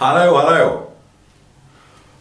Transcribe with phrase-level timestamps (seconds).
[0.00, 0.82] Hallå, hallå!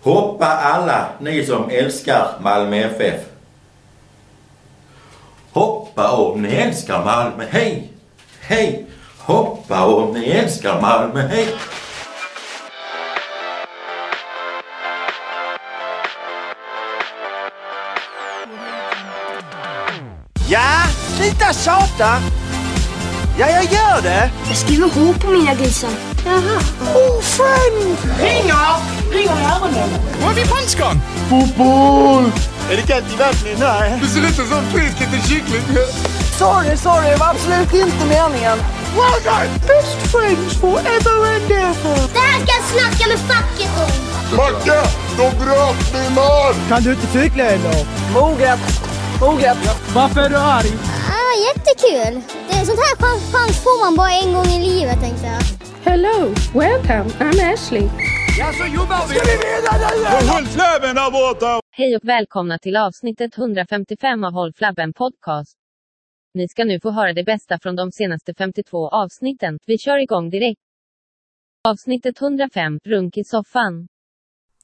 [0.02, 3.22] Hoppa alla ni som älskar Malmö FF.
[5.52, 7.94] Hoppa om ni älskar Malmö, hej!
[8.42, 8.86] Hej!
[9.18, 11.56] Hoppa om ni älskar Malmö, hej!
[20.50, 20.84] Ja,
[21.16, 22.20] sluta tjata!
[23.40, 24.32] Ja, jag gör det!
[24.48, 25.90] Jag skriver H på mina grisar.
[26.26, 26.60] Jaha.
[26.96, 27.98] Oh, friend!
[28.22, 28.76] Ringer!
[29.12, 29.90] Ringer i öronen.
[30.22, 31.02] Var är vi punchgång?
[31.30, 32.32] Fotboll!
[32.72, 33.60] Är det kallt i vattnet?
[33.60, 34.00] Nej.
[34.02, 35.62] Du ser ut som en frisk liten kyckling.
[36.38, 37.10] Sorry, sorry.
[37.10, 38.58] Det var absolut inte meningen.
[38.98, 39.50] Well done!
[39.68, 41.98] Best friends forever and ever.
[42.14, 44.38] Det här ska jag snacka med facket om.
[44.38, 46.54] Macke, de bröt min man!
[46.70, 47.86] Kan du inte cykla eller?
[48.14, 48.60] Moget.
[49.22, 49.58] Moget.
[49.94, 50.72] Varför är du arg?
[51.30, 52.14] Ah, jättekul.
[52.48, 55.42] Det är sånt här chans, chans får man bara en gång i livet tänkte jag.
[55.92, 57.88] Hello, welcome, I'm Ashley.
[58.40, 59.16] Ja, så jobbar vi!
[59.16, 60.28] Ska vi vinna nu?
[60.28, 61.62] Håll flabben där borta!
[61.72, 65.56] Hej och välkomna till avsnittet 155 av Håll Flabben Podcast.
[66.34, 69.58] Ni ska nu få höra det bästa från de senaste 52 avsnitten.
[69.66, 70.62] Vi kör igång direkt.
[71.68, 73.88] Avsnittet 105, Runk i soffan.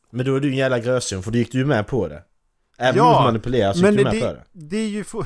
[0.09, 2.23] Men då är du en jävla grösing för då gick du ju med på det.
[2.77, 4.43] Även Ja, om du manipulerar så Men gick du med det, på det.
[4.53, 5.25] det är ju for,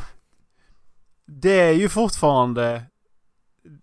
[1.31, 2.83] det är ju fortfarande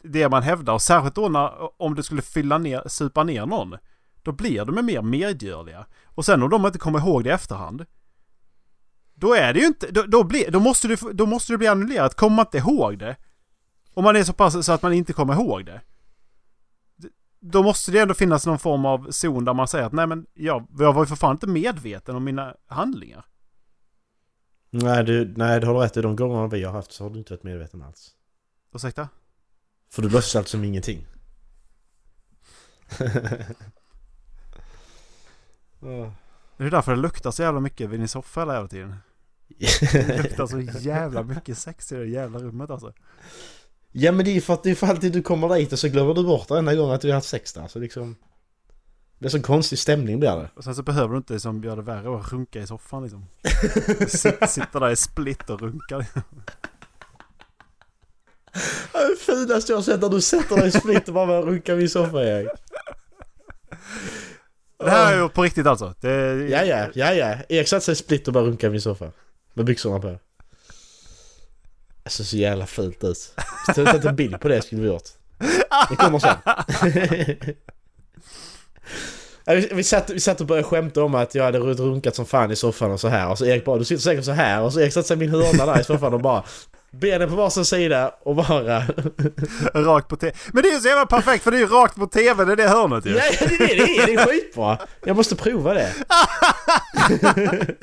[0.02, 3.77] det man hävdar och särskilt då när, om du skulle fylla ner, supa ner någon.
[4.22, 5.86] Då blir de mer medgörliga.
[6.05, 7.86] Och sen om de inte kommer ihåg det i efterhand.
[9.14, 11.67] Då är det ju inte, då, då, blir, då, måste du, då måste det bli
[11.67, 12.14] annullerat.
[12.14, 13.17] Kommer man inte ihåg det.
[13.94, 15.80] Om man är så pass så att man inte kommer ihåg det.
[17.41, 20.27] Då måste det ändå finnas någon form av zon där man säger att nej men
[20.34, 23.24] jag, jag var ju för fan inte medveten om mina handlingar.
[24.82, 27.19] Nej du, nej du har rätt i de gångerna vi har haft så har du
[27.19, 28.10] inte varit medveten alls.
[28.74, 29.08] Ursäkta?
[29.91, 31.06] För du låtsas allt som ingenting.
[35.80, 36.10] Åh.
[36.56, 38.96] Det är därför det luktar så jävla mycket vid din soffa hela jävla tiden.
[39.92, 42.92] Det luktar så jävla mycket sex i det jävla rummet alltså.
[43.92, 45.78] Ja men det är ju för att det är för alltid du kommer dit och
[45.78, 47.67] så glömmer du bort varenda gång att du har haft sex där.
[47.67, 48.17] Så liksom...
[49.18, 50.50] Det blir så konstig stämning blir det.
[50.54, 53.27] Och sen så behöver du inte liksom göra det värre och runka i soffan liksom.
[54.08, 56.06] Sitt, sitta där i split och runka.
[58.92, 61.74] Det finaste jag har sett när du sätter dig i split och bara börjar runka
[61.74, 62.48] vid soffan Erik.
[64.78, 65.94] Det här är ju på riktigt alltså.
[66.00, 66.10] Det,
[66.50, 67.36] Ja ja, ja ja.
[67.48, 69.12] Erik satte sig i split och bara runkade vid soffan.
[69.54, 70.18] Med byxorna på.
[72.04, 73.34] Alltså så jävla fult ut.
[73.74, 75.08] Ta en bild på det skulle vi gjort.
[75.90, 76.36] Det kommer sen.
[79.73, 82.57] Vi, satt, vi satt och började skämta om att jag hade runkat som fan i
[82.57, 84.80] soffan och så här och så Erik bara du sitter säkert så här och så
[84.80, 86.45] Erik satte sig i min hörna där i soffan och bara
[86.91, 88.83] Benen på varsin sida och bara...
[89.75, 90.33] Rakt på tv.
[90.52, 92.52] Men det är ju så jävla perfekt för det är ju rakt på tv, det
[92.52, 93.11] är det hörnet ju.
[93.11, 94.79] Ja det är det det är, det är skitbra!
[95.05, 95.92] Jag måste prova det.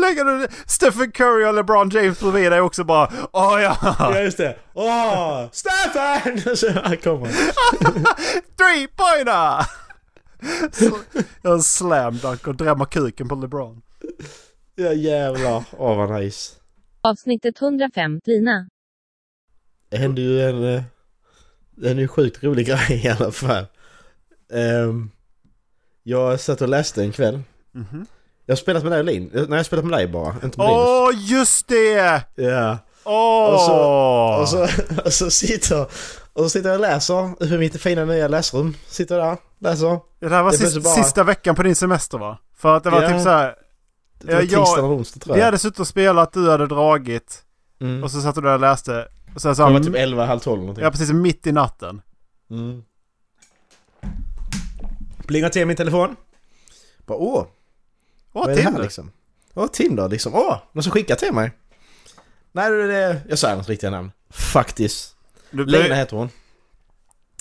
[0.00, 3.96] Lägger du Stephen Curry och LeBron James bredvid dig också bara Åh ja!
[3.98, 4.56] Ja just det.
[4.74, 5.46] Åh!
[5.52, 6.56] Stefan!
[6.56, 7.28] Så här kommer.
[8.56, 9.66] Three pointer!
[11.42, 13.82] Jag slam dunk och drämmer kuken på LeBron.
[14.74, 15.64] Ja jävlar.
[15.78, 16.54] Åh vad nice.
[17.02, 18.68] Avsnittet 105, Lina.
[19.88, 20.74] Det hände ju en...
[20.74, 20.82] eh,
[21.84, 23.66] En är sjukt rolig grej i alla fall.
[24.52, 25.10] Ehm,
[26.02, 27.40] jag satt och läste en kväll.
[27.72, 28.06] Mhm.
[28.50, 29.30] Jag har spelat med dig och Lin.
[29.32, 30.34] Nej jag har spelat med dig bara.
[30.44, 31.30] Inte med Åh Linus.
[31.30, 32.22] just det!
[32.34, 32.78] Ja.
[33.04, 33.54] Åh!
[33.54, 33.74] Och så,
[34.40, 35.80] och, så, och så sitter
[36.32, 38.74] och så sitter jag och läser hur mitt fina nya läsrum.
[38.86, 39.98] Sitter där, läser.
[40.20, 42.38] det här var det är sist, plötsligt bara- sista veckan på din semester va?
[42.56, 43.08] För att det var Ja.
[43.08, 43.54] typ så här.
[44.20, 45.44] Det var Ja, jag- eller onsdag tror Vi jag.
[45.46, 47.42] hade suttit och spelat, du hade dragit.
[47.80, 48.04] Mm.
[48.04, 49.08] Och så satt du där och läste.
[49.34, 50.84] Och sen så Det var typ 11, halv 12 någonting.
[50.84, 52.02] Ja precis, mitt i natten.
[52.50, 52.82] Mm.
[55.26, 56.16] Plingar till min telefon.
[57.06, 57.46] Bara åh,
[58.32, 58.82] Åh, vad är det här Tinder!
[58.82, 59.12] liksom?
[59.54, 60.34] Åh, Tinder liksom.
[60.34, 61.52] Åh, någon som skickar till mig.
[62.52, 63.20] Nej, det är det...
[63.28, 64.12] Jag sa hennes riktiga namn.
[64.30, 65.16] Faktiskt.
[65.50, 66.28] Du, Lena heter hon.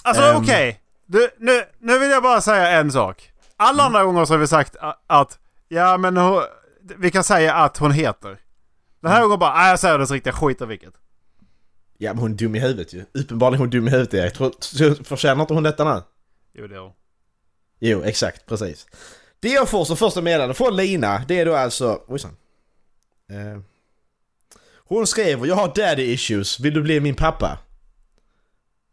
[0.03, 0.37] Alltså Ehm.
[0.43, 0.81] okej.
[1.05, 3.31] Du, nu, nu vill jag bara säga en sak.
[3.57, 4.75] Alla andra gånger så har vi sagt
[5.07, 6.43] att, ja men hon,
[6.97, 8.39] vi kan säga att hon heter.
[9.01, 10.93] Den här gången bara, nej jag säger dess riktiga skit vilket.
[11.97, 13.05] Ja, men hon är dum i huvudet ju.
[13.13, 15.07] Uppenbarligen är hon dum i huvudet Erik.
[15.07, 16.01] Förtjänar inte hon detta nu?
[16.53, 16.91] Jo det är hon.
[17.79, 18.45] Jo, exakt.
[18.45, 18.87] Precis.
[19.39, 22.01] Det jag får som första meddelande från Lina, det är då alltså...
[22.07, 22.37] Ojsan.
[23.29, 23.61] Eh,
[24.75, 27.59] hon skrev jag har daddy issues, vill du bli min pappa?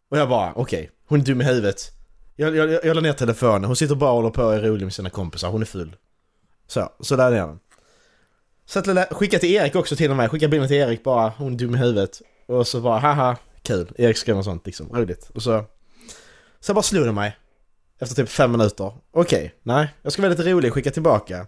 [0.09, 0.91] Och jag bara, okej.
[1.07, 1.91] Hon är dum i huvudet.
[2.35, 4.61] Jag, jag, jag, jag la ner telefonen, hon sitter bara och håller på och är
[4.61, 5.95] rolig med sina kompisar, hon är full.
[6.67, 7.59] Så, så där är den.
[8.65, 11.53] Så att skicka till Erik också till och med, skicka bilden till Erik bara, hon
[11.53, 12.21] är dum i huvudet.
[12.45, 13.91] Och så bara, haha, kul.
[13.97, 15.29] Erik skrev något sånt liksom, roligt.
[15.33, 15.65] Och så...
[16.59, 17.37] Så bara slog det mig.
[17.99, 18.93] Efter typ fem minuter.
[19.11, 19.93] Okej, nej.
[20.01, 21.47] Jag ska vara lite rolig och skicka tillbaka.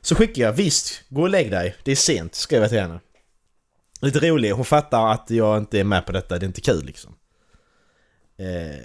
[0.00, 1.76] Så skickar jag visst, gå och lägg dig.
[1.82, 3.00] Det är sent, skrev jag till henne.
[4.00, 6.84] Lite rolig, hon fattar att jag inte är med på detta, det är inte kul
[6.84, 7.16] liksom.
[8.38, 8.84] Eh,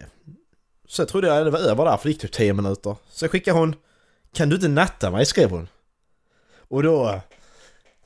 [0.87, 2.95] så jag trodde jag det var över där för det gick typ 10 minuter.
[3.09, 3.75] Så skickar hon
[4.33, 5.25] Kan du inte natta mig?
[5.25, 5.67] skrev hon.
[6.67, 7.21] Och då...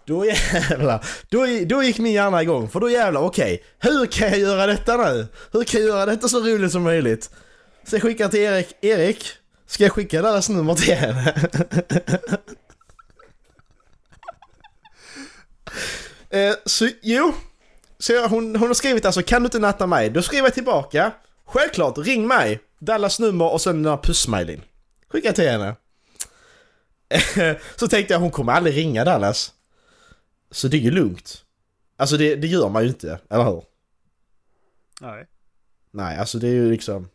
[0.06, 1.06] Då jävlar.
[1.30, 2.70] Då, då gick min hjärna igång.
[2.70, 3.64] För då jävlar, okej.
[3.80, 5.28] hur kan jag göra detta nu?
[5.52, 7.30] Hur kan jag göra detta så roligt som möjligt?
[7.86, 8.74] Så jag skickar till Erik.
[8.82, 9.26] Erik,
[9.66, 11.34] ska jag skicka deras nummer till henne?
[16.50, 17.34] eh, så jo.
[18.00, 20.10] Så hon, hon har skrivit alltså kan du inte natta mig?
[20.10, 21.12] Då skriver jag tillbaka.
[21.46, 22.60] Självklart, ring mig!
[22.80, 24.62] Dallas nummer och sen den här pussmailen.
[25.08, 25.76] Skicka till henne.
[27.76, 29.54] Så tänkte jag hon kommer aldrig ringa Dallas.
[30.52, 31.46] Så det är ju lugnt.
[31.98, 33.64] Alltså det, det gör man ju inte, eller hur?
[35.02, 35.28] Nej.
[35.92, 37.10] Nej, alltså det är ju liksom...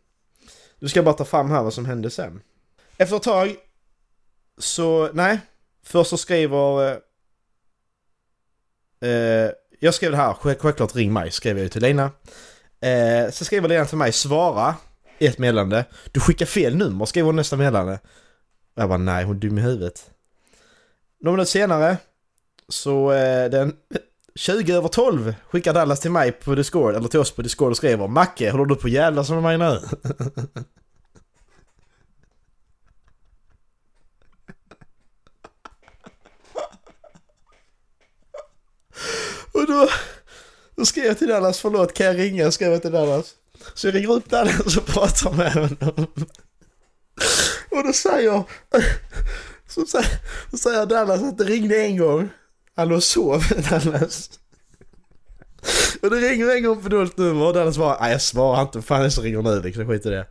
[0.80, 2.42] Nu ska jag bara ta fram här vad som hände sen.
[2.96, 3.56] Efter ett tag
[4.58, 5.40] så, nej.
[5.82, 6.90] Först så skriver...
[6.90, 6.96] Eh,
[9.10, 9.50] eh
[9.82, 12.10] jag skrev det här, självklart ring mig, skrev jag ju till Lina.
[12.80, 14.74] Eh, så skriver Lena till mig, svara
[15.18, 15.84] i ett meddelande.
[16.12, 17.98] Du skickar fel nummer, skriver hon nästa meddelande.
[18.74, 20.10] Jag bara nej, hon är dum i huvudet.
[21.20, 21.96] Några minuter senare
[22.68, 23.76] så eh, den
[24.40, 27.76] 20 över 12 skickar Dallas till mig på Discord, eller till oss på Discord och
[27.76, 29.64] skriver Macke, håller du på att jävlas med mig nu?
[39.52, 39.88] och då,
[40.76, 42.42] då skrev jag till Dallas, förlåt kan jag ringa?
[42.42, 43.34] Jag skrev till Dallas.
[43.75, 46.06] Så jag ringer upp Dallas och pratar med honom.
[47.70, 48.42] Och då säger,
[49.69, 50.08] så säger,
[50.50, 52.31] så säger Dallas att det ringde en gång.
[52.76, 54.31] Han låg och sov, Dallas.
[56.02, 58.82] Och det ringer en gång på dolt nummer och Dallas bara, nej jag svarar inte,
[58.82, 60.26] fan det så ringer nu liksom, skit i det.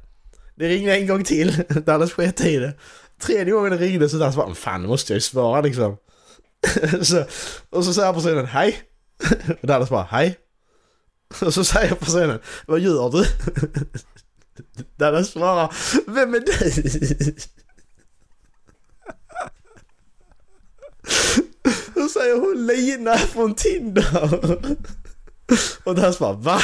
[0.56, 2.74] Det ringde en gång till, Dallas sket i det.
[3.22, 5.98] Tredje gången det ringde så Dallas bara, fan nu måste jag ju svara liksom.
[7.02, 7.26] så,
[7.70, 8.78] och så säger personen, hej.
[9.62, 10.38] Och Dallas bara, hej.
[11.42, 13.26] Och så säger personen, vad gör du?
[14.98, 15.74] Dallas svarar,
[16.08, 16.54] vem är du?
[22.14, 24.60] Säger hon Lina från Tinder.
[25.84, 26.62] Och Dallas bara, va?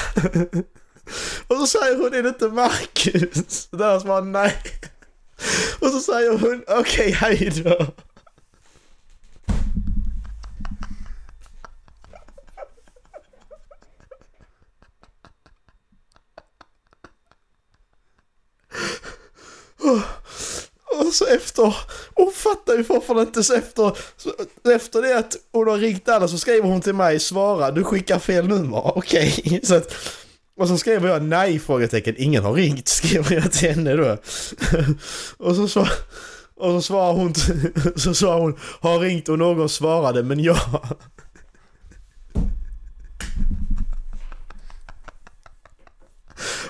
[1.47, 3.67] Och så säger hon, är det inte Marcus?
[3.71, 4.55] Och Dallas bara, nej.
[5.79, 7.85] Och så säger hon, okej, okay, hejdå.
[20.99, 21.75] Och så efter,
[22.13, 26.27] hon fattar ju fortfarande inte så efter, så efter det att hon har ringt alla
[26.27, 29.35] så skriver hon till mig, svara, du skickar fel nummer, okej.
[29.45, 29.59] Okay.
[29.63, 29.95] Så att,
[30.59, 31.59] och så skriver jag nej?
[31.59, 34.17] frågetecken, ingen har ringt, skriver jag till henne då.
[35.37, 35.87] och så, så
[36.57, 37.33] och så svarar hon,
[37.95, 40.57] så svarar hon, har ringt och någon svarade men jag.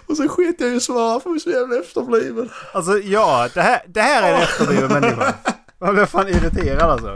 [0.07, 2.50] Och så sket jag ju svara för jag är så jävla efterbliven.
[2.74, 5.34] Alltså ja, det här, det här är en efterbliven människa.
[5.80, 7.16] Man blir fan irriterad alltså.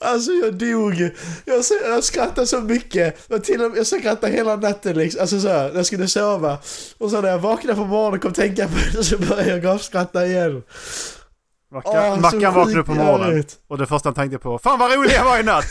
[0.00, 1.10] Alltså jag dog.
[1.44, 3.18] Jag, jag skrattade så mycket.
[3.28, 5.20] Jag, till och med, jag skrattade hela natten liksom.
[5.20, 6.58] Alltså så här, när jag skulle sova.
[6.98, 9.62] Och så när jag vaknade på morgonen och kom tänka på det så började jag
[9.62, 10.62] gapskratta igen.
[11.70, 14.92] Mackan, oh, Mackan vaknade upp på morgonen och det första han tänkte på Fan vad
[14.92, 15.66] rolig jag var i natt!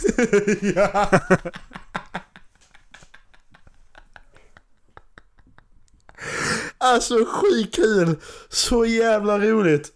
[6.78, 8.16] alltså skitkul!
[8.48, 9.88] Så jävla roligt!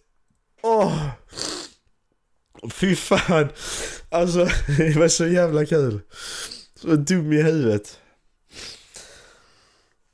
[0.62, 0.86] Åh!
[0.86, 2.70] Oh.
[2.70, 3.48] Fy fan!
[4.10, 4.44] Alltså
[4.78, 6.00] det var så jävla kul!
[6.74, 7.98] Så dum i huvudet.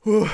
[0.05, 0.29] Oh.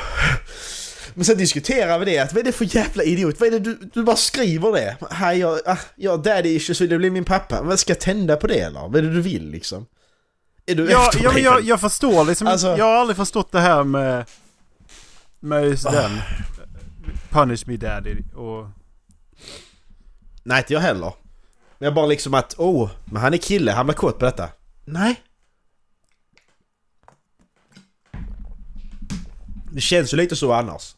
[1.17, 3.39] Men sen diskuterar vi det, att vad är det för jävla idiot?
[3.39, 4.97] Vad är det du, du bara skriver det?
[5.11, 7.61] Hej, jag, ah, jag daddy issues, vill du bli min pappa?
[7.61, 8.79] Vad ska jag tända på det eller?
[8.79, 9.85] Vad är det du vill liksom?
[10.65, 13.83] Är du ja, ja, jag, jag förstår liksom, alltså, jag har aldrig förstått det här
[13.83, 14.25] med...
[15.39, 16.21] Med just den.
[17.29, 18.67] Punish me daddy och...
[20.43, 21.13] Nej, inte jag heller.
[21.77, 24.49] Men jag bara liksom att, oh, men han är kille, han blir kåt på detta.
[24.85, 25.21] Nej.
[29.71, 30.95] Det känns ju lite så annars.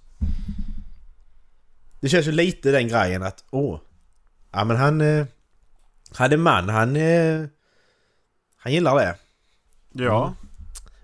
[2.00, 3.80] Det känns ju lite den grejen att åh.
[4.52, 5.02] Ja men han...
[5.02, 5.26] Eh,
[6.12, 6.96] han är man, han...
[6.96, 7.46] Eh,
[8.58, 9.16] han gillar det.
[9.92, 10.24] Ja.
[10.24, 10.36] Mm.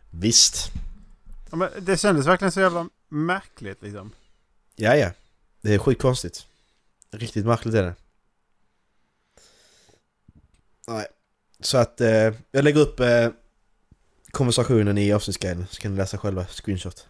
[0.09, 0.71] Visst.
[1.51, 4.12] Ja, men det kändes verkligen så jävla märkligt liksom.
[4.75, 5.12] Ja, ja.
[5.62, 6.45] Det är sjukt konstigt.
[7.12, 7.95] Riktigt märkligt är det.
[10.88, 11.05] Nej.
[11.59, 13.29] Så att eh, jag lägger upp eh,
[14.31, 17.07] konversationen i avsnittsguiden så kan ni läsa själva screenshot.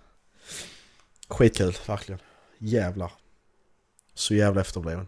[1.27, 2.19] Skitkul, verkligen.
[2.57, 3.11] Jävlar.
[4.13, 5.07] Så jävla efterbliven.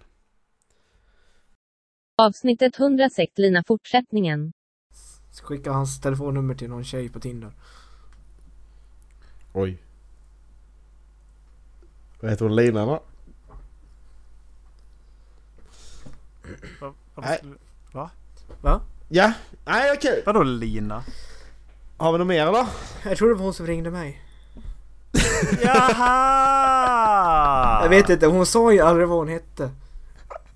[2.17, 4.51] Avsnittet 106 Lina fortsättningen.
[5.43, 7.51] Skicka hans telefonnummer till någon tjej på Tinder.
[9.53, 9.77] Oj.
[12.21, 12.55] Vad heter hon?
[12.55, 12.99] Lina va?
[16.81, 17.39] Va- Nej.
[18.61, 18.81] Va?
[19.09, 19.33] Ja,
[19.65, 20.23] nej okej.
[20.25, 21.03] Vadå Lina?
[21.97, 22.67] Har vi något mer eller?
[23.03, 24.21] Jag tror det var hon som ringde mig.
[26.45, 27.81] Jaha!
[27.83, 29.69] Jag vet inte, hon sa ju aldrig vad hon hette.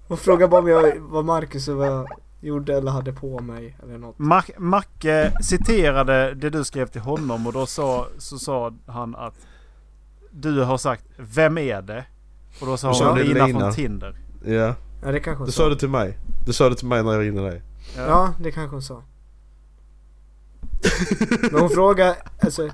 [0.08, 2.06] Hon frågade bara om jag var Marcus och vad jag
[2.42, 4.18] gjorde eller hade på mig eller något.
[4.18, 9.34] Mac- Macke citerade det du skrev till honom och då sa, så sa han att
[10.32, 12.06] du har sagt Vem är det?
[12.62, 14.16] Och då sa hon det Lina, från Tinder.
[14.46, 14.76] Ja.
[15.04, 15.64] Ja det kanske hon Du sa.
[15.64, 16.18] sa det till mig.
[16.46, 17.62] Du sa det till mig när jag ringde dig.
[17.98, 19.04] Ja, det kanske hon sa.
[21.52, 22.70] Men hon frågade, alltså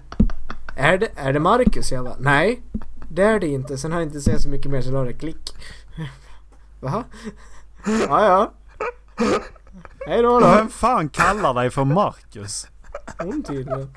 [0.75, 1.91] är det, är det Marcus?
[1.91, 2.61] Jag bara, nej
[3.09, 3.77] det är det inte.
[3.77, 5.55] Sen har jag inte sett så mycket mer så la det klick.
[6.79, 7.03] Va?
[7.85, 8.51] Ja ja.
[10.07, 10.47] Hej då då.
[10.47, 12.67] Vem fan kallar dig för Marcus?
[13.17, 13.89] Hon tydligen.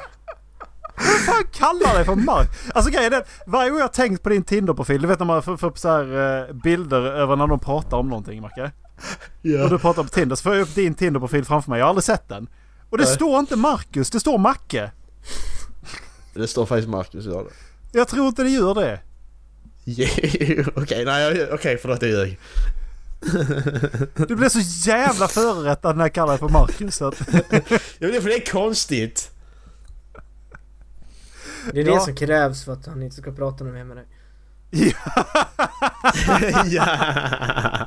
[0.97, 2.71] Vem fan kallar dig för Marcus?
[2.75, 5.27] Alltså grejen är att varje gång jag har tänkt på din Tinder-profil, du vet när
[5.27, 8.71] man får, upp så här eh, bilder över när de pratar om någonting Macke.
[9.65, 11.79] Och du pratar på Tinder så får jag upp din Tinder-profil framför mig.
[11.79, 12.49] Jag har aldrig sett den.
[12.91, 13.15] Och det Nej.
[13.15, 14.91] står inte Marcus, det står Macke.
[16.39, 17.45] Det står faktiskt Marcus i det.
[17.93, 19.01] Jag tror inte det gör det.
[20.77, 22.39] Okej, nej jag- okej förlåt jag ljög.
[24.29, 26.97] Du blev så jävla förorättad när jag kallade dig för Marcus.
[26.97, 27.21] Så att,
[27.99, 29.31] Ja men för det är konstigt.
[31.73, 32.01] Det är det Ja.
[32.01, 34.07] som krävs för att han inte ska prata mer med dig.
[36.67, 37.87] ja.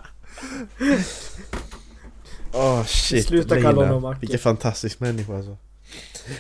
[2.54, 3.28] Åh shit.
[3.28, 4.20] Sluta kalla honom Macke.
[4.20, 5.58] Vilken fantastisk människa alltså.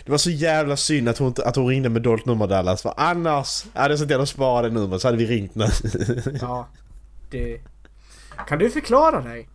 [0.06, 2.82] Det var så jävla synd att hon, inte- att hon ringde med dolt nummer Dallas.
[2.82, 5.66] För annars hade jag sett till att spara det numret så hade vi ringt nu.
[6.42, 6.68] Ja.
[7.30, 7.62] Det...
[8.48, 9.50] Kan du förklara dig?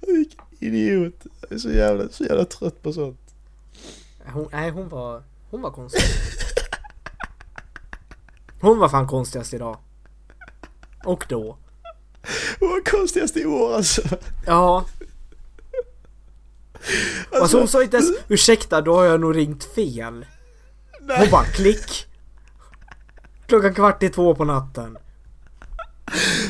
[0.00, 1.14] Vilken idiot.
[1.40, 3.20] Jag är så jävla, så jävla trött på sånt.
[4.26, 5.22] Hon, nej hon var...
[5.50, 6.02] Hon var konstig.
[8.60, 9.76] Hon var fan konstigast idag.
[11.04, 11.56] Och då.
[12.58, 14.02] Det var konstigast i år alltså.
[14.46, 14.84] Ja.
[17.40, 20.26] Alltså hon sa inte ens ursäkta då har jag nog ringt fel.
[21.18, 22.06] Hon bara klick.
[23.46, 24.98] Klockan kvart i två på natten.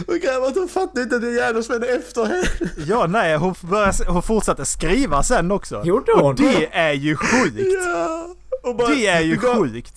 [0.07, 2.49] Och att hon fattade inte att jag gärna spände efter henne.
[2.87, 5.83] ja, nej, hon, började, hon fortsatte skriva sen också.
[5.85, 6.25] Gjorde hon?
[6.25, 7.69] Och det är ju sjukt.
[7.85, 8.35] Ja.
[8.75, 9.95] Bara, Det är ju du gav, sjukt.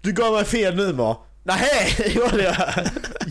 [0.00, 1.16] Du gav mig fel nummer.
[1.44, 2.56] Nej, gjorde jag.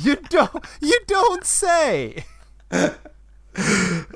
[0.05, 2.23] You don't, you don't say!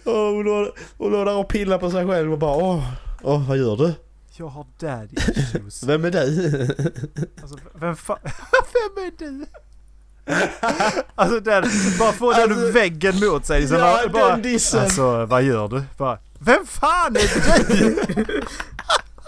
[0.03, 2.83] Hon låg- hon låg där och pillade på sig själv och bara åh,
[3.21, 3.93] åh vad gör du?
[4.37, 5.83] Jag har daddy issues.
[5.87, 6.19] Vem är du?
[7.41, 8.17] Alltså, vem fan...
[8.73, 9.45] Vem är du?
[11.15, 11.63] Alltså den,
[11.99, 13.67] bara få den Alltså- väggen mot sig.
[13.67, 14.79] Så Ja, bara, bara, den dissen.
[14.79, 15.83] Alltså vad gör du?
[15.97, 18.41] Bara, vem fan är du?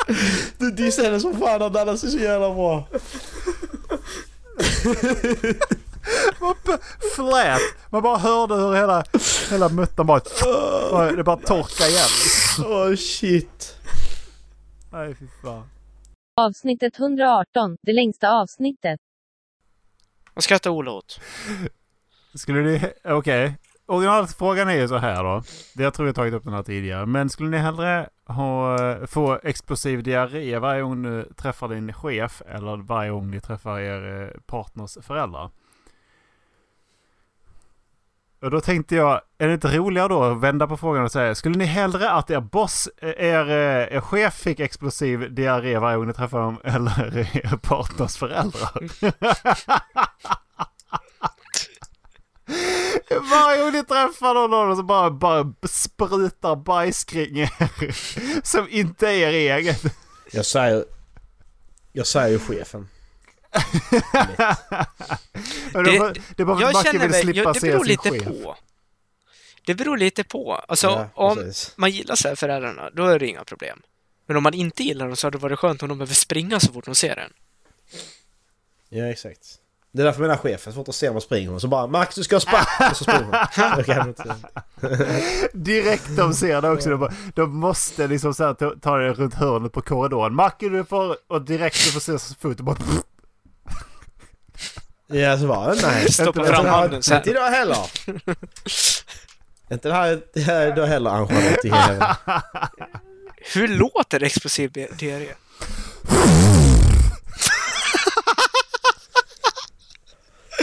[0.58, 2.88] Du dissade henne som fan Dallas är så jävla bra.
[7.16, 7.62] Flät.
[7.90, 9.04] Man bara hörde hur hela,
[9.50, 10.22] hela muttan bara...
[11.16, 12.10] Det bara torkade igen.
[12.66, 13.78] Åh shit.
[14.92, 15.70] Nej fy fan.
[16.36, 19.00] Avsnittet 118, det längsta avsnittet.
[20.34, 21.20] Vad skrattar Ola åt?
[22.36, 22.82] Skulle ni...
[23.04, 23.58] Okej.
[23.86, 25.44] Originalfrågan är ju så här då.
[25.76, 27.06] Det jag tror jag tagit upp den här tidigare.
[27.06, 28.78] Men skulle ni hellre ha,
[29.08, 34.22] få explosiv diarré varje gång du träffar din chef eller varje gång ni träffar er
[34.22, 35.50] eh, partners föräldrar?
[38.42, 41.36] Och då tänkte jag, är det inte roligare då att vända på frågan och säga
[41.36, 46.08] Skulle ni hellre att er boss, er, eh, er chef fick explosiv diarré varje gång
[46.08, 48.90] ni träffar dem eller er partners föräldrar?
[53.32, 57.52] Varje gång ni träffar någon av dem så bara, bara sprutar bajs kring er.
[58.48, 59.84] Som inte är er eget.
[60.32, 60.86] Jag säger...
[61.92, 62.88] Jag säger ju chefen.
[65.74, 68.24] Det, det att jag känner ville mig, slippa jag, det se beror lite chef.
[68.24, 68.56] på.
[69.66, 70.54] Det beror lite på.
[70.56, 71.74] Alltså, Ja, om precis.
[71.76, 73.82] man gillar så här föräldrarna, då är det inga problem.
[74.28, 76.60] Men om man inte gillar dem så hade det varit skönt om de behöver springa
[76.60, 77.34] så fort de ser en.
[78.90, 79.58] Ja exakt.
[79.94, 82.16] Det är därför menar chefen, så fort de ser mig springer hon så bara Max
[82.16, 82.92] du ska ha spark!
[82.92, 83.24] Och så springer
[84.04, 84.36] hon.
[85.64, 86.90] Direkt de ser det också.
[86.90, 90.36] De, bara, de måste liksom så här, ta, ta det runt hörnet på korridoren.
[90.36, 91.18] Macke du får...
[91.28, 92.78] Och direkt du får se fot och bara...
[95.12, 96.12] Ja så bara nej.
[96.12, 97.78] Stoppa fram handen så Inte idag heller.
[99.72, 102.42] Inte det här, det här är då heller Ann-Charlotte.
[103.54, 105.28] Hur låter explosiv diarré?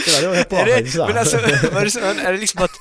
[0.05, 2.71] Det var Är det, men alltså, är, det, så- är det liksom att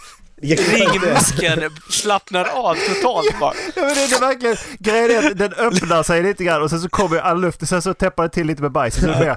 [0.40, 3.54] ringmuskeln slappnar av totalt bara?
[3.76, 6.70] Ja, men det, det är verkligen, grejen är att den öppnar sig lite grann och
[6.70, 8.94] sen så kommer all luft och sen så täppar det till lite med bajs.
[8.94, 9.37] Så det blir,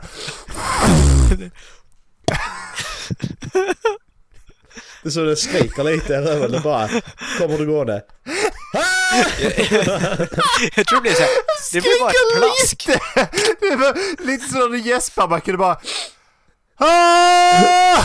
[5.03, 6.51] Det är så det skriker lite i röven.
[6.51, 6.89] Det bara
[7.37, 8.03] kommer du gående.
[10.75, 11.29] Jag tror det blir så här,
[11.73, 12.87] det blir bara ett plask.
[12.87, 12.99] lite!
[13.59, 15.77] Det var lite så när du gäspar, man kunde bara...
[16.77, 18.03] Ah!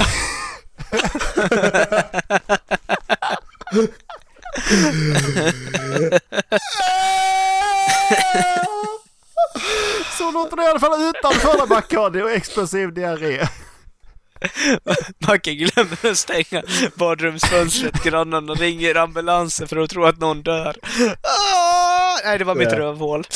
[10.19, 13.49] Så låter det i alla fall utanför Bacardi och explosiv diarré.
[15.27, 16.63] Macke glömmer att stänga
[16.95, 18.03] badrumsfönstret.
[18.05, 20.77] Grannarna ringer ambulansen för att tro att någon dör.
[21.23, 22.19] Ah!
[22.25, 23.25] Nej, det var mitt rövhål.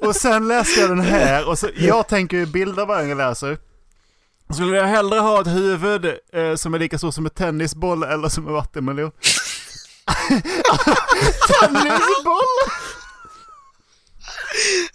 [0.00, 3.28] Och sen läste jag den här och så, jag tänker ju bilder varje gång jag
[3.28, 3.58] läser.
[4.54, 8.28] Skulle jag hellre ha ett huvud eh, som är lika stort som en tennisboll eller
[8.28, 9.10] som en vattenmelon?
[11.60, 12.46] tennisboll!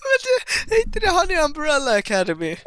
[0.04, 0.18] Men
[0.68, 2.58] det, är inte det han i Umbrella Academy?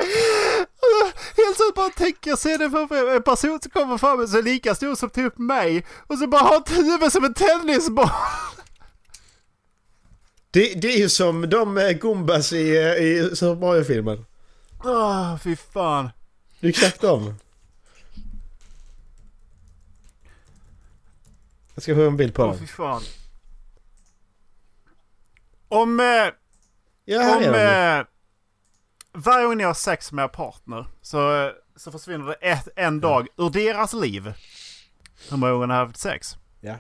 [1.36, 3.16] Helt så bara tänker jag se det framför mig.
[3.16, 5.86] En person som kommer fram och så är lika stor som typ mig.
[6.06, 8.10] Och så bara har ett huvud som en tennisboll.
[10.50, 14.24] Det, det är ju som de eh, Gumbas i, eh, i Super Mario-filmen.
[14.84, 16.10] Åh, fy fan.
[16.60, 17.34] Det är exakt dem.
[21.74, 22.58] Jag ska få en bild på Åh, dem.
[22.58, 23.02] fy fan.
[25.68, 26.00] Om...
[26.00, 26.06] Eh,
[27.12, 28.06] Ja, här om är eh,
[29.12, 33.28] varje gång ni har sex med er partner så, så försvinner det ett, en dag
[33.36, 34.32] ur deras liv.
[35.30, 36.36] Hur många gånger har haft sex?
[36.60, 36.78] Ja.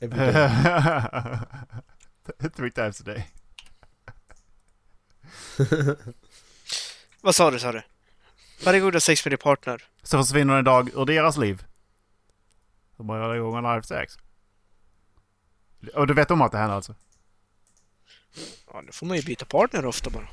[0.00, 0.48] Every day.
[2.56, 3.30] Three times a day.
[7.20, 7.82] Vad sa du, sa du?
[8.64, 9.82] Varje gång du har sex med din partner.
[10.02, 11.64] Så försvinner en dag ur deras liv.
[12.96, 14.18] Hur många gånger har ni haft sex?
[15.94, 16.94] Och du vet om att det händer alltså?
[18.72, 20.28] Ja, nu får man ju byta partner ofta bara.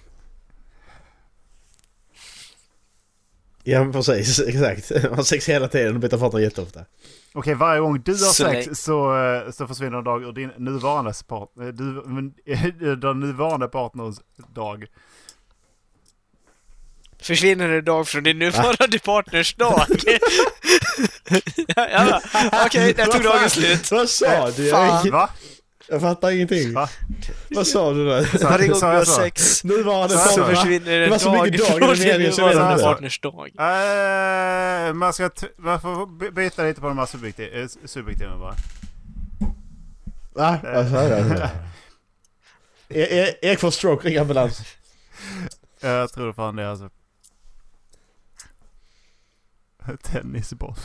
[3.63, 4.91] Ja men precis, exakt.
[5.04, 6.86] Man har sex hela tiden och byter partner jätteofta.
[7.34, 10.32] Okej, varje gång du har Så sex länge- så, eh, så försvinner en dag ur
[10.32, 14.15] din nuvarande, part, eh, du, den nuvarande partners
[14.54, 14.86] dag.
[17.21, 19.86] Försvinner en dag från din nuvarande partners dag.
[21.75, 22.21] ja, ja.
[22.65, 23.91] Okej, där tog dagen slut.
[23.91, 24.69] Vad sa du?
[24.71, 25.01] Fan.
[25.05, 25.29] Jag, Va?
[25.88, 26.73] jag fattar ingenting.
[26.73, 26.89] Va?
[27.49, 28.25] Vad sa du då?
[28.41, 29.12] Varje gång du har så?
[29.12, 31.95] sex Nuvarande Så så försvinner Det en var så dag mycket dag i från den
[31.99, 32.84] din meningen så nuvarande inte.
[32.86, 33.51] partners dag.
[34.88, 38.55] Eh, man ska man får by- byta lite på de här subjektiv, eh, subjektiva bara.
[40.34, 40.57] Va?
[40.63, 41.43] Vad sa du?
[42.89, 44.62] E- E- Erik får stroke, ring ambulans.
[45.81, 46.89] Eh, Jag tror fan det alltså.
[50.04, 50.76] Tennisboll.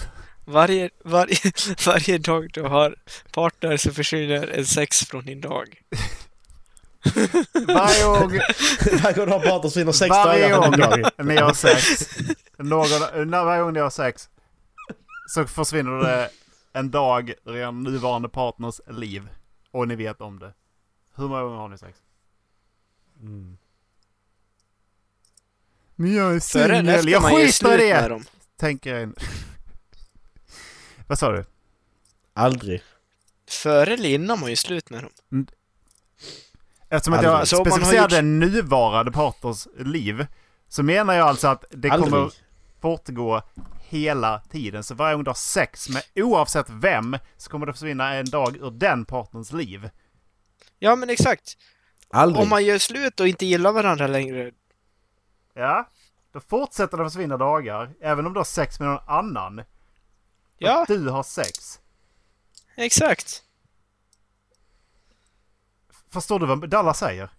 [0.44, 1.36] Varje, varje,
[1.86, 2.94] varje dag du har
[3.32, 5.82] partner så försvinner en sex från din dag.
[7.52, 8.40] Varje gång,
[9.02, 11.26] Varje gång du har partner så vinner sex varje dagar en dag.
[11.26, 12.08] ni har sex.
[12.58, 12.88] Någon,
[13.30, 14.28] när varje gång ni har sex.
[15.28, 16.30] Så försvinner det
[16.72, 19.28] en dag ur er nuvarande partners liv.
[19.70, 20.52] Och ni vet om det.
[21.16, 21.98] Hur många gånger har ni sex?
[25.96, 27.08] Men jag är singel.
[27.08, 28.20] Jag skiter i det!
[28.56, 29.14] Tänker jag in.
[31.06, 31.44] Vad sa du?
[32.34, 32.82] Aldrig.
[33.50, 35.46] Före eller innan man gör slut med dem.
[36.88, 40.26] Eftersom att jag Alltså, har specificerade gjort- nuvarande partners liv.
[40.68, 42.12] Så menar jag alltså att det Aldrig.
[42.12, 42.32] kommer
[42.80, 43.42] fortgå
[43.88, 44.84] hela tiden.
[44.84, 48.56] Så varje gång du har sex med oavsett vem så kommer det försvinna en dag
[48.56, 49.90] ur den partners liv.
[50.78, 51.56] Ja, men exakt.
[52.10, 52.42] Aldrig.
[52.42, 54.50] Om man gör slut och inte gillar varandra längre.
[55.54, 55.88] Ja,
[56.36, 57.90] då fortsätter det försvinna dagar.
[58.00, 59.62] Även om du har sex med någon annan.
[60.58, 61.80] Ja, du har sex.
[62.76, 63.42] exakt.
[66.12, 67.30] Förstår du vad Dallas säger?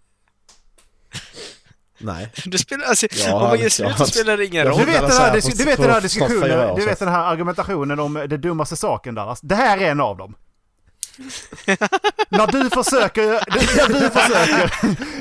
[1.98, 2.32] Nej.
[2.46, 3.70] Det spelar, alltså, Ja, om man ja.
[3.70, 4.86] slut så spelar det ingen Ja, Du roll.
[4.86, 8.14] vet, den här, på- du vet den här diskussionen, du vet den här argumentationen om
[8.14, 9.40] det dummaste saken Dallas.
[9.40, 10.34] Det här är en av dem.
[12.28, 13.24] när du försöker,
[13.76, 14.70] när du försöker,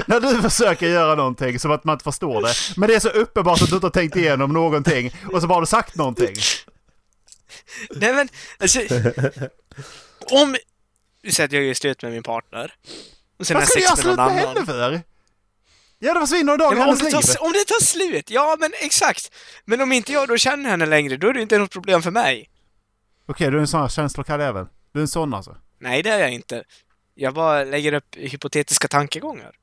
[0.10, 2.54] när du försöker göra någonting som att man inte förstår det.
[2.78, 5.54] Men det är så uppenbart att du inte har tänkt igenom någonting och så bara
[5.54, 6.36] har du sagt någonting.
[7.90, 8.30] Nej men,
[8.60, 8.80] alltså.
[10.32, 10.56] om...
[11.22, 12.74] Vi säger att jag gör slut med min partner.
[13.40, 15.02] Och sen Vad ska du göra slut med henne för?
[16.00, 17.36] Ja, det försvinner en dag Ja, i om, hennes liv.
[17.40, 19.32] om det tar slut, ja men exakt.
[19.66, 22.12] Men om inte jag då känner henne längre, då är det inte något problem för
[22.12, 22.50] mig.
[23.28, 24.68] Okej, du är en sån här känslokall även.
[24.94, 25.56] Du är en sån alltså.
[25.78, 26.64] Nej, det är jag inte.
[27.14, 29.56] Jag bara lägger upp hypotetiska tankegångar.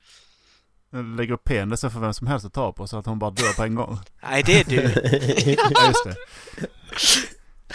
[1.17, 3.53] Lägger upp penisen för vem som helst att ta på så att hon bara dör
[3.53, 3.99] på en gång.
[4.21, 4.81] Nej, det är du.
[5.73, 6.15] Ja, just det.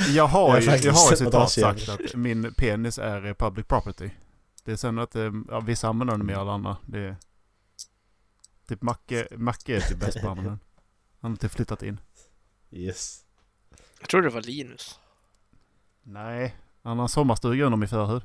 [0.08, 3.66] Jag har Jag har ju, jag har ju citat sagt att min penis är public
[3.66, 4.10] property.
[4.64, 6.76] Det är sen att eh, ja, vissa använder den mer än andra.
[6.86, 7.16] Det är,
[8.68, 10.60] typ Macke, Macke är typ bäst på att använda den.
[11.20, 12.00] Han har typ flyttat in.
[12.70, 13.20] Yes.
[14.00, 15.00] Jag tror det var Linus.
[16.02, 18.22] Nej, han har sommarstuga under min förhud.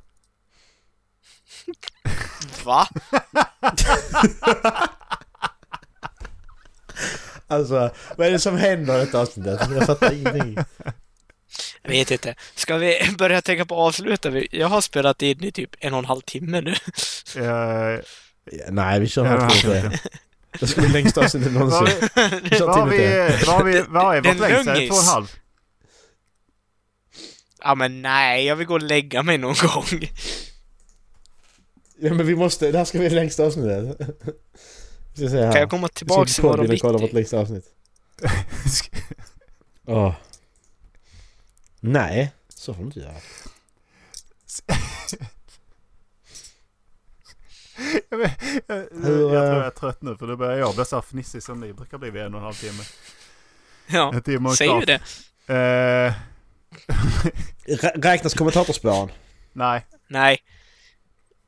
[2.66, 2.88] Va?
[7.48, 9.60] Alltså, vad är det som händer i detta avsnittet?
[9.76, 10.58] Jag fattar ingenting.
[11.82, 12.36] Jag vet inte.
[12.56, 14.30] Ska vi börja tänka på att avsluta?
[14.30, 16.76] Vi- Jag har spelat in i typ en och en halv timme nu.
[17.36, 17.98] Ja,
[18.70, 19.90] nej, vi kör här det på
[20.60, 20.68] det.
[20.68, 22.10] Ska bli längsta avsnittet någonsin.
[22.60, 24.74] vad har vi, vad har vi, vad är vårt längsta?
[24.76, 25.36] Två och en halv?
[27.68, 30.10] Ja men nej, jag vill gå och lägga mig någon gång.
[32.00, 33.98] Ja men vi måste, det här ska bli det längsta avsnittet.
[35.16, 35.52] Vi ska här.
[35.52, 37.16] Kan jag komma Vi ska tillbaks in på imorgon podden och kolla vårt bitti?
[37.16, 37.66] längsta avsnitt.
[39.86, 40.14] Åh.
[41.80, 43.14] Nej, så får du inte göra.
[48.10, 50.76] Jag, vet- jag, Hur, jag tror eh, jag är trött nu för då börjar jag
[50.76, 52.84] bli så här fnissig som ni brukar bli vid en och en halv timme.
[53.88, 55.02] Ja, En timme och säg det.
[56.08, 56.14] Eh,
[57.68, 59.10] Rä- Räknas kommentatorspåren?
[59.54, 59.86] nej.
[60.08, 60.38] Nej.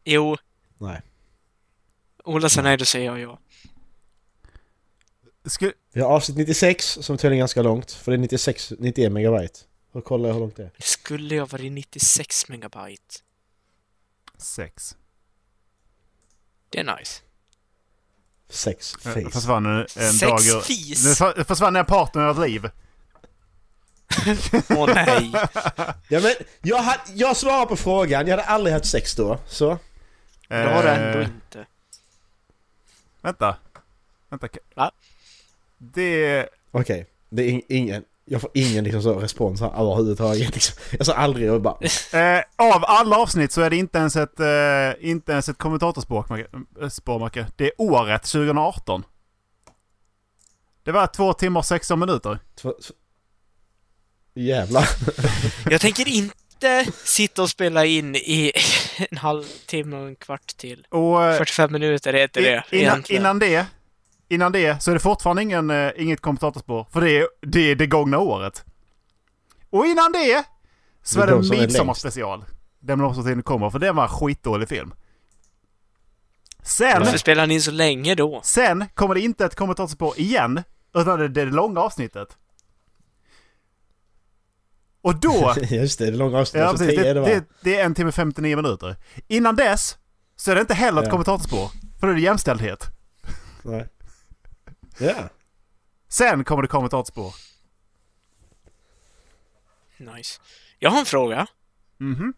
[0.03, 0.37] Jo.
[0.77, 1.01] Nej.
[2.23, 3.39] Ola sa nej, då säger jag ja.
[5.45, 7.91] Skulle, Vi har avsnitt 96 som tydligen är ganska långt.
[7.91, 9.59] För det är 96, 91 megabyte.
[9.91, 10.71] Och kolla hur långt det är.
[10.77, 13.15] Det skulle ha varit 96 megabyte.
[14.37, 14.95] sex.
[16.69, 17.21] Det är nice.
[18.49, 19.29] Sex Jag face.
[19.31, 20.61] försvann en, en Sex dag ur...
[20.61, 21.05] fis.
[21.05, 22.69] Nu för- försvann en partner ett liv.
[24.69, 25.31] Åh nej.
[26.07, 28.27] Ja men, jag, hade, jag svarar på frågan.
[28.27, 29.37] Jag hade aldrig haft sex då.
[29.47, 29.77] Så.
[30.47, 31.65] Det har du ändå Eh, inte.
[33.21, 33.55] Vänta.
[34.29, 34.47] Vänta.
[34.75, 34.91] Va?
[35.77, 36.47] Det...
[36.71, 37.05] Okej.
[37.29, 38.03] Det är in, ingen...
[38.29, 40.53] Jag får ingen liksom så respons här överhuvudtaget.
[40.53, 40.75] Liksom.
[40.97, 41.77] Jag sa aldrig och bara...
[42.13, 46.23] Eh, av alla avsnitt så är det inte ens ett, eh, inte ens ett kommentatorspår,
[46.23, 47.47] Macke- eh.
[47.55, 49.03] Det är året 2018.
[50.83, 52.39] Det var två timmar och 16 minuter.
[52.55, 52.93] Två, två.
[54.37, 54.89] Jävlar.
[55.69, 58.51] Jag tänker inte sitta och spela in i
[59.11, 60.87] en halvtimme och en kvart till.
[60.89, 63.21] Och eh, 45 minuter heter det innan, egentligen.
[63.21, 63.65] innan det
[64.29, 66.87] Innan det så är det fortfarande ingen, eh, inget kommentatorspår.
[66.91, 68.65] För det är, det är det gångna året.
[69.69, 70.43] Och innan det
[71.03, 72.45] så Det är det är midsommarspecial.
[72.79, 74.93] Den blomstertiden kommer, för det var en skitdålig film.
[76.63, 78.41] Sen, Varför spelar ni in så länge då?
[78.43, 80.63] sen kommer det inte ett kommentatorspår igen.
[80.95, 82.37] Utan det är det långa avsnittet.
[85.07, 86.61] Och då Just det, det är långa avsnitt.
[86.61, 86.99] Ja, så precis.
[86.99, 88.95] Det, är det, det, det är en timme 59 minuter.
[89.27, 89.97] Innan dess
[90.35, 91.11] så är det inte heller ett Ja.
[91.11, 91.71] kommentatorspår.
[91.99, 92.85] För då är det jämställdhet.
[93.63, 93.87] Nej.
[94.97, 95.29] Ja.
[96.07, 97.35] Sen kommer det kommentatorspår.
[99.97, 100.41] Nice.
[100.79, 101.47] Jag har en fråga.
[101.97, 102.33] Mhm.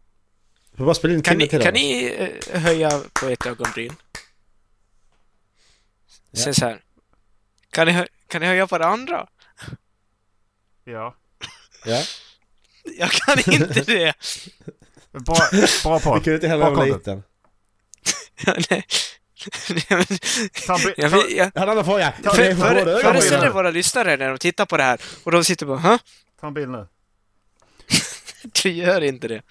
[0.72, 2.16] Vi får bara spela in Kan ni, till kan ni
[2.52, 3.96] eh, höja på ett ögonbryn?
[6.32, 6.40] Ja.
[6.44, 6.82] Sen så här.
[7.70, 9.28] Kan ni, kan ni höja på det andra?
[10.84, 11.16] Ja.
[11.86, 12.04] Ja.
[12.98, 14.14] Jag kan inte det.
[15.12, 15.38] Bra,
[15.84, 16.14] bra på.
[16.16, 17.08] Vi kunde inte heller Bra vara content.
[17.08, 17.24] liten.
[18.70, 18.86] Nej.
[19.70, 20.06] Nej,
[20.98, 22.14] Jag har en annan fråga.
[22.24, 23.02] Är för-.
[23.02, 26.00] Föreställ dig våra lyssnare när de tittar på det här och de sitter bara Hä?
[26.42, 26.88] Ta en bild nu.
[28.64, 29.42] Du gör inte det.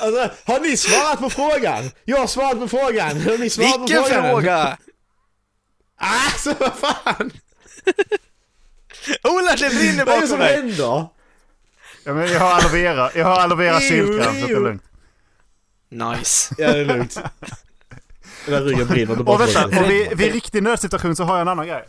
[0.00, 1.90] Alltså, har ni svarat på frågan?
[2.04, 3.20] Jag har svarat på frågan.
[3.20, 4.30] Har ni svarat Vilken på frågan?
[4.30, 4.78] fråga?
[5.98, 7.30] Alltså vad fan!
[9.24, 10.56] Ola, det brinner Vad är det bakom som dig!
[10.56, 11.06] händer?
[12.04, 13.10] Ja, men jag har aloe vera.
[13.14, 14.82] Jag har aloe vera Ew, sylkräm så det är lugnt.
[15.88, 16.54] Nice.
[16.58, 17.14] Ja det är lugnt.
[18.44, 19.14] Den där ryggen brinner.
[19.16, 21.84] Bara Och vänta, och vid, vid riktig nödsituation så har jag en annan grej.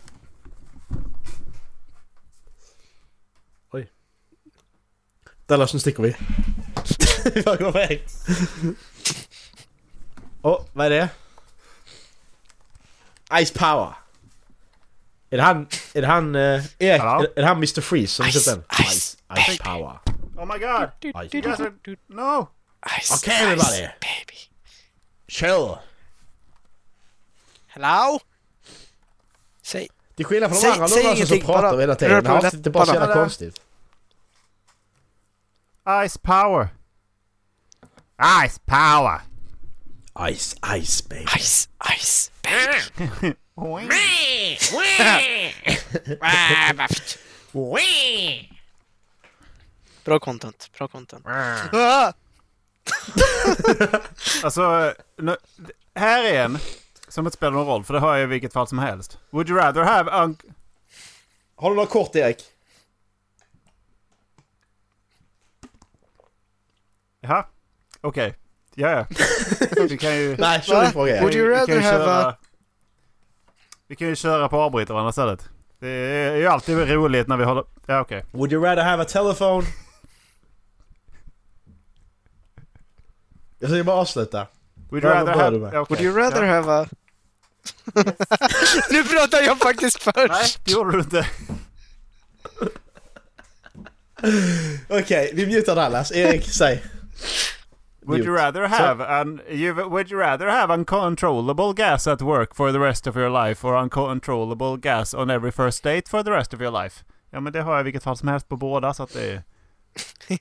[5.49, 6.15] Dallas, nu sticker vi.
[7.35, 8.07] Vi bara går iväg.
[10.41, 11.09] Åh, vad är det?
[13.45, 13.93] Ice Power.
[15.29, 15.67] Är det han...
[15.93, 16.35] Är det han...
[16.35, 17.01] Eh, Erik?
[17.01, 17.23] Hallå?
[17.23, 17.81] Är, är det han Mr.
[17.81, 18.63] Freeze som Ice, den?
[18.71, 19.99] ice, Ice Power.
[20.37, 20.89] Oh my god!
[21.01, 21.73] Ice You guys are...
[22.07, 22.47] No!
[23.01, 23.61] Ice, everybody.
[23.61, 24.39] ice, baby.
[25.27, 25.77] Chill!
[27.67, 28.19] Hello?
[29.61, 29.89] Säg.
[30.15, 32.23] Till skillnad från de andra låtsas som pratar hela tiden.
[32.23, 33.61] Det här är bara så jävla konstigt.
[36.07, 36.67] Ice power!
[38.47, 39.21] Ice power!
[40.19, 41.25] Ice, ice baby.
[41.37, 43.33] Ice, ice, baby.
[50.05, 51.25] Bra content, bra content.
[51.27, 52.13] Ah!
[54.43, 55.37] Alltså, nu,
[55.95, 56.57] här är en
[57.07, 59.17] som inte spelar någon roll för det har jag i vilket fall som helst.
[59.29, 60.35] Would you rather have un-
[61.55, 62.43] Har du något kort Erik?
[67.21, 67.45] Jaha,
[68.01, 68.35] okej.
[68.75, 69.05] Ja, ja.
[69.89, 70.37] Vi kan ju...
[70.37, 72.35] Nej, kör din fråga Would you rather have köra, a...
[73.89, 75.49] Vi kan ju köra på avbrytarna istället.
[75.80, 77.63] Det är ju alltid roligt när vi håller...
[77.86, 78.25] Ja, okej.
[78.32, 79.67] Would you rather have a telephone?
[83.60, 84.47] Jag ska bara avsluta.
[84.89, 85.58] Would you rather have...
[85.58, 85.86] okej.
[85.89, 86.54] Would you rather Ja.
[86.54, 86.88] have a...
[88.91, 90.65] nu pratar jag faktiskt Nej, först!
[90.65, 91.28] det gjorde du inte.
[94.89, 96.12] Okej, vi mutar Dallas.
[96.12, 96.84] Erik, säg.
[98.05, 99.41] Would you rather have an...
[99.49, 103.67] You, would you rather have uncontrollable gas at work for the rest of your life
[103.67, 107.03] or uncontrollable gas on every first date for the rest of your life?
[107.31, 109.31] Ja, men det har jag i vilket fall som helst på båda så att det
[109.31, 109.43] är...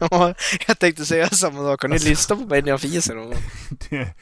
[0.00, 0.34] Ja,
[0.66, 1.82] jag tänkte säga samma sak.
[1.82, 3.14] Har ni lyssnat på mig när jag fiser
[3.90, 4.14] det...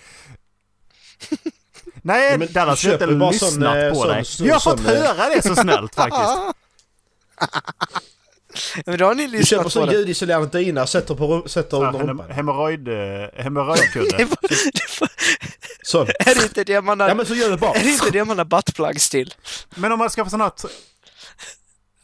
[2.02, 4.24] Nej, Ja, men Dallas har inte lyssnat sån, eh, på sån- dig.
[4.24, 6.38] sån- jag har fått sån, eh, höra det så snällt faktiskt.
[8.86, 9.96] Men då har ni Du köper lyssnat på det.
[9.98, 12.30] ljudisolerande dyna, sätter, på, sätter Ja, under rumpan.
[12.30, 12.88] Hemorrojd...
[12.88, 12.94] eh,
[13.44, 14.26] Hemorrojdkudde.
[15.82, 16.06] Sån.
[16.18, 17.08] Är det inte det man har...
[17.08, 17.72] Ja men så gör det bara.
[17.74, 19.34] Är det inte det man har buttplugs till?
[19.74, 20.52] Men om man ska få sån här...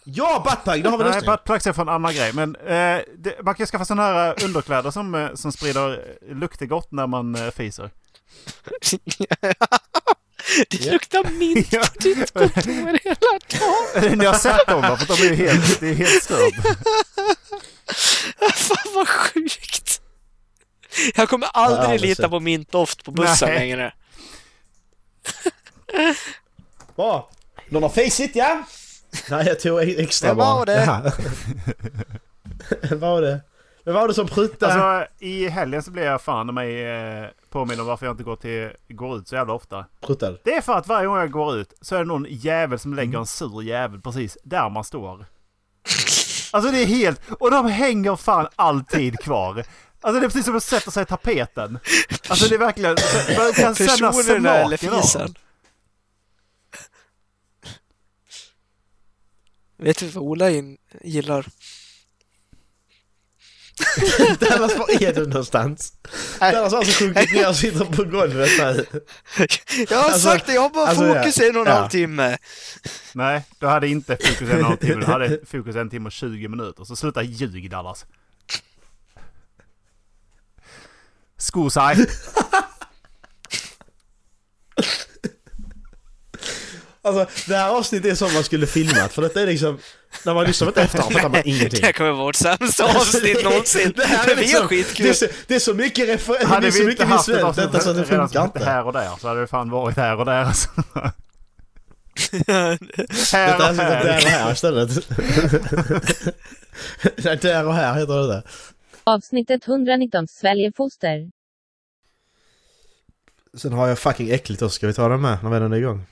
[0.04, 1.32] Ja, buttplug, det har vi Nej, lösningen.
[1.36, 2.32] buttplugs är från en annan grej.
[2.32, 6.66] Men eh, det, man kan skaffa såna här eh, underkläder som, eh, som sprider lukter
[6.66, 7.90] gott när man eh, fiser.
[10.68, 11.80] Det luktar mint Ja.
[11.92, 13.16] på ditt kontor hela
[14.00, 14.18] dagen.
[14.18, 14.96] Ni har sett dem va?
[14.96, 16.54] För de är ju helt, det är helt stört.
[18.54, 20.00] Fan vad sjukt.
[21.14, 23.58] Jag kommer aldrig aldrig lita på min doft på bussen Nej.
[23.58, 23.94] längre.
[26.96, 27.30] Bra.
[27.68, 28.62] Någon har faceit ja?
[29.30, 30.54] Nej, jag tog extra bara.
[30.54, 31.12] var det?
[32.82, 33.40] Vem var det?
[33.84, 34.72] Vem var det som pruttade?
[34.74, 38.36] Alltså i helgen så blev jag fan mig eh, påminn om varför jag inte går,
[38.36, 39.86] till, går ut så jävla ofta.
[40.00, 40.38] pruttade.
[40.44, 42.94] Det är för att varje gång jag går ut så är det någon jävel som
[42.94, 45.26] lägger en sur jävel precis där man står.
[46.52, 47.20] Alltså det är helt...
[47.40, 49.64] Och de hänger fan alltid kvar.
[50.00, 51.78] Alltså det är precis som att sätta sig i tapeten.
[52.28, 52.96] Alltså det är verkligen...
[53.38, 54.70] Man kan känna smaken av.
[59.76, 61.46] Vet du vad Ola in- gillar?
[64.40, 65.92] Dallas, var är du någonstans?
[66.40, 68.86] Dallas har alltså sjunkit ner och sitter på golvet nu.
[69.90, 71.44] Jag har Alltså- sagt det, jag har bara alltså, fokus ja.
[71.44, 71.78] i en och en Ja.
[71.78, 72.38] halv timme.
[73.12, 75.00] Nej, du hade inte fokus en och en halv timme.
[75.00, 76.84] Du hade fokus en timme och 20 minuter.
[76.84, 78.06] Så sluta ljug Dallas.
[81.38, 82.06] Sko sig.
[87.04, 89.78] Alltså det här avsnittet är som man skulle filmat för detta är liksom...
[90.24, 91.84] När man lyssnar på det efteråt fattar man Det ingenting.
[91.84, 93.92] här kommer vara vårt sämsta avsnitt någonsin.
[93.96, 95.04] Det här är liksom, skitkul.
[95.06, 97.90] det, är så, det är så mycket refer- det är så mycket visuellt detta så
[97.90, 98.64] att det funkar inte.
[98.64, 100.68] här och där så hade det fan varit här och där alltså.
[102.46, 104.20] Här är och där och här.
[104.30, 104.90] här istället.
[107.24, 108.42] Nej, där och här heter det där.
[109.04, 111.30] Avsnittet 119 Sväljer foster.
[113.56, 115.80] Sen har jag fucking äckligt också, ska vi ta den med när vi ändå är
[115.80, 116.06] igång?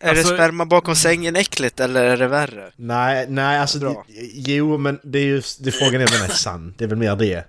[0.00, 2.70] Är Alltså- det sperma bakom sängen äckligt eller är det värre?
[2.76, 4.04] Nej, nej alltså Bra.
[4.32, 6.74] Jo men det är ju, det frågan är om den är sann.
[6.78, 7.44] Det är väl mer det.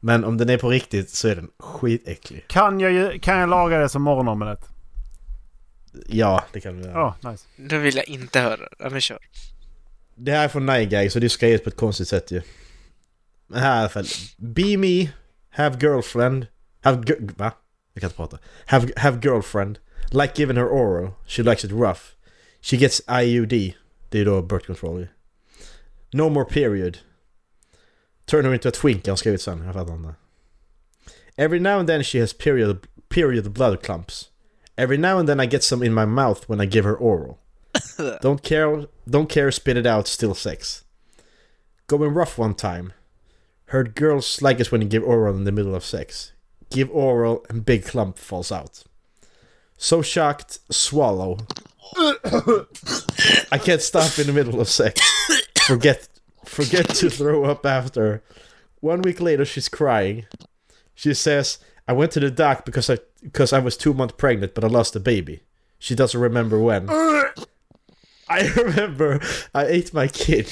[0.00, 2.44] Men om den är på riktigt så är den skitäcklig.
[2.48, 4.60] Kan jag, kan jag laga det som morgonomelett?
[6.06, 7.14] Ja, det kan du göra.
[7.22, 7.44] Ja, nice.
[7.56, 8.68] Det vill jag inte höra.
[8.78, 9.18] Ja, men kör.
[10.14, 12.42] Det här är från Nigag så det är skrivet på ett konstigt sätt ju.
[13.46, 14.06] Men här i alla fall.
[14.36, 15.08] Be me,
[15.50, 16.46] have girlfriend,
[16.80, 16.96] have...
[17.36, 17.52] Va?
[17.92, 18.38] Jag kan inte prata.
[18.66, 19.78] Have, have girlfriend,
[20.12, 22.16] like giving her oral, she likes it rough.
[22.60, 23.74] She gets IUD,
[24.10, 25.06] det är då birth control.
[26.12, 26.98] No more period.
[28.26, 29.62] Turn her into a twink, har skrivit sen.
[29.64, 30.14] Jag fattar inte.
[31.36, 34.30] Every now and then she has period, period blood clumps.
[34.76, 37.38] Every now and then I get some in my mouth when I give her oral.
[38.22, 40.84] Don't care, don't care, spit it out, still sex.
[41.86, 42.92] Going rough one time.
[43.66, 46.32] Heard girls like it when you give oral in the middle of sex.
[46.70, 48.84] Give oral and big clump falls out.
[49.82, 51.38] So shocked, swallow.
[53.50, 55.00] I can't stop in the middle of sex.
[55.66, 56.06] Forget,
[56.44, 58.22] forget to throw up after.
[58.80, 60.26] One week later, she's crying.
[60.94, 64.54] She says, "I went to the doc because I because I was two months pregnant,
[64.54, 65.40] but I lost the baby."
[65.78, 66.90] She doesn't remember when.
[68.28, 69.18] I remember
[69.54, 70.46] I ate my kid.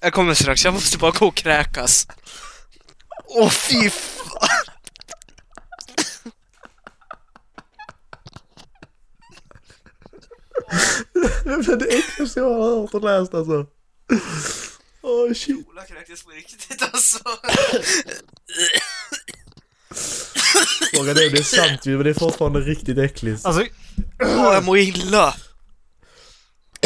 [0.00, 2.06] Jag kommer strax, jag måste bara gå och kräkas.
[3.28, 4.73] Åh fy fan!
[11.44, 13.66] Det är det äckligaste jag har hört och läst alltså.
[15.02, 15.66] Åh shit.
[15.68, 17.18] Ola kräktes på riktigt alltså.
[20.94, 23.46] Frågan är om det är sant ju men det är fortfarande riktigt äckligt.
[23.46, 23.64] Alltså,
[24.22, 25.34] Åh, jag mår illa.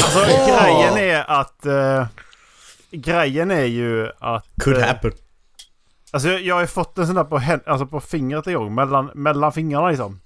[0.03, 1.67] alltså grejen är att...
[1.67, 2.07] eh,
[2.91, 4.47] grejen är ju att...
[4.61, 5.13] Could eh, happen.
[6.11, 8.75] Alltså jag, jag har ju fått en sån där på, alltså på fingret en gång.
[8.75, 10.21] Mellan, mellan fingrarna liksom.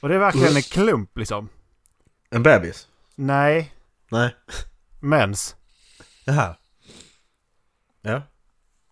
[0.00, 1.48] Och det är verkligen en klump liksom.
[2.30, 2.88] En bebis?
[3.14, 3.74] Nej,
[4.10, 4.36] Nej.
[5.00, 5.56] mens.
[6.24, 6.56] Jaha.
[8.02, 8.22] Ja.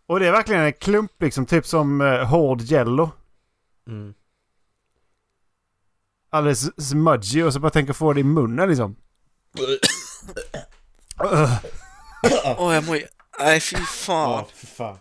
[0.07, 1.46] Och det är verkligen en klump liksom.
[1.46, 3.11] Typ som uh, hård jello.
[3.87, 4.14] Mm.
[6.31, 8.96] Alldeles smudgy och så bara tänker få det i munnen liksom.
[12.57, 13.01] Åh, jag mår.
[13.38, 14.31] Nej, fy fan.
[14.31, 14.98] Ja, för fan.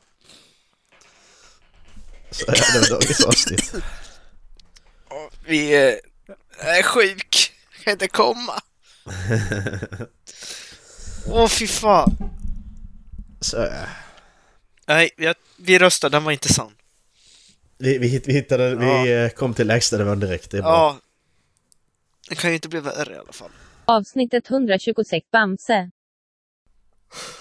[2.31, 3.73] Så är det dagens avsnitt.
[5.45, 5.99] Vi är...
[6.59, 7.56] Jag är sjuk.
[7.87, 8.53] Inte komma.
[11.27, 12.17] Åh, fy fan.
[13.41, 13.85] Så, ja.
[14.87, 16.71] Nej, jag, vi röstade, den var inte sann.
[17.77, 19.01] vi, vi, vi hittade, Ja.
[19.03, 20.51] vi eh, kom till lägsta nivån direkt.
[20.51, 20.69] Det är bra.
[20.71, 20.97] Ja.
[22.29, 23.51] Det kan ju inte bli värre i alla fall.
[23.85, 25.91] Avsnittet 126 Bamse.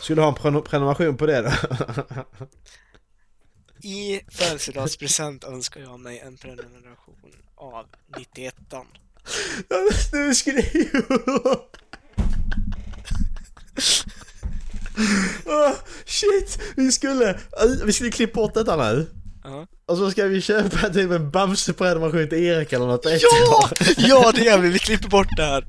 [0.01, 1.51] Skulle du ha en prenum- prenumeration på det då?
[3.83, 7.87] I födelsedagspresent önskar jag mig en prenumeration av
[8.19, 8.55] 91
[10.13, 10.91] Du skulle ju...
[15.45, 15.73] Åh,
[16.05, 16.59] shit!
[16.77, 17.41] Vi skulle,
[17.85, 19.07] vi skulle klippa bort detta nu.
[19.45, 19.67] Ja.
[19.87, 23.71] Och så ska vi köpa typ en Bamse-prenumeration till Erik eller något Ja!
[23.97, 24.69] Ja, det gör vi.
[24.69, 25.65] Vi klipper bort det här.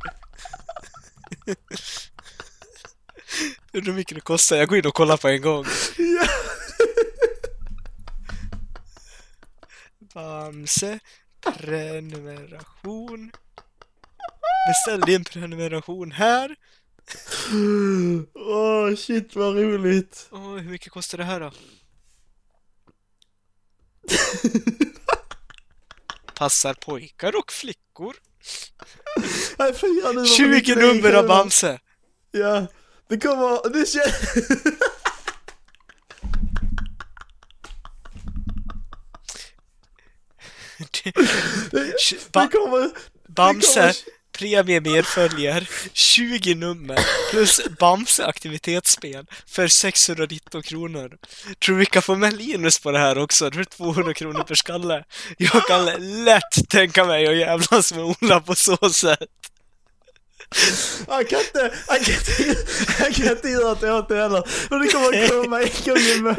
[3.74, 4.58] Undrar hur mycket det kostar.
[4.58, 5.66] Jag går in och kollar på en gång.
[5.98, 6.28] Ja.
[10.14, 11.00] Bamse
[11.58, 13.32] prenumeration.
[14.68, 16.56] Beställ din prenumeration här.
[18.34, 20.28] Åh shit vad roligt!
[20.32, 21.52] Åh, hur mycket kostar det här då?
[26.36, 28.16] Passar pojkar och flickor.
[29.58, 31.28] Nej, nummer på 20 99 nummer av.
[31.28, 31.80] Bamse.
[32.32, 32.68] Ja,
[33.08, 33.70] det kommer...
[33.70, 34.34] Det känns...
[42.32, 42.90] Ba- Det kommer...
[43.28, 43.94] Bamse,
[44.38, 47.00] premie medföljer, 20 nummer
[47.32, 51.12] plus Bamse aktivitetsspel för 619 kronor.
[51.66, 53.50] Tror vi kan få med Linus på det här också?
[53.50, 55.04] Det är 200 kronor per skalle.
[55.38, 55.86] Jag kan
[56.26, 59.30] lätt tänka mig att jävlas med Ola på så sätt.
[61.08, 61.74] Han kan inte...
[61.88, 62.58] Han kan inte,
[63.00, 64.40] han kan inte göra det åt det heller.
[64.70, 66.36] Och det kommer komma en gång med...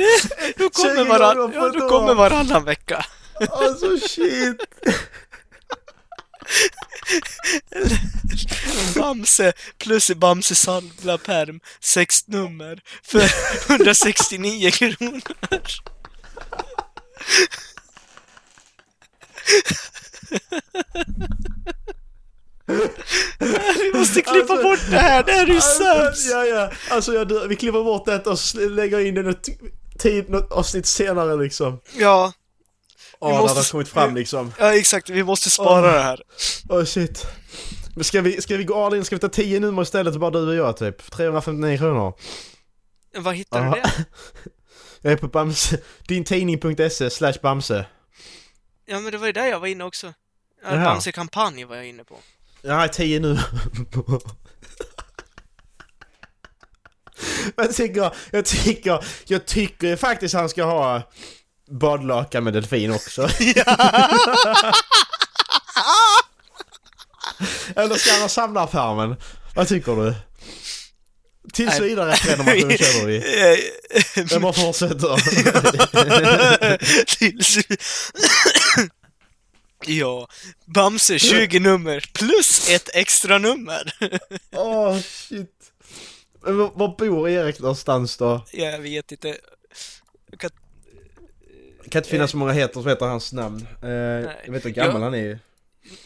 [0.57, 3.07] Du kommer, 20 varann, ja, du kommer varannan vecka.
[3.51, 4.57] Alltså shit!
[8.95, 13.23] Bamse plus Bamse samla perm, sex nummer för
[13.73, 15.21] 169 kronor.
[23.79, 26.31] Vi måste klippa Alltså- bort det här, det här är ju Alltså, sämst!
[26.31, 26.71] ja, ja.
[26.91, 27.49] Alltså jag, dör.
[27.49, 28.39] vi klipper bort det och
[28.71, 29.49] lägger in det något
[29.99, 31.81] tid, något avsnitt senare liksom.
[31.99, 32.33] Ja,
[33.21, 34.53] När måste har kommit fram liksom.
[34.59, 35.93] ja exakt, vi måste spara Åh.
[35.93, 36.23] det här.
[36.69, 37.27] Åh shit.
[37.95, 39.05] Men ska vi, ska vi gå all in?
[39.05, 41.11] Ska vi ta 10 nummer istället och bara du och jag typ?
[41.11, 42.15] 359 kronor.
[43.17, 43.75] Vad hittar Aha.
[43.75, 44.05] du det?
[45.03, 47.87] Jag är på Bamse, dintidning.se slash Bamse.
[48.87, 50.07] Ja men det var ju där jag var inne också.
[50.63, 50.85] Ja, Jaha.
[50.85, 52.19] Bamse kampanj var jag inne på.
[52.63, 53.39] Ja, 10 nu.
[57.57, 61.03] jag tycker, jag tycker, jag tycker faktiskt han ska ha
[61.71, 63.29] badlakan med delfin också.
[67.77, 69.17] Eller ska han ha samlarpärmen?
[69.55, 70.15] Vad tycker du?
[71.53, 73.23] Tills vidare prenumeration känner vi.
[74.31, 75.17] Jag bara fortsätter.
[77.19, 77.59] Tills...
[79.87, 80.29] ja,
[80.65, 83.93] Bamse 20 nummer plus ett extra nummer.
[84.53, 85.55] Åh shit.
[86.45, 88.45] Men var, var bor Erik någonstans då?
[88.53, 89.37] jag vet inte.
[91.89, 92.01] Jag kan...
[92.01, 93.67] Det kan inte finnas så många heter som heter hans namn.
[93.83, 95.05] Eh, jag vet hur gammal Ja.
[95.05, 95.39] han är ju.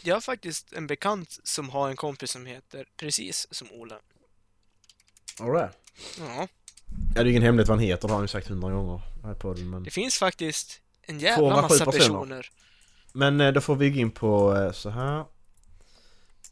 [0.03, 3.95] Jag har faktiskt en bekant som har en kompis som heter precis som Ola.
[5.39, 5.71] Alright.
[6.19, 6.47] Ja,
[7.15, 9.01] Ja, det är ingen hemlighet vad han heter, det har han ju sagt hundra gånger
[9.23, 9.69] här i podden.
[9.69, 11.99] Men, det finns faktiskt en jävla 207 massa personer.
[11.99, 12.49] personer.
[13.13, 15.25] men eh, då får vi gå in på eh, så här.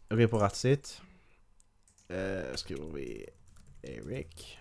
[0.07, 1.01] Jag går in på Ratsit.
[2.09, 3.29] Eh, skriver vi
[3.81, 4.57] Erik.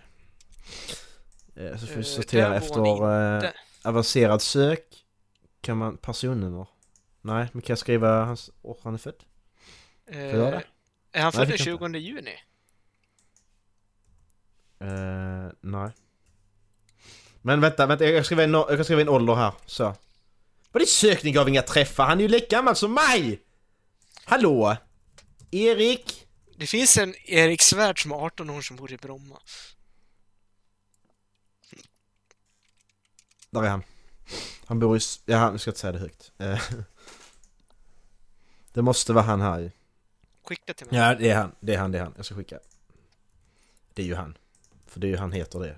[1.55, 2.79] Eh, Så får vi Eh, sortera efter
[3.45, 3.51] eh.
[3.83, 5.05] Avancerad sök.
[5.61, 6.67] Kan man personnummer?
[7.21, 9.23] Nej, men kan jag skriva hans år han är född?
[10.07, 10.61] Eh,
[11.11, 12.35] är han född den fick jag 20 juni?
[14.79, 15.91] Eh, nej.
[17.41, 19.95] Men vänta, vänta, jag kan skriva en, jag kan skriva en ålder här, så.
[20.71, 22.05] Vad är sökning gav inga träffar?
[22.05, 23.41] Han är ju lika gammal som mig!
[24.25, 24.77] Hallå?
[25.51, 26.27] Erik?
[26.57, 29.37] Det finns en Erik Svärd som är 18 år som bor i Bromma.
[33.51, 33.83] Där är han.
[34.65, 34.99] Han bor i...
[35.25, 36.31] Ja, nu ska jag inte säga det högt.
[36.37, 36.61] Eh,
[38.73, 39.71] Det måste vara han här ju.
[40.43, 40.99] Skicka till mig.
[40.99, 41.51] Ja, det är han.
[41.59, 42.13] Det är han, det är han.
[42.15, 42.59] Jag ska skicka.
[43.93, 44.37] Det är ju han.
[44.87, 45.75] För det är ju han heter det.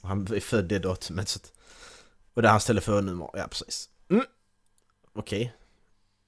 [0.00, 1.52] Och han är född det datumet så att...
[2.34, 3.30] Och det är hans telefonnummer.
[3.32, 3.88] Ja, precis.
[4.08, 4.24] Mm.
[5.12, 5.54] Okej.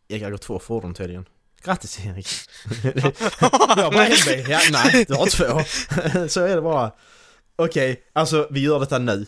[0.08, 1.28] Erik har gått två fordon tydligen.
[1.62, 2.28] Grattis Erik!
[3.76, 4.08] jag bara.
[4.48, 6.28] Ja, nej, du har två.
[6.28, 6.92] så är det bara.
[7.56, 9.26] Okej, alltså vi gör detta nu.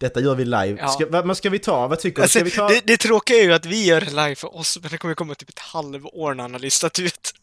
[0.00, 0.76] Detta gör vi live.
[0.80, 0.88] Ja.
[0.88, 1.86] Ska, vad, ska vi ta?
[1.86, 2.22] Vad tycker du?
[2.22, 2.68] Alltså, vi ta...
[2.68, 5.14] det, det tråkiga är ju att vi gör det live för oss, men det kommer
[5.14, 7.34] komma typ ett halvår när han har listat ut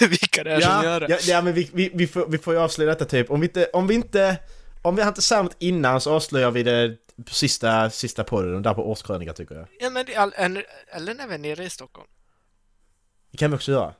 [0.00, 1.06] vilka det är som gör det.
[1.08, 3.30] Ja, ja men vi, vi, vi, får, vi får ju avslöja detta typ.
[3.30, 4.36] Om vi inte, om vi inte,
[4.82, 8.90] om vi inte något innan så avslöjar vi det på sista, sista podden, där på
[8.90, 9.66] årskrönika tycker jag.
[9.80, 12.08] Ja, men det en, eller när vi är nere i Stockholm.
[13.30, 13.94] Det kan vi också göra.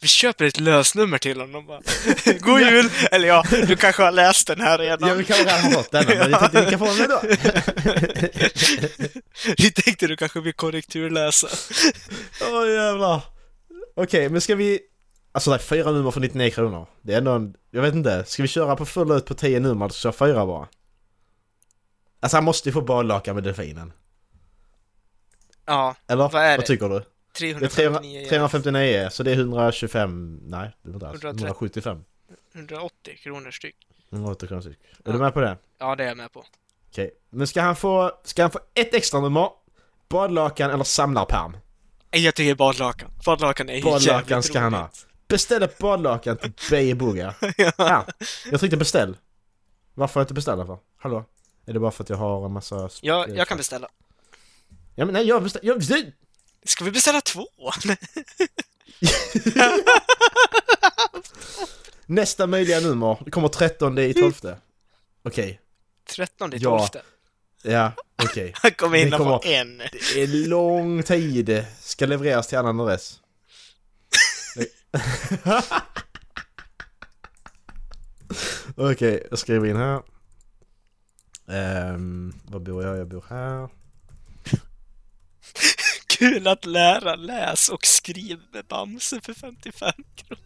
[0.00, 1.80] Vi köper ett lösnummer till honom bara.
[2.38, 2.90] God jul!
[3.10, 5.08] Eller ja, du kanske har läst den här redan.
[5.08, 7.22] Ja, vi kan redan ha fått denna, men jag tänkte vi kan få den idag.
[9.58, 11.48] Vi tänkte du kanske vill korrekturläsa.
[12.40, 13.20] Åh jävlar.
[13.96, 14.80] Okej, men ska vi...
[15.32, 16.86] Alltså det är fyra nummer för 99 kronor.
[17.02, 17.54] Det är ändå en...
[17.70, 20.46] Jag vet inte, ska vi köra på full ut på 10 nummer så kör fyra
[20.46, 20.68] bara?
[22.20, 23.92] Alltså han måste ju få badlakan med delfinen.
[25.66, 26.28] Ja, Eller?
[26.28, 26.64] Vad är det?
[26.64, 27.02] tycker du?
[27.38, 28.28] Det är 300, 359 igen.
[28.28, 31.46] 359, så det är 125, nej det är inte alls, 130.
[31.46, 32.04] 175.
[32.54, 33.76] 180 kronor styck.
[34.10, 34.78] 180 kronor styck.
[34.82, 35.12] Är Ja.
[35.12, 35.56] du med på det?
[35.78, 36.44] Ja, det är jag med på.
[36.90, 37.10] Okej.
[37.30, 39.48] Men ska han få, ska han få ett extra nummer?
[40.08, 41.56] Badlakan eller samlarpärm?
[42.10, 43.10] Jag tycker badlakan.
[43.26, 44.80] Badlakan är Badlakan jävligt ska han ha.
[44.82, 45.06] roligt.
[45.28, 47.34] Beställ ett badlakan till Beijer Buga.
[47.76, 48.06] ja.
[48.50, 49.16] Jag tryckte beställ.
[49.94, 50.78] Varför har jag inte beställa för?
[50.96, 51.24] Hallå?
[51.66, 52.88] Är det bara för att jag har en massa...
[53.02, 53.88] Ja, jag kan beställa.
[54.94, 55.66] Ja men nej, jag beställer...
[55.66, 56.12] Jag.
[56.64, 57.46] Ska vi beställa två?
[62.06, 64.32] Nästa möjliga nummer, det kommer 13 i 12.
[65.22, 65.60] Okej.
[66.16, 66.88] 13 i Ja.
[66.92, 67.02] 12.
[67.62, 67.92] Ja,
[68.22, 68.52] okej.
[68.62, 69.78] Han kommer hinna på en.
[70.14, 71.64] Det är lång tid.
[71.80, 73.20] Ska levereras till annan adress.
[78.76, 80.02] Okej, jag skriver in här.
[81.46, 82.98] Um, var bor jag?
[82.98, 83.68] Jag bor här.
[86.24, 90.44] Kul att lära läs och skriv med Bamse för 55 kronor.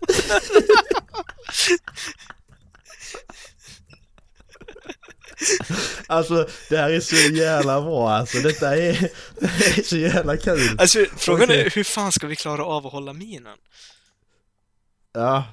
[6.07, 8.39] Alltså, det här är så jävla bra alltså.
[8.39, 9.11] Detta är,
[9.41, 10.77] det är så jävla kul.
[10.79, 13.59] Alltså, frågan är hur fan ska vi klara av att hålla minen?
[15.13, 15.45] Ja,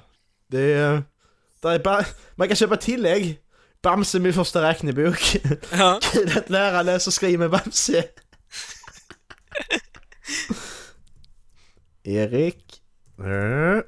[0.50, 1.02] det är...
[1.62, 2.04] Det är bara,
[2.34, 3.38] man kan köpa tillägg.
[3.82, 5.36] Bamse min första räknebok.
[5.70, 6.00] Ja.
[6.02, 8.04] Kul att lära läsa och skriva med Bamse.
[12.02, 12.82] Erik.
[13.18, 13.82] Eh.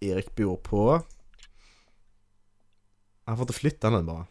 [0.00, 1.02] Erik bor på...
[3.24, 4.26] Han får inte flytta nu bara.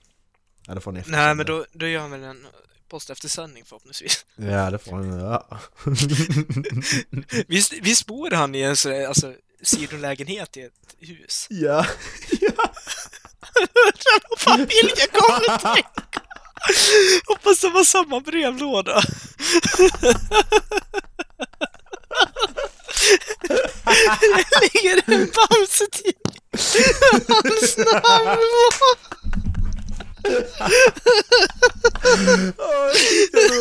[0.67, 2.47] Ja, det får han efter Nej, men då, då gör han väl en
[2.89, 4.25] post efter sändning förhoppningsvis.
[4.35, 5.59] Ja, det får han ja.
[7.47, 11.47] Visst, visst bor han i en så, alltså, sidolägenhet i ett hus?
[11.49, 11.85] ja.
[14.29, 16.21] Vad familjen kommer tänka!
[17.27, 19.01] Hoppas det var samma brevlåda.
[24.61, 26.41] Ligger en Bamse-tidning
[27.27, 28.37] Hans namn
[28.79, 28.89] på.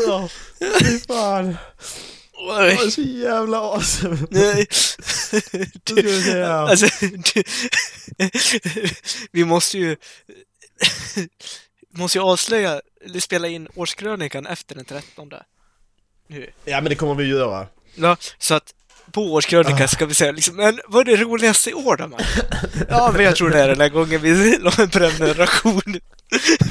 [0.08, 0.28] Åh,
[0.78, 1.56] Fy fan.
[2.32, 4.18] Det var så jävla awesome.
[4.30, 4.66] Nej.
[4.70, 6.42] Se här.
[6.42, 6.86] Alltså,
[7.34, 7.42] du,
[9.32, 9.96] vi måste ju
[11.96, 15.30] måste ju avslöja, eller spela in årskrönikan efter den 13.
[16.32, 16.50] Nu.
[16.64, 17.66] Ja, men det kommer vi göra.
[17.94, 18.74] Ja, så att
[19.12, 22.20] på årskrönikan ska vi säga liksom, men vad är det roligaste i år då man?
[22.88, 25.82] Ja, men jag tror det är den här gången vi la en prenumeration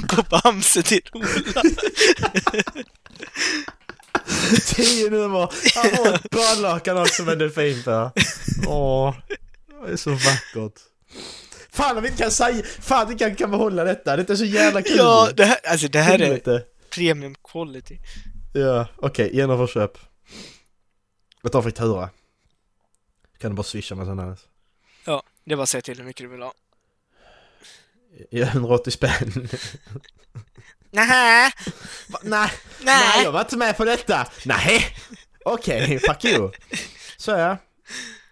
[0.10, 1.62] på Bamse till Ola.
[4.66, 5.44] Tio nummer.
[6.14, 8.12] Ett badlakan också med delfin på.
[8.68, 9.16] Åh,
[9.86, 10.80] det är så vackert.
[11.74, 14.16] Fan om vi inte kan säga, fan vi kan, kan behålla detta.
[14.16, 14.98] Det är så jävla kul.
[14.98, 16.62] Ja, det här, alltså det här är
[16.96, 17.98] premium quality.
[18.54, 19.98] Ja, okej, genomför köp.
[21.42, 22.10] Jag tar faktura.
[23.38, 24.38] Kan du bara swisha med sån här?
[25.06, 26.54] Ja, det är bara att säga till hur mycket du vill ha.
[28.30, 29.50] Ja, 180 spänn.
[30.92, 31.52] Nähä!
[31.52, 31.52] Nej,
[32.24, 32.50] nej,
[32.82, 33.24] Nej!
[33.24, 34.28] jag var inte med på detta.
[34.46, 34.96] Nej,
[35.46, 36.52] okej, fuck you.
[37.18, 37.58] Så ja.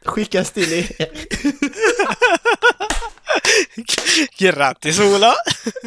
[0.05, 1.09] Skickas till er.
[4.37, 5.35] Grattis Ola!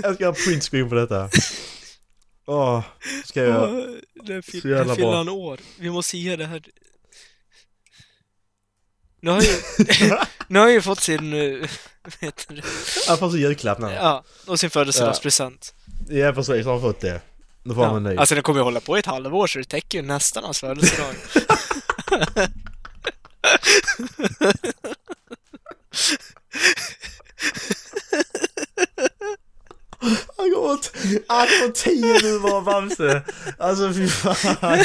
[0.02, 1.30] Jag ska ha printscreen på detta.
[2.52, 2.82] Åh,
[3.24, 3.86] ska jag...
[4.24, 5.16] Det fyll- Så jävla bra.
[5.16, 5.60] han år.
[5.78, 6.62] Vi måste ge det här...
[9.20, 9.48] Nu har ju,
[10.48, 11.32] nu har ju fått sin...
[12.20, 12.62] heter det?
[13.08, 13.86] Jag får så julklapp nu.
[13.92, 15.74] Ja, och sin födelsedagspresent.
[16.08, 16.66] Ja, precis.
[16.66, 17.20] Har fått det.
[17.64, 18.16] Då får man en ny.
[18.16, 20.60] Alltså det kommer ju hålla på i ett halvår så det täcker ju nästan hans
[20.60, 21.14] födelsedag.
[30.36, 30.92] Han åt...
[31.28, 33.22] Han åt tio nu var Bamse.
[33.58, 34.84] Alltså fy fan.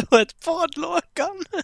[0.10, 1.44] Och ett badlakan!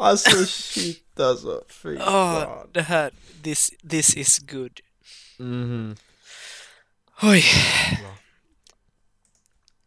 [0.00, 1.62] Alltså shit alltså.
[1.68, 2.68] Fy Ja, fan.
[2.72, 3.10] det här,
[3.44, 4.80] this, this is good.
[5.38, 5.96] Mhm.
[7.22, 7.44] Oj.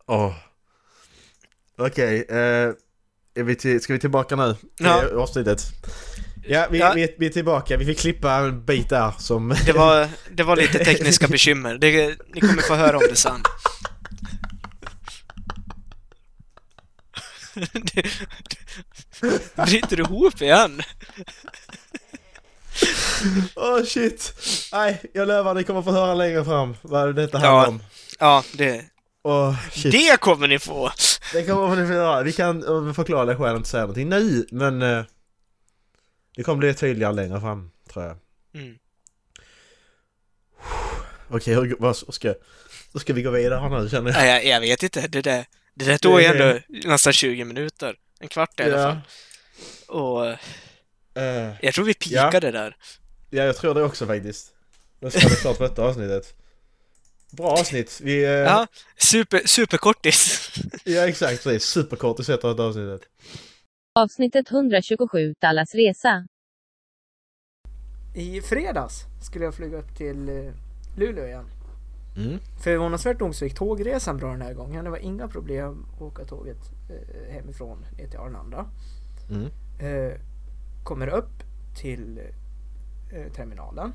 [0.07, 0.33] Åh.
[1.77, 2.73] Okej, eh,
[3.33, 4.55] är vi till, ska vi tillbaka nu?
[4.77, 5.09] Ja.
[5.21, 5.63] Avsnittet.
[6.47, 6.93] Ja, vi, Ja.
[6.95, 7.77] Vi, vi är tillbaka.
[7.77, 9.55] Vi fick klippa en bit där som...
[9.65, 11.77] Det var, det var lite tekniska bekymmer.
[11.77, 13.43] Det, ni kommer få höra om det sen.
[19.65, 20.81] Bryter du ihop igen?
[23.55, 24.33] Åh shit!
[24.71, 27.67] Nej, jag lovar ni kommer få höra längre fram vad detta handlar Ja.
[27.67, 27.83] om.
[28.19, 28.85] Ja, det,
[29.23, 29.91] Åh shit.
[29.91, 30.91] det kommer ni få!
[31.33, 32.23] Det kommer ni få göra.
[32.23, 34.81] Vi kan eh, förklara det själv och inte säga någonting nu, men...
[36.35, 38.17] det kommer bli tydligare längre fram, tror jag.
[38.53, 38.77] Mm.
[41.29, 42.33] Okej, hur, vad ska...
[42.93, 44.27] Då ska vi gå vidare nu känner jag.
[44.27, 45.07] Jag, jag vet inte.
[45.07, 47.95] Det där, det där tog ju ändå nästan 20 minuter.
[48.19, 48.97] En kvart i alla fall.
[49.87, 50.37] Och
[51.13, 52.75] Eh, jag tror vi pikade där.
[53.29, 54.51] ja, jag tror det också faktiskt.
[54.99, 56.33] Då ska det klart på detta avsnittet.
[57.31, 57.99] Bra avsnitt.
[58.03, 58.23] Vi...
[58.23, 58.67] eh, Ja,
[58.97, 60.49] super, superkortis.
[60.83, 61.69] ja exakt, precis.
[61.69, 63.01] Superkort i sätter detta avsnittet.
[63.93, 66.27] Avsnittet 127, Dallas resa.
[68.15, 70.53] I fredags skulle jag flyga upp till eh,
[70.95, 71.45] Luleå igen.
[72.17, 72.39] Mm.
[72.63, 74.83] Förvånansvärt nog så gick tågresan bra den här gången.
[74.83, 76.57] Det var inga problem att åka tåget
[76.89, 78.65] eh, hemifrån ner till Arlanda.
[79.29, 79.47] Mm.
[79.79, 80.19] Eh,
[80.83, 81.43] kommer upp
[81.81, 82.19] till
[83.35, 83.93] terminalen.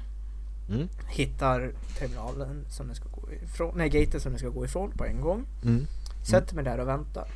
[0.69, 0.89] Mm.
[1.09, 5.05] Hittar terminalen som den ska gå ifrån, nej gaten som den ska gå ifrån på
[5.05, 5.47] en gång.
[5.65, 5.87] Mm.
[6.23, 7.29] Sätter mig där och väntar.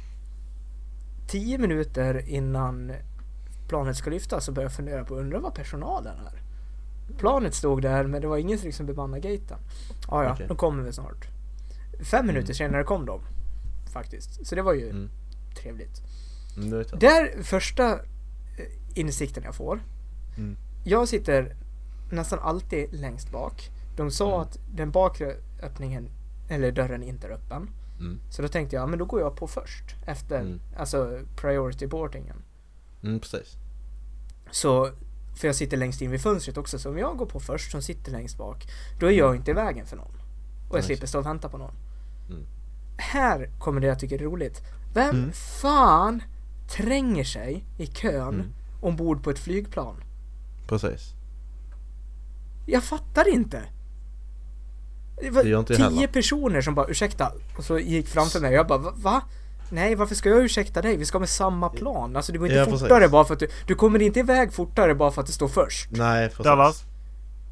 [1.30, 2.92] Tio minuter innan
[3.68, 6.42] planet ska lyfta så börjar jag fundera på, undra vad personalen är.
[7.18, 9.58] Planet stod där men det var ingen som liksom bemannade gaten.
[10.08, 10.46] Ja, ja, Okej.
[10.48, 11.28] de kommer väl snart.
[12.10, 13.20] Fem minuter senare kom de.
[13.92, 14.46] Faktiskt.
[14.46, 15.10] Så det var ju Mm.
[15.62, 16.02] trevligt.
[16.56, 16.70] Mm.
[17.00, 17.98] Där första eh,
[18.94, 19.80] insikten jag får.
[20.36, 20.56] Mm.
[20.84, 21.56] Jag sitter
[22.12, 23.70] nästan alltid längst bak.
[23.96, 24.40] De sa Mm.
[24.40, 26.08] att den bakre öppningen,
[26.48, 27.70] eller dörren inte är öppen.
[28.00, 28.20] Mm.
[28.30, 29.84] Så då tänkte jag, men då går jag på först.
[30.06, 30.60] Efter, Mm.
[30.76, 32.36] alltså priority boardingen.
[33.02, 33.54] Mm, precis.
[34.50, 34.90] Så,
[35.36, 36.78] för jag sitter längst in vid fönstret också.
[36.78, 38.66] Så om jag går på först som sitter längst bak.
[39.00, 40.12] Då är jag inte i vägen för någon.
[40.70, 41.74] Och jag slipper stå och vänta på någon.
[42.30, 42.42] Mm.
[42.96, 44.60] Här kommer det jag tycker är roligt.
[44.94, 45.32] Vem Mm.
[45.32, 46.22] fan
[46.76, 48.46] tränger sig i kön Mm.
[48.80, 49.96] ombord på ett flygplan?
[50.68, 51.14] Precis.
[52.66, 53.62] Jag fattar inte.
[55.22, 56.06] Det var Det inte tio heller.
[56.06, 58.52] personer som bara ursäkta och så gick framför mig.
[58.52, 59.22] Jag bara va?
[59.70, 60.96] Nej varför ska jag ursäkta dig?
[60.96, 62.16] Vi ska med samma plan.
[62.16, 62.80] Alltså det går inte Ja, precis.
[62.80, 63.48] fortare bara för att du...
[63.66, 65.88] Du kommer inte iväg fortare bara för att du står först.
[65.90, 66.44] Nej, precis.
[66.44, 66.84] Dallas.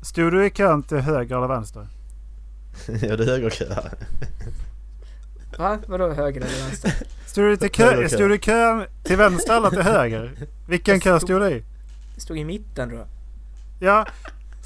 [0.03, 1.87] Stod du i kön till höger eller vänster?
[2.87, 3.93] ja, det är högerkö här.
[5.59, 5.79] Va?
[5.87, 6.93] Vadå höger eller vänster?
[7.27, 10.33] Stod du, till kö, stod du i kön till vänster eller till höger?
[10.69, 11.65] Vilken kö stod du i?
[12.17, 13.09] Stod i mitten tror jag.
[13.81, 14.07] Ja,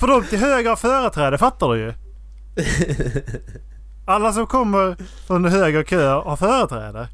[0.01, 1.93] för de till höger har företräde, fattar du ju.
[4.07, 4.97] Alla som kommer
[5.27, 7.09] från höger kö har företräde.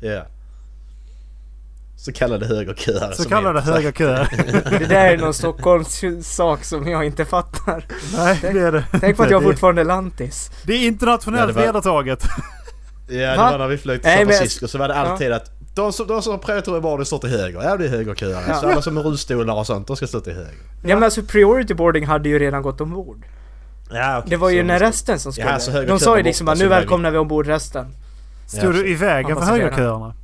[0.00, 0.22] Ja.
[1.96, 3.12] Så kallade högerköer.
[3.12, 4.26] Så kallade är- höger kö.
[4.78, 7.84] Det där är någon Stockholms sak som jag inte fattar.
[8.16, 8.84] Nej, det är det.
[9.00, 10.50] Tänk på att jag fortfarande är lantis.
[10.64, 12.24] Det är internationellt vedertaget.
[13.12, 13.50] Ja, det Va?
[13.50, 16.22] var när vi flög till San Francisco så var det alltid att de som, de
[16.22, 17.62] som har prioriterat borden står till höger.
[17.62, 18.42] Ja, det är högerköer.
[18.48, 18.54] Ja.
[18.54, 20.54] Så alla som har rullstolar och sånt, de ska stå till höger.
[20.82, 23.24] Ja men alltså priority boarding hade ju redan gått ombord.
[23.92, 24.30] Ja, okej.
[24.30, 25.76] Det var ju Så- när resten som Ja, skulle.
[25.76, 27.86] höger De sa ju liksom så nu välkomnar vi ombord resten.
[28.46, 30.14] Stod du i vägen för högerköerna?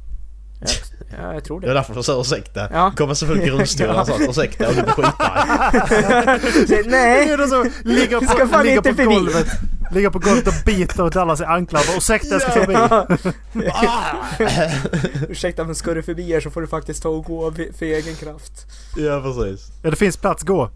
[1.23, 1.75] Ja, jag tror Det är det.
[1.75, 2.69] därför de sa ursäkta.
[2.73, 2.93] Ja.
[2.97, 4.21] Kommer så folk i rullstolar och sånt.
[4.31, 6.83] Ursäkta och du blir skitarg.
[6.87, 7.31] Nej!
[7.31, 9.15] är det så, ligger Du ska på, fan ligger inte på förbi.
[9.15, 9.47] golvet.
[9.93, 11.85] Ligger på golvet och biter Dallas i anklarna.
[11.97, 12.77] Ursäkta jag ska förbi.
[15.29, 18.15] Ursäkta men ska du förbi här så får du faktiskt ta och gå för egen
[18.15, 18.67] kraft.
[18.97, 19.69] Ja precis.
[19.83, 20.71] Ja det finns plats, gå.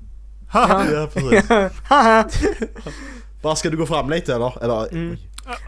[0.52, 0.84] Ja.
[0.92, 1.48] Ja precis.
[1.88, 2.28] Haha.
[3.42, 4.62] Bara ska du gå fram lite eller?
[4.64, 4.92] eller?
[4.92, 5.16] Mm.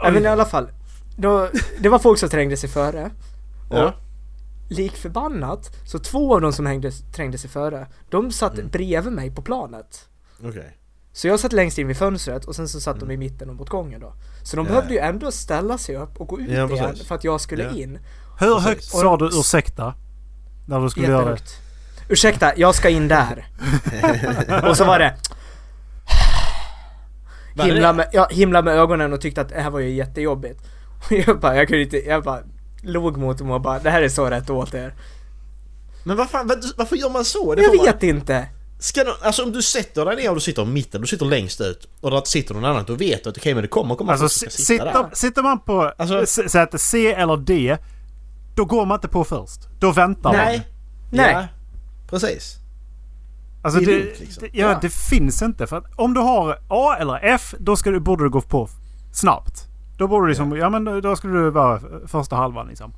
[0.03, 0.69] Ja, men i alla fall.
[1.17, 1.49] Då,
[1.81, 3.11] det var folk som trängde sig före.
[3.71, 3.95] Och Ja.
[4.71, 8.69] lik förbannat, så två av dem som hängde, trängde sig före, de satt Mm.
[8.71, 10.09] bredvid mig på planet.
[10.45, 10.79] Okej.
[11.13, 13.57] Så jag satt längst in vid fönstret och sen så satt de i mitten och
[13.57, 14.13] mot gången då.
[14.43, 14.73] Så de Mm.
[14.75, 14.81] Ja.
[14.81, 17.63] behövde ju ändå ställa sig upp och gå ut Ja, igen för att jag skulle
[17.63, 17.71] Ja.
[17.71, 17.99] in.
[18.41, 19.95] Hur högt sa du ursäkta?
[20.69, 21.41] När du skulle göra det?
[22.09, 23.47] Ursäkta, jag ska in där.
[24.69, 25.15] och så var det
[27.57, 30.61] Var himla med, ja, himla med ögonen och tyckte att det här var ju jättejobbigt.
[31.07, 32.41] Och jag bara, jag kunde inte, jag bara
[32.83, 34.95] log mot dem och bara, det här är så rätt åt er.
[36.05, 37.55] Men vad fan, vad- varför gör man så?
[37.55, 38.47] Det Jag får man- vet inte.
[38.79, 41.27] Ska du, alltså om du sätter dig ner och du sitter i mitten, du sitter
[41.27, 43.95] längst ut och där sitter någon annan, då vet du att okej men det kommer
[43.95, 45.11] komma Alltså sitta sitter, där.
[45.13, 47.77] sitter man på Alltså- s- säte C eller D,
[48.57, 49.61] då går man inte på först.
[49.81, 50.37] Då väntar man.
[50.45, 50.69] Nej.
[51.13, 51.33] Nej.
[51.33, 51.47] Ja,
[52.13, 52.57] precis.
[53.63, 54.41] Alltså Det det, lugnt, liksom.
[54.53, 54.79] det, ja, Ja.
[54.83, 55.67] det finns inte.
[55.67, 58.69] För att om du har A eller F, då ska du, borde du gå på
[59.13, 59.67] snabbt.
[59.99, 62.95] Då borde du liksom, ja men då- då skulle du vara första halvan liksom.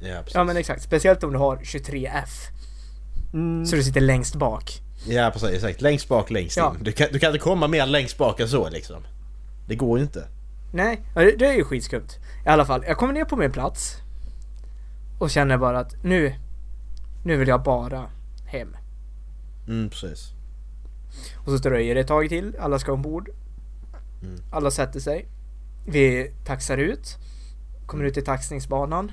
[0.00, 0.34] Ja, precis.
[0.34, 2.30] Ja men exakt, speciellt om du har 23F.
[3.34, 3.66] Mm.
[3.66, 4.80] Så du sitter längst bak.
[5.08, 5.80] Ja precis, exakt.
[5.80, 6.74] Längst bak, längst Ja.
[6.78, 6.84] in.
[6.84, 8.96] Du kan, du kan inte komma mer längst bak än så liksom.
[9.68, 10.26] Det går ju inte.
[10.72, 12.08] Nej, ja, det, det är ju skitskumt.
[12.46, 13.96] I alla fall, jag kommer ner på min plats.
[15.18, 16.34] Och känner bara att nu,
[17.24, 18.10] nu vill jag bara
[18.46, 18.76] hem.
[19.68, 20.32] Mm, precis.
[21.36, 23.28] Och så dröjer det ett tag till, alla ska ombord.
[24.22, 24.40] Mm.
[24.50, 25.26] Alla sätter sig.
[25.86, 27.16] Vi taxar ut.
[27.86, 29.12] Kommer ut i taxningsbanan.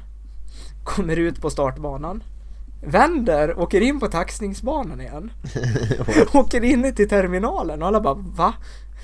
[0.83, 2.23] Kommer ut på startbanan.
[2.81, 5.31] Vänder, åker in på taxningsbanan igen.
[6.33, 8.53] åker in till terminalen och alla bara va?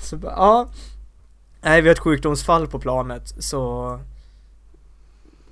[0.02, 0.68] Så bara, ja.
[1.62, 4.00] Nej, vi har ett sjukdomsfall på planet så...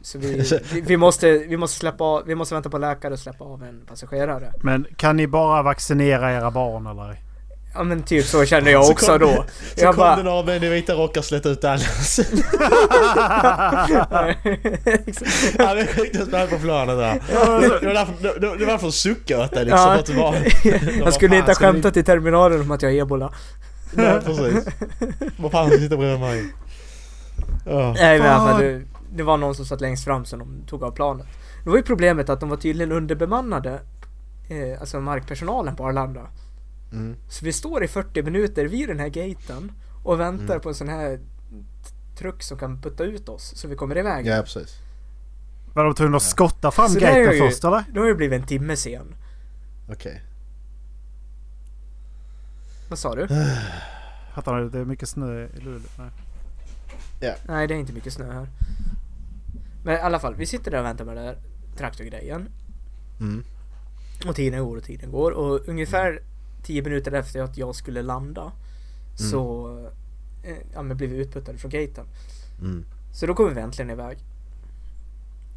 [0.09, 0.43] Så vi,
[0.73, 3.63] vi, vi, måste, vi måste släppa av, vi måste vänta på läkare och släppa av
[3.63, 4.53] en passagerare.
[4.63, 7.17] Men kan ni bara vaccinera era barn eller?
[7.75, 9.45] Ja men typ så känner jag Så också kom- då.
[9.77, 12.21] Så Jag kom bara- det några män i vita rockar och slet ut Dallas.
[15.59, 17.21] Han är sjukdomsfall på planet där.
[17.81, 19.81] Det var därför, det, det var därför de suckade åt dig liksom.
[19.81, 19.95] Ja.
[19.99, 20.37] Att det var,
[21.05, 23.33] jag skulle inte ha skämtat i terminalen om att jag har ebola.
[23.93, 24.65] Nej precis.
[25.39, 26.45] Vad fan sitter bredvid mig?
[27.67, 27.93] Ja.
[27.99, 28.83] Nej men i alla fall.
[29.15, 31.27] Det, var någon som satt längst fram som de tog av planet.
[31.65, 33.81] Det var ju problemet att de var tydligen underbemannade,
[34.49, 36.27] eh, alltså markpersonalen på Arlanda.
[36.93, 37.17] Mm.
[37.29, 39.73] Så vi står i 40 minuter vid den här gaten
[40.05, 40.61] och väntar Mm.
[40.61, 41.21] på en sån här
[42.19, 44.27] truck som kan putta ut oss så vi kommer iväg.
[44.27, 44.77] Ja precis.
[45.75, 47.85] Var de tvungna att skotta fram Så gaten ju- först eller?
[47.95, 49.15] Då har det blivit en timme sen.
[49.91, 50.23] Okej.
[52.89, 53.29] Vad sa du?
[54.35, 54.71] Fattar du?
[54.71, 55.81] Det är mycket snö i Luleå.
[57.21, 57.35] Nej.
[57.49, 58.49] Nej det är inte mycket snö här.
[59.89, 61.39] Men i alla fall, vi sitter där och väntar med den där
[61.77, 62.49] traktorgrejen.
[63.21, 63.45] Mm.
[64.27, 66.23] Och tiden går och tiden går och ungefär
[66.63, 68.53] 10 minuter efter att jag skulle landa
[69.15, 69.71] så
[70.45, 72.07] eh, ja, men blev vi utputtade från gaten.
[72.61, 72.85] Mm.
[73.13, 74.19] Så då kom vi äntligen iväg.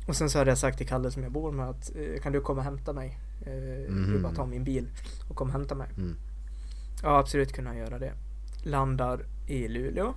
[0.08, 2.32] Och sen så hade jag sagt till Kalle som jag bor med att eh, kan
[2.32, 3.20] du komma och hämta mig?
[3.46, 4.90] Eh, Du bara ta min bil
[5.30, 5.90] och kom och hämta mig.
[5.98, 6.16] Mm.
[7.04, 8.14] Ja absolut kunna göra det.
[8.64, 10.14] Landar i Luleå.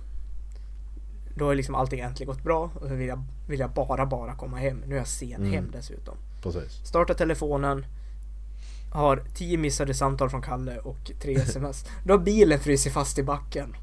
[1.35, 4.35] Då har liksom allting äntligen gått bra och så vill jag, vill jag bara bara
[4.35, 4.83] komma hem.
[4.87, 5.53] Nu är jag sen Mm.
[5.53, 6.15] hem dessutom.
[6.43, 6.71] Precis.
[6.87, 7.85] Startar telefonen.
[8.93, 11.85] Har 10 missade samtal från Kalle och 3 sms.
[12.05, 13.75] Då har bilen frusit fast i backen.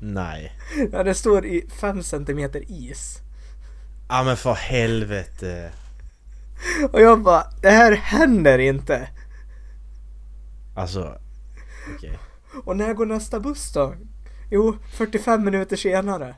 [0.00, 0.52] Nej.
[0.92, 3.18] Ja, det står i 5 centimeter is.
[4.08, 5.72] Ja men för helvete.
[6.92, 9.08] Och jag bara, det här händer inte.
[10.76, 11.18] Alltså.
[11.96, 12.18] Okej.
[12.64, 13.94] Och när går nästa buss då?
[14.52, 16.34] Jo, 45 minuter senare.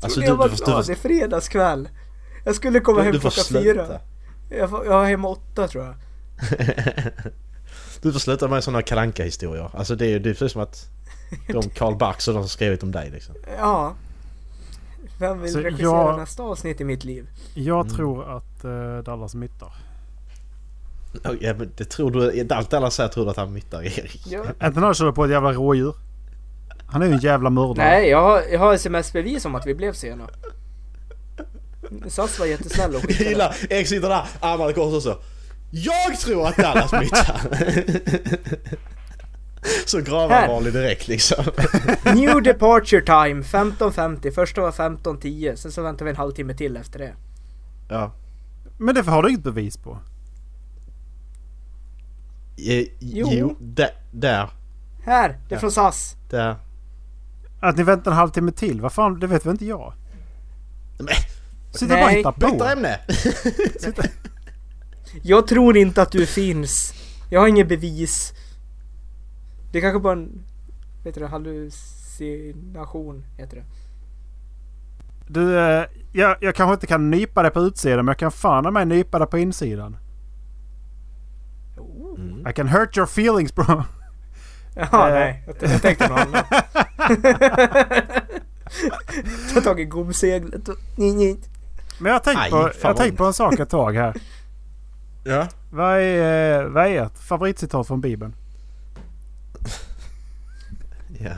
[0.00, 1.88] Alltså du, jag du, du, glad, du, det är fredagskväll.
[2.44, 4.00] Jag skulle komma Du- hem klockan fyra.
[4.50, 5.94] Jag, jag var hemma åtta tror jag.
[8.02, 10.86] du får sluta med sådana kalanka historier Alltså det är ju precis som att
[11.48, 13.34] de Karl Barks och de som skrivit om dig liksom.
[13.58, 13.94] Ja.
[15.18, 17.28] Vem vill Så regissera jag- nästa avsnitt i mitt liv?
[17.54, 17.96] Jag Mm.
[17.96, 19.72] tror att uh, Dallas myttar.
[21.40, 24.22] Ja, men det tror du, allt alla säger tror du att han myttar Erik.
[24.26, 24.40] Ja.
[24.66, 25.94] Inte när han körde på ett jävla rådjur.
[26.86, 27.86] Han är ju en jävla mördare.
[27.90, 30.28] Nej, jag har, jag har sms-bevis om att vi blev sena.
[32.08, 33.30] SAS var jättesnäll och Jag skickade.
[33.30, 35.16] gillar, Erik sitter där, armarna kors och så.
[35.70, 37.40] Jag tror att Dallas myttar!
[39.86, 41.44] så gravallvarlig direkt liksom.
[42.14, 44.30] New departure time 15.50.
[44.30, 45.56] Första var 15.10.
[45.56, 47.12] Sen så väntar vi en halvtimme till efter det.
[47.88, 48.12] Ja.
[48.78, 49.98] Men det har du inget bevis på.
[52.58, 53.28] Eh, Jo.
[53.30, 53.90] jo, där.
[54.10, 54.50] där.
[55.04, 55.28] Här!
[55.28, 55.58] Det är Ja.
[55.60, 56.16] från SAS.
[56.30, 56.56] Där.
[57.60, 58.80] Att ni väntar en halvtimme till?
[58.80, 59.92] Vad fan, det vet väl inte jag?
[60.98, 61.08] Men,
[61.70, 62.40] Sitter bara och hittar på.
[62.52, 63.00] byta ämne!
[65.22, 66.94] Jag tror inte att du finns.
[67.30, 68.32] Jag har inget bevis.
[69.72, 70.42] Det är kanske bara en...
[71.04, 71.26] Vet du det?
[71.26, 73.64] Hallucination heter det.
[75.28, 78.72] Du, eh, jag, jag kanske inte kan nypa dig på utsidan men jag kan fan
[78.72, 79.96] mig nypa dig på insidan.
[82.48, 83.64] I can hurt your feelings bro.
[84.74, 85.14] Jaha, Eh.
[85.14, 85.42] nej.
[85.46, 86.46] Jag, jag tänkte något annat.
[89.54, 90.76] Ta tag i gomseglet och...
[91.98, 94.14] Men jag har tänkt, på, jag tänkt på en sak ett tag här.
[95.24, 95.48] Ja.
[95.70, 98.34] Vad är, vad är ert favoritcitat från Bibeln?
[101.20, 101.30] ja.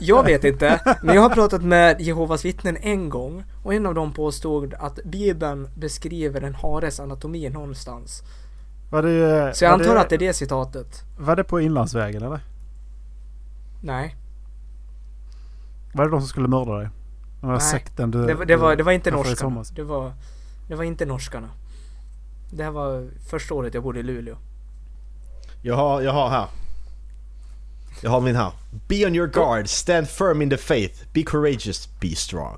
[0.00, 3.94] Jag vet inte, men jag har pratat med Jehovas vittnen en gång och en av
[3.94, 8.22] dem påstod att Bibeln beskriver en hares anatomi någonstans.
[8.90, 11.04] Var det, Så jag var antar det, att det är det citatet.
[11.18, 12.40] Var det på Inlandsvägen eller?
[13.82, 14.16] Nej,
[15.92, 16.88] Var det de som skulle mörda dig?
[17.40, 17.60] Den Nej.
[17.60, 18.26] sekten du...
[18.26, 19.64] det, var- det, var, det var inte norskarna.
[19.72, 20.12] Det var,
[20.68, 21.48] det var inte norskarna.
[22.50, 24.36] Det här var första året jag bodde i Luleå.
[25.62, 26.46] Jag har, jag har här.
[28.02, 28.52] Jag har min här.
[28.88, 32.56] Be on your guard, stand firm in the faith, be courageous, be strong.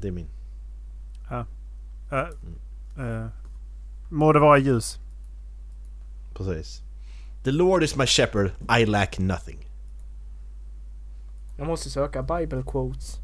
[0.00, 0.26] Det är min.
[1.30, 1.38] Eh,
[2.98, 3.26] eh,
[4.10, 4.98] må det vara ljus.
[6.34, 6.82] Precis.
[7.44, 9.66] The Lord is my shepherd, I lack nothing.
[11.58, 13.20] Jag måste söka Bible quotes.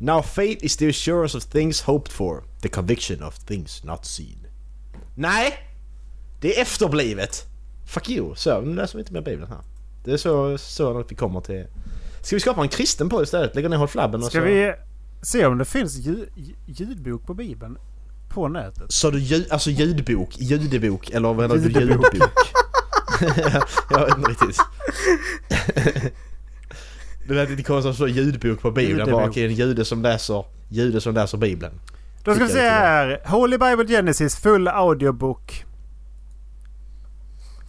[0.00, 4.46] Now faith is the assurance of things hoped for, the conviction of things not seen.
[5.14, 5.52] Nej!
[6.40, 7.46] Det är efterblivet!
[7.86, 8.34] Fuck you!
[8.34, 9.62] Så, nu läser vi inte mer Bibeln här.
[10.04, 11.66] Det är så, så att vi kommer till...
[12.22, 13.54] Ska vi skapa en kristen på istället?
[13.54, 14.44] Lägga ner Håll Flabben och Ska så...
[14.44, 14.72] vi
[15.22, 16.28] se om det finns ljud,
[16.66, 17.78] ljudbok på Bibeln?
[18.34, 18.92] På nätet?
[18.92, 20.28] Sa du ljud, alltså ljudbok?
[20.38, 21.10] Ljudbok?
[21.10, 21.62] Eller vad menar du?
[21.80, 22.14] Ljudbok.
[22.14, 22.30] Ljudbok?
[23.90, 24.60] jag vet inte riktigt.
[27.28, 28.98] Det lät lite konstigt att stå ljudbok på Bibeln.
[28.98, 29.30] Jag bara Ljudbok.
[29.30, 31.80] okej, en jude som läser, jude som läser Bibeln.
[32.24, 33.20] Då ska vi se här.
[33.26, 35.64] Holy Bible Genesis full audiobook.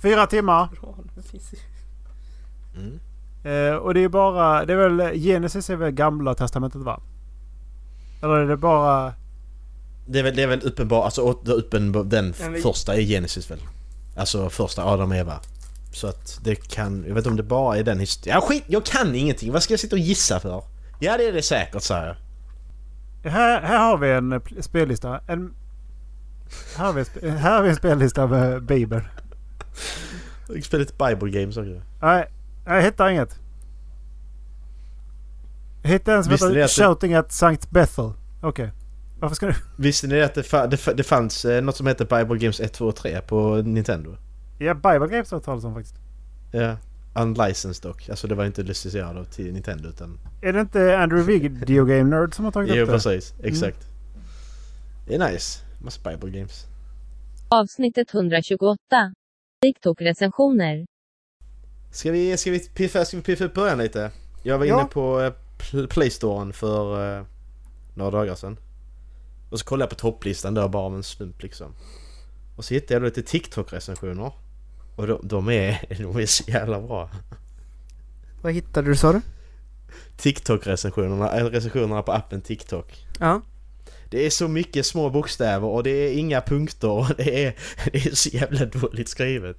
[0.02, 0.70] Fyra timmar.
[2.74, 3.00] Ju-
[3.52, 4.66] Eh, och det är bara...
[4.66, 5.20] Det är väl...
[5.20, 7.02] Genesis är väl gamla testamentet va?
[8.22, 9.14] Eller är det bara...
[10.06, 13.52] Det är väl, det är väl uppenbart, alltså åt- uppen, den men- första är Genesis
[13.52, 13.60] väl?
[14.16, 15.40] Alltså första Adam och Eva.
[15.94, 18.36] Så att det kan, jag vet inte om det bara är den historien.
[18.42, 19.52] Ja skit, jag kan ingenting.
[19.52, 20.64] Vad ska jag sitta och gissa för?
[21.00, 22.18] Ja det är det säkert säger
[23.24, 23.32] jag.
[23.32, 25.20] Här, här har vi en pl- spellista.
[25.28, 25.54] En...
[26.78, 29.04] Här har vi, här har vi en spellista med Bibeln.
[30.48, 31.82] Jag spelar lite Bible games också.
[32.02, 32.26] Nej,
[32.66, 33.40] jag hittar inget.
[35.84, 38.12] Jag hittade en som heter att det- Shouting at Sankt Bethel.
[38.42, 38.72] Okej.
[39.20, 39.54] Varför ska du...
[39.78, 42.74] Visste ni att det, fa- det, det fanns eh, något som heter Bible Games 1,
[42.74, 44.18] 2 och 3 på Nintendo?
[44.60, 45.96] Ja, Bible Games har jag talat om faktiskt.
[46.52, 46.78] Ja.
[47.22, 48.10] Unlicensed dock.
[48.10, 50.20] Alltså det var inte licensierat till Nintendo utan...
[50.42, 52.94] Är det inte Andrew Video Game Nerd som har tagit Jo upp det?
[52.94, 53.88] precis, exakt.
[55.08, 55.60] Det är nice.
[55.84, 56.66] Massa Bible Games.
[57.50, 58.78] Avsnittet 128.
[59.62, 60.86] TikTok-recensioner.
[61.92, 64.12] Ska vi, ska vi piffa, ska vi piffa upp början lite?
[64.44, 64.80] Jag var Ja.
[64.80, 67.26] inne på eh, Pl- Playstoren för eh,
[67.96, 68.58] några dagar sedan.
[69.50, 71.74] Och så kollade jag på topplistan där bara av en slump liksom.
[72.56, 74.32] Och så hittade jag då lite TikTok-recensioner.
[74.96, 77.10] Och de, de, är, de är så jävla bra.
[78.42, 79.22] Vad hittade du sa du?
[80.18, 83.06] TikTok-recensionerna, eller recensionerna på appen TikTok.
[83.20, 83.42] Ja.
[84.10, 87.56] Det är så mycket små bokstäver och det är inga punkter och det är,
[87.92, 89.58] det är så jävla dåligt skrivet.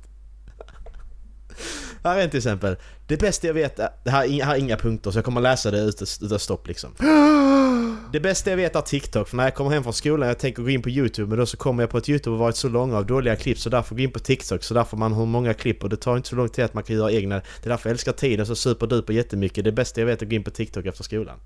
[2.06, 2.76] Här är en till exempel.
[3.06, 5.70] Det bästa jag vet, är- det här, här är inga punkter så jag kommer läsa
[5.70, 5.78] det
[6.22, 6.90] utan stopp liksom.
[8.12, 10.62] Det bästa jag vet är TikTok, för när jag kommer hem från skolan jag tänker
[10.62, 12.68] gå in på YouTube men då så kommer jag på att YouTube har varit så
[12.68, 15.54] långa av dåliga klipp så därför gå in på TikTok så därför man har många
[15.54, 17.34] klipp och det tar inte så lång tid att man kan göra egna.
[17.34, 19.64] Det är därför jag älskar tiden så superduper jättemycket.
[19.64, 21.36] Det bästa jag vet är att gå in på TikTok efter skolan.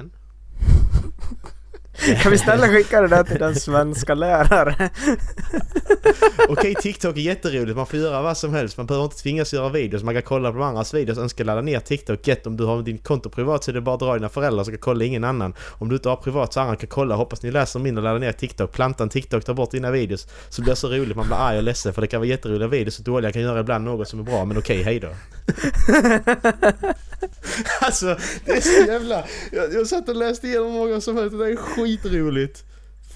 [0.00, 0.16] Inte.
[1.92, 4.90] Kan vi snälla skicka det där till den svenska lärare?
[6.48, 7.76] Okej, TikTok är jätteroligt.
[7.76, 8.76] Man får göra vad som helst.
[8.76, 10.02] Man behöver inte tvingas göra videos.
[10.02, 11.18] Man kan kolla på de andras videos.
[11.18, 12.26] Önska ladda ner TikTok.
[12.26, 14.64] Get om du har din konto privat så är det bara att dra dina föräldrar
[14.64, 15.54] så kan kolla ingen annan.
[15.60, 17.14] Om du inte har privat så andra kan kolla.
[17.14, 18.72] Hoppas ni läser min och laddar ner TikTok.
[18.72, 20.26] Planta en TikTok, ta bort dina videos.
[20.48, 21.16] Så blir det så roligt.
[21.16, 23.60] Man blir arg och ledsen för det kan vara jätteroliga videos och dåliga kan göra
[23.60, 24.44] ibland något som är bra.
[24.44, 25.08] Men okej, hej då.
[27.80, 29.24] alltså, det är så jävla...
[29.52, 31.38] Jag, jag satt och läste igenom många som helst.
[31.38, 32.64] Det är skitroligt.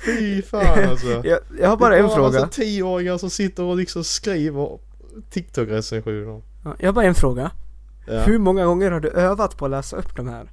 [0.04, 1.06] Fy fan alltså.
[1.24, 2.22] Jag, jag har bara Det är en fråga.
[2.40, 4.78] massa tioåringar som sitter och liksom skriver
[5.30, 6.42] TikTok-recensioner.
[6.64, 7.50] Ja, Jag har bara en fråga.
[8.06, 8.20] Ja.
[8.20, 10.50] Hur många gånger har du övat på att läsa upp de här?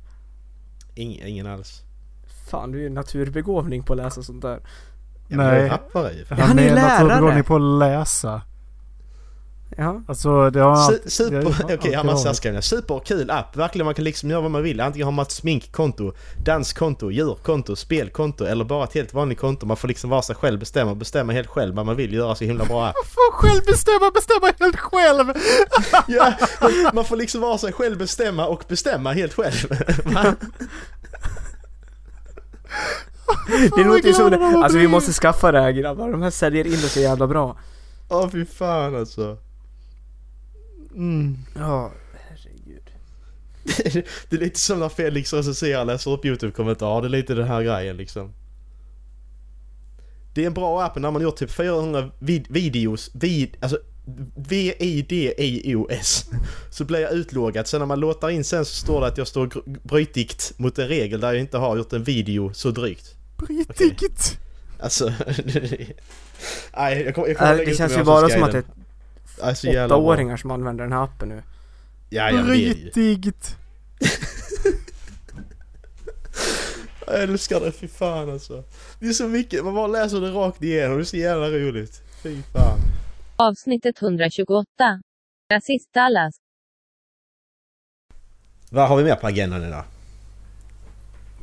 [0.96, 1.82] Ingen, ingen alls.
[2.52, 4.60] Fan, du är ju naturbegåvning på att läsa sånt där.
[5.28, 5.62] Ja, Nej.
[5.62, 6.26] Jag rappar ju.
[6.30, 7.04] han är ju lärare.
[7.04, 8.42] naturbegåvning på att läsa.
[9.78, 10.02] Ja.
[10.08, 10.76] Alltså det har...
[10.76, 12.62] Su- Super, okej, alltid han.
[12.62, 13.56] Superkul app.
[13.56, 14.80] Verkligen, man kan liksom göra vad man vill.
[14.82, 16.14] Antingen har man ett sminkkonto,
[16.46, 19.66] danskonto, djurkonto, spelkonto eller bara ett helt vanligt konto.
[19.66, 22.44] Man får liksom vara sig själv, bestämma, bestämma helt själv vad man vill göra så
[22.44, 22.96] himla bra app.
[23.06, 25.34] Får själv bestämma, bestämma helt själv!
[26.08, 26.34] Ja,
[26.94, 29.54] man får liksom vara sig själv, bestämma och bestämma helt själv.
[33.76, 34.38] Det låter ju som det.
[34.64, 36.12] Alltså vi måste skaffa det här grabbar.
[36.12, 37.58] De här säljer in det så jävla bra.
[38.10, 39.38] Åh fy fan alltså.
[40.96, 41.38] Mm.
[41.56, 41.92] Ja,
[42.30, 42.84] herregud.
[44.30, 47.02] Det är lite som när Felix recenserar läser upp YouTube-kommentarer.
[47.02, 48.34] Det är lite den här grejen liksom.
[50.34, 53.78] Det är en bra app när man gjort typ 400 vid- videos, vid, alltså
[54.36, 56.26] V-I-D-I-O-S.
[56.70, 57.68] Så blir jag utloggad.
[57.68, 60.88] Sen när man låter in sen så står det att jag står brytigt mot en
[60.88, 63.16] regel där jag inte har gjort en video så drygt.
[63.38, 64.38] Brittigt!
[64.80, 65.06] Alltså...
[66.78, 68.64] Nej, jag kommer, jag kommer Äh, lägga Det känns ju bara som att det är
[69.56, 69.98] så jävla bra.
[69.98, 71.44] åttaåringar som använder den här appen nu.
[72.10, 72.92] Ja, ja, det är det ju.
[72.92, 73.56] Brittigt!
[77.08, 78.64] Jag älskar det, fy fan alltså.
[79.00, 82.02] Det är så mycket, man bara läser det rakt igenom, det är så jävla roligt.
[82.24, 82.80] Fy fan.
[83.36, 84.66] Avsnittet 128.
[85.52, 86.36] Rasist Dallas.
[88.70, 89.84] Vad har vi mer på agendan idag?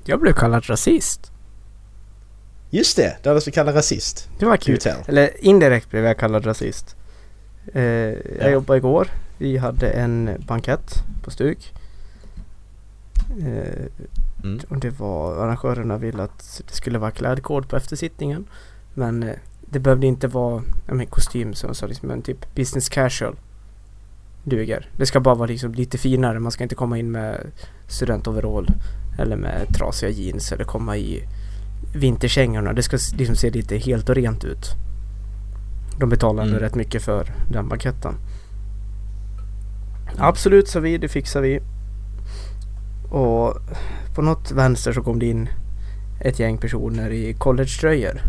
[0.04, 1.32] Jag blev kallad rasist.
[2.70, 4.28] Just det, det hade vi kallar rasist.
[4.38, 4.78] Det var kul.
[5.06, 6.96] Eller indirekt blev jag kallad rasist.
[7.74, 8.48] Eh, jag Ja.
[8.50, 9.08] jobbade igår.
[9.38, 11.72] Vi hade en bankett på Stuk.
[13.40, 13.86] Eh,
[14.44, 14.60] Mm.
[14.68, 18.44] och det var arrangörerna ville att det skulle vara klädkod på eftersittningen.
[18.94, 23.36] Men eh, det behövde inte vara men, kostym som sa liksom, men typ business casual.
[24.44, 24.88] Duger.
[24.96, 26.38] Det ska bara vara liksom lite finare.
[26.40, 27.40] Man ska inte komma in med
[27.88, 28.66] studentoverall.
[29.18, 31.22] Eller med trasiga jeans eller komma i
[31.96, 32.72] vinterkängorna.
[32.72, 34.66] Det ska liksom se lite helt och rent ut.
[36.00, 36.62] De betalar ändå Mm.
[36.64, 38.14] rätt mycket för den banketten.
[40.18, 41.60] Absolut sa vi, det fixar vi.
[43.10, 43.54] Och
[44.14, 45.48] på något vänster så kom det in
[46.20, 48.20] ett gäng personer i collegetröjor.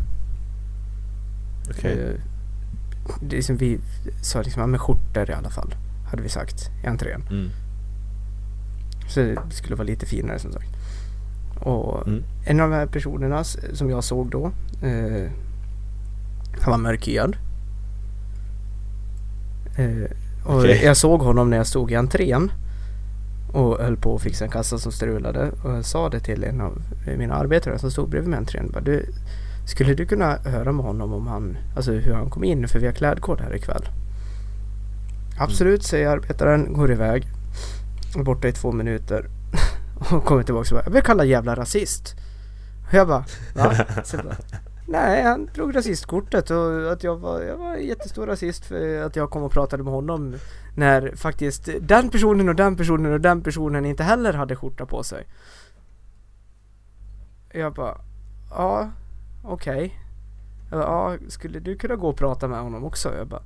[1.69, 1.91] Okej.
[1.99, 2.15] Eh,
[3.22, 3.80] Det är som vi
[4.22, 5.76] sa liksom, med skjortor i alla fall.
[6.09, 7.22] Hade vi sagt i entrén.
[7.30, 7.49] Mm.
[9.07, 10.69] Så det skulle vara lite finare som sagt.
[11.59, 12.24] Och Mm.
[12.45, 13.43] en av de här personerna
[13.74, 14.51] som jag såg då.
[14.84, 15.30] Eh,
[16.61, 17.36] han var mörkhyad.
[19.78, 20.11] Eh,
[20.43, 20.82] och Okej.
[20.84, 22.51] jag såg honom när jag stod i entrén.
[23.53, 25.51] Och höll på att fixa en kassa som strulade.
[25.63, 26.82] Och jag sa det till en av
[27.17, 28.72] mina arbetare som stod bredvid mig i entrén.
[28.74, 29.05] Bara, du,
[29.65, 32.67] skulle du kunna höra med honom om han, alltså hur han kom in?
[32.67, 33.89] För vi har klädkod här ikväll.
[35.38, 36.74] Absolut, säger arbetaren.
[36.74, 37.28] Går iväg.
[38.15, 39.26] Är borta i två minuter.
[40.11, 42.15] Och kommer tillbaka och bara, jag blir kallad jävla rasist.
[42.88, 43.76] Och jag bara, va?
[44.03, 44.38] Så bara,
[44.91, 49.29] Nej, han drog rasistkortet och att jag var, jag var jättestor rasist för att jag
[49.29, 50.35] kom och pratade med honom
[50.75, 55.03] när faktiskt den personen och den personen och den personen inte heller hade skjorta på
[55.03, 55.27] sig.
[57.53, 57.97] Jag bara,
[58.49, 58.89] ja,
[59.43, 59.99] okej.
[60.69, 63.15] Jag bara, Ja, skulle du kunna gå och prata med honom också?
[63.17, 63.43] Jag bara,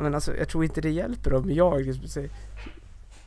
[0.00, 2.28] men alltså jag tror inte det hjälper om jag, liksom,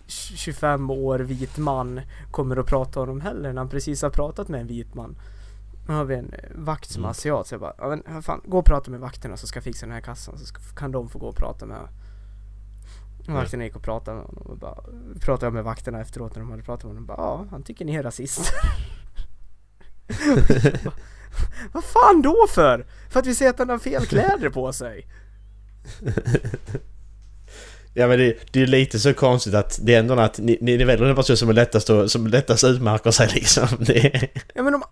[0.07, 2.01] 25 år vit man
[2.31, 5.15] kommer att prata om honom heller när han precis har pratat med en vit man.
[5.89, 8.41] Nu har vi en eh, vakt som är asiat så jag bara, ja men fan,
[8.45, 10.91] gå och prata med vakterna så ska jag fixa den här kassan så ska, kan
[10.91, 14.83] de få gå och prata med och Vakterna gick och pratade med honom och bara
[15.21, 17.85] Pratade jag med vakterna efteråt när de hade pratat med honom bara, ja han tycker
[17.85, 18.45] ni är rasister
[21.71, 22.85] Vad fan då för?
[23.09, 25.07] För att vi säger att han har fel kläder på sig?
[27.93, 30.77] Ja men det, det är lite så konstigt att det är ändå att ni, ni,
[30.77, 33.67] ni väljer den person som är lättast, att- som lättast utmärker sig liksom.
[33.79, 34.83] Det är, Ja men om,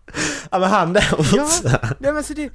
[0.51, 1.95] ja men han där Ja, borta.
[1.99, 2.49] nej men så det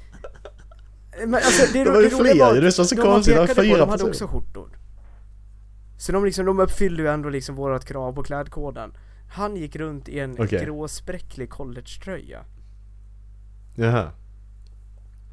[1.26, 3.68] men alltså, det, Det var ju fler ju, det var så de konstigt, var pekade
[3.68, 4.68] på, fyra De hade också skjortor
[5.98, 8.92] Så de liksom, de uppfyllde ju ändå liksom vårat krav på klädkoden
[9.30, 10.64] Han gick runt i en Okej.
[10.64, 12.44] gråspräcklig collegetröja
[13.74, 14.10] Jaha.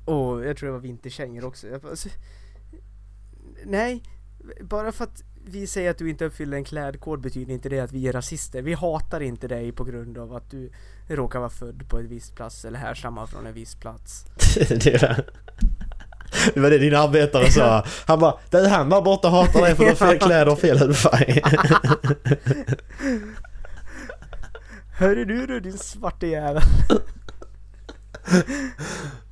[0.05, 2.09] Och jag tror det var vinterkängor också alltså,
[3.65, 4.03] Nej
[4.61, 7.91] Bara för att vi säger att du inte uppfyller en klädkod betyder inte det att
[7.91, 10.71] vi är rasister Vi hatar inte dig på grund av att du
[11.07, 14.25] råkar vara född på en viss plats eller härstammar från en viss plats
[14.69, 15.23] det, var,
[16.53, 17.85] det var det din arbetare sa.
[18.05, 20.79] Han bara du han där borta hatar dig för du har fel kläder och fel
[20.79, 21.41] hudfärg.
[24.97, 26.63] Hörru du du din svarte jävel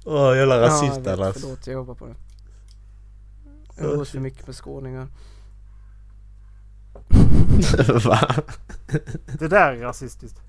[0.06, 1.38] Åh jävla Ja, rasist jag vet, Dallas.
[1.42, 2.16] Förlåt, jag jobbar på det.
[3.78, 5.08] Jag umgås för mycket med skåningar.
[8.06, 8.36] Va?
[9.40, 10.40] Det där är rasistiskt.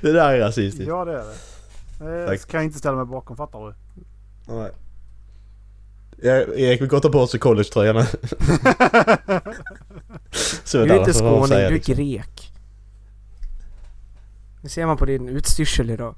[0.00, 0.88] Det där är rasistiskt.
[0.88, 1.34] Ja det är det.
[1.98, 2.40] Det Tack.
[2.40, 3.74] ska jag inte ställa mig bakom fattar du?
[4.54, 4.70] Nej.
[6.22, 8.04] Ja, Erik vill gå ta på sig collegetröjan.
[10.72, 11.94] Du är inte skåning, du är liksom.
[11.94, 12.52] grek.
[14.62, 16.14] Det ser man på din utstyrsel idag.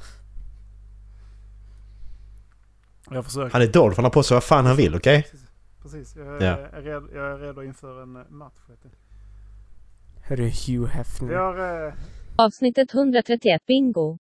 [3.11, 3.53] Jag försöker.
[3.53, 5.27] Han är Dolph, han har på sig vad fan han vill, okej?
[5.91, 6.57] Precis, jag, Ja.
[6.73, 8.53] är redo, jag är redo inför en eh, match.
[10.23, 11.35] Hörru Hugh Vi Hefner.
[11.35, 11.87] har...
[11.87, 11.93] Eh...
[12.37, 14.19] Avsnittet 131 Bingo.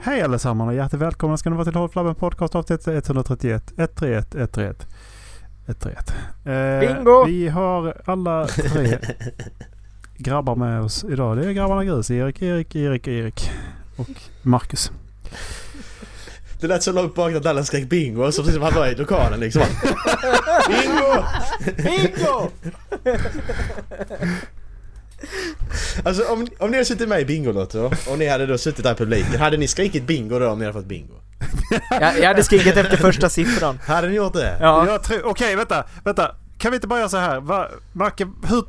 [0.00, 4.34] Hej allesammans och hjärtligt välkomna ska ni vara till Håll Flabben Podcast avsnitt 131 131
[4.34, 4.86] 131
[5.66, 6.14] 131.
[6.46, 7.24] Eh, Bingo!
[7.26, 8.98] Vi har alla tre
[10.18, 11.36] grabbar med oss idag.
[11.36, 13.50] Det är grabbarna Grus, Erik, Erik, Erik, Erik
[13.96, 14.08] och
[14.42, 14.92] Marcus.
[16.66, 18.94] Det lät så långt bak att alla skrek bingo, så precis som han var i
[18.94, 19.62] lokalen liksom.
[20.68, 21.24] bingo!
[21.76, 22.50] Bingo!
[26.04, 28.92] Alltså om, om ni hade suttit med i Bingolotto och ni hade då suttit där
[28.92, 31.14] i publiken, hade ni skrikit bingo då om ni hade fått bingo?
[31.90, 33.78] jag, jag hade skrikit efter första siffran.
[33.86, 34.56] Hade ni gjort det?
[34.60, 34.86] Ja.
[34.86, 36.34] Jag tror- Okej, vänta, vänta.
[36.58, 37.40] Kan vi inte bara göra så här?
[37.40, 38.64] Va, Marke, hur,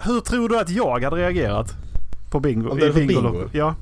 [0.00, 1.74] hur tror du att jag hade reagerat?
[2.30, 2.70] På bingo?
[2.70, 3.48] Om du hade fått bingo?
[3.52, 3.74] Ja.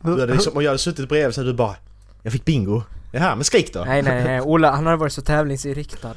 [0.00, 1.76] Du hade liksom, om jag hade suttit bredvid så hade du bara
[2.22, 2.82] Jag fick bingo.
[3.12, 3.84] Jaha, men skrik då!
[3.84, 6.14] Nej nej nej, Ola han har varit så tävlingsinriktad.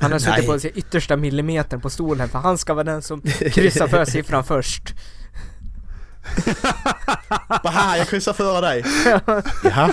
[0.00, 0.46] Han har suttit Nej.
[0.46, 3.20] på sin yttersta millimetern på stolen för han ska vara den som
[3.52, 4.94] kryssar för siffran först.
[7.62, 8.84] Bara här, jag kryssar före dig!
[9.64, 9.92] Jaha?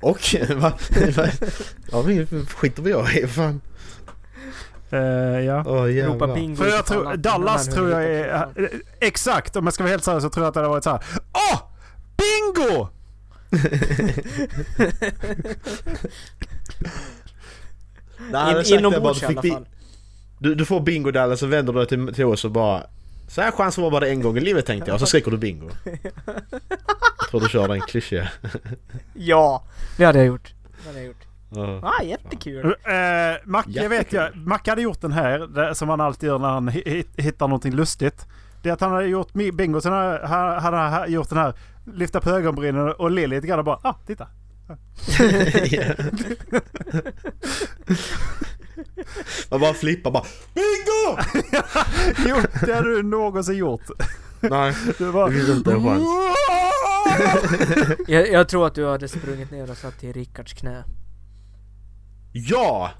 [0.00, 0.34] Och?
[0.56, 0.72] Va?
[1.16, 1.26] Va?
[1.92, 3.60] Ja, men skiter vi jag i, fan.
[4.90, 4.98] Eh,
[5.40, 5.64] ja.
[5.66, 8.34] Åh Ropa bingo För jag tror, Dallas tror jag är...
[8.56, 8.64] eh,
[9.00, 9.56] Exakt!
[9.56, 11.02] Om jag ska vara helt seriös så tror jag att det hade varit så här.
[11.32, 11.60] Åh!
[12.16, 12.88] Bingo!
[18.30, 19.66] Nej, In, inombords i alla fick fall.
[20.38, 22.82] Du, du får bingo Dallas så vänder du dig till, till oss och bara
[23.28, 25.36] Så här chans var bara en gång i livet tänkte jag och så skriker du
[25.36, 25.68] bingo.
[27.18, 28.28] Jag tror du kör den klyschiga.
[29.14, 29.62] Ja,
[29.96, 30.54] det hade jag gjort.
[30.82, 31.24] Det hade jag gjort.
[31.54, 31.80] Ja.
[31.82, 32.66] Ah, jättekul.
[32.66, 32.72] Uh,
[33.44, 36.68] Macke vet jag, Macke hade gjort den här, det, som han alltid gör när han
[36.70, 38.26] hi- hi- hittar någonting lustigt.
[38.62, 41.54] Det är att han hade gjort bingo, sen hade han gjort den här,
[41.94, 44.28] lyfta på ögonbrynen och le lite grann och bara ah, titta.
[49.50, 50.24] Man bara flippar bara
[50.54, 51.22] BINGO!
[52.28, 52.36] Jo,
[52.66, 53.82] det hade du någonsin gjort.
[54.40, 56.02] Nej, Du bara, det finns inte en chans.
[58.08, 60.84] Jag, jag tror att du hade sprungit ner och satt i Rickards knä.
[62.32, 62.90] Ja!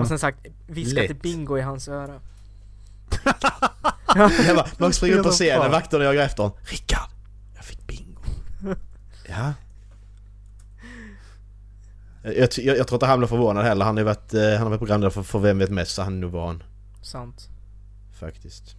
[0.00, 1.22] Och sen sagt, viskat Lätt.
[1.22, 2.20] bingo i hans öra.
[4.14, 6.58] Jag bara, man springer upp på scenen, vakterna jagar efter honom.
[6.64, 7.10] Rickard!
[7.54, 7.97] Jag fick bingo.
[9.28, 9.54] Ja.
[12.22, 13.84] Jag, jag, jag tror inte han blir förvånad heller.
[13.84, 16.02] Han har ju varit, eh, han har varit programledare för, för Vem vet mest så
[16.02, 16.62] han är nog van.
[17.02, 17.48] Sant.
[18.20, 18.76] Faktiskt.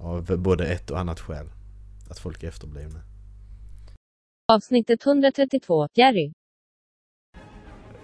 [0.00, 1.46] Av både ett och annat skäl.
[2.10, 3.00] Att folk är efterblivna.
[4.52, 6.32] Avsnittet 132 Jerry.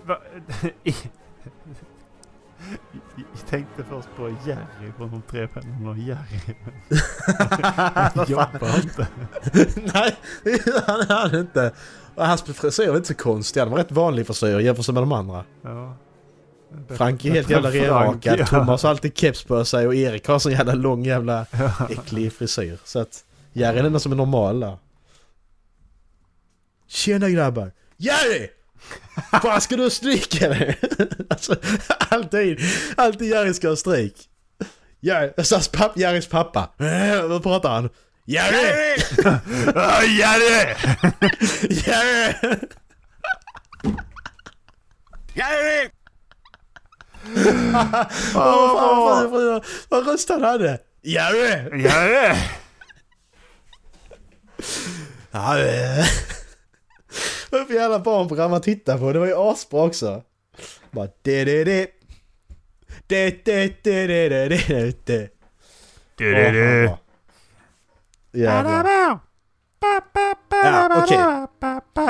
[0.05, 0.23] Va-
[3.17, 6.41] Jag tänkte först på Jerry från de tre pennorna och Jerry.
[8.15, 8.27] Fan?
[8.29, 9.07] Jobbar inte.
[9.95, 10.17] Nej,
[10.87, 11.73] han hade inte.
[12.15, 13.61] Och hans frisyr var inte så konstig.
[13.61, 15.45] Han var rätt vanlig frisyr jämfört med de andra.
[15.63, 15.97] Ja.
[16.89, 18.39] Frank är helt jävla renrakad.
[18.39, 18.47] ja.
[18.47, 21.47] Thomas har alltid keps på sig och Erik har sån jävla lång jävla
[21.91, 22.79] äcklig frisyr.
[22.85, 24.79] Så att Jerry är den enda som är normal där.
[26.87, 27.73] Tjena grabbar!
[27.97, 28.49] Jerry!
[29.43, 30.77] Fan ska du ha stryk eller?
[31.31, 31.57] alltså,
[32.11, 32.61] alltid,
[32.97, 34.29] alltid Jerry ska ha stryk.
[35.01, 35.33] Jerry,
[35.97, 36.71] Jerrys pappa.
[36.79, 37.91] Äh, vad pratar han?
[38.27, 38.97] Jerry!
[40.19, 40.75] Jerry!
[41.87, 42.59] Jerry!
[45.35, 45.91] Jerry!
[48.35, 49.33] Åh, fan,
[49.89, 50.79] vad, röst han hade?
[51.03, 51.83] Jerry!
[51.83, 52.37] Jerry!
[57.55, 59.13] Vad för jävla barnprogram man tittar på?
[59.13, 60.23] Det var ju asbra också.
[60.91, 61.91] Bara det det det.
[63.07, 65.29] Det det det det det det det.
[66.21, 66.53] Åh, vad
[66.85, 66.99] bra.
[68.33, 69.21] Jävlar.
[70.51, 71.19] Ja, okej.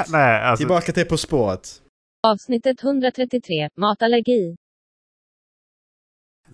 [0.09, 0.61] Nej, alltså.
[0.63, 1.83] Tillbaka till På spåret.
[2.23, 4.57] Avsnittet 133 Matallergi.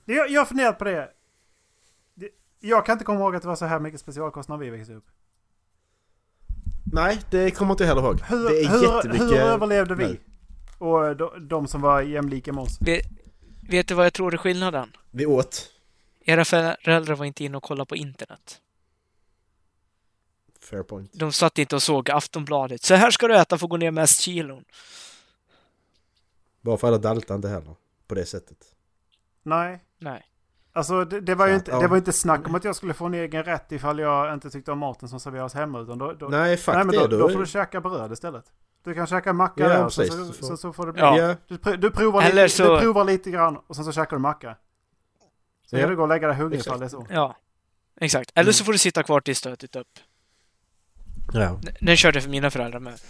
[0.05, 1.09] Jag, jag har funderat på det.
[2.61, 4.95] Jag kan inte komma ihåg att det var så här mycket specialkostnader när vi växte
[4.95, 5.05] upp.
[6.93, 8.21] Nej, det kommer inte jag heller ihåg.
[8.21, 9.31] Hur, det är hur, jättemycket...
[9.31, 10.05] hur överlevde vi?
[10.05, 10.21] Nej.
[10.79, 12.79] Och de, de som var jämlika med oss.
[12.81, 13.07] Vet,
[13.71, 14.93] vet du vad jag tror är skillnaden?
[15.11, 15.71] Vi åt.
[16.21, 18.61] Era föräldrar var inte inne och kollade på internet.
[20.61, 21.13] Fair point.
[21.13, 22.83] De satt inte och såg Aftonbladet.
[22.83, 24.65] Så här ska du äta för att gå ner mest kilon.
[26.61, 27.75] Bara för alla daltar inte heller.
[28.07, 28.75] På det sättet.
[29.43, 29.85] Nej.
[29.99, 30.30] Nej.
[30.73, 31.79] Alltså det, det, var ju Ja, inte, ja.
[31.81, 34.51] det var inte snack om att jag skulle få en egen rätt ifall jag inte
[34.51, 35.81] tyckte om maten som serveras hemma.
[35.81, 38.45] Utan då, då, Nej, fuck nej, men då, Då, får du käka bröd istället.
[38.85, 40.27] Du kan käka macka Ja, där och sen precis.
[40.27, 41.03] så, Du så, så får det bli.
[41.03, 41.35] Ja.
[41.49, 44.21] Du, du, provar Eller lite, så- du provar lite grann och sen så käkar du
[44.21, 44.57] macka.
[45.67, 45.83] Sen Ja.
[45.83, 47.07] kan du gå och lägga dig hungrig ifall det är så.
[47.11, 47.37] Ja.
[48.01, 48.31] Exakt.
[48.35, 49.89] Eller så får du sitta kvar tills du ätit upp.
[51.33, 51.41] Ja.
[51.49, 53.01] N- Den körde jag för mina föräldrar med.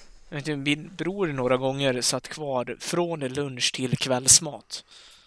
[0.58, 4.84] Min bror några gånger satt kvar från lunch till kvällsmat.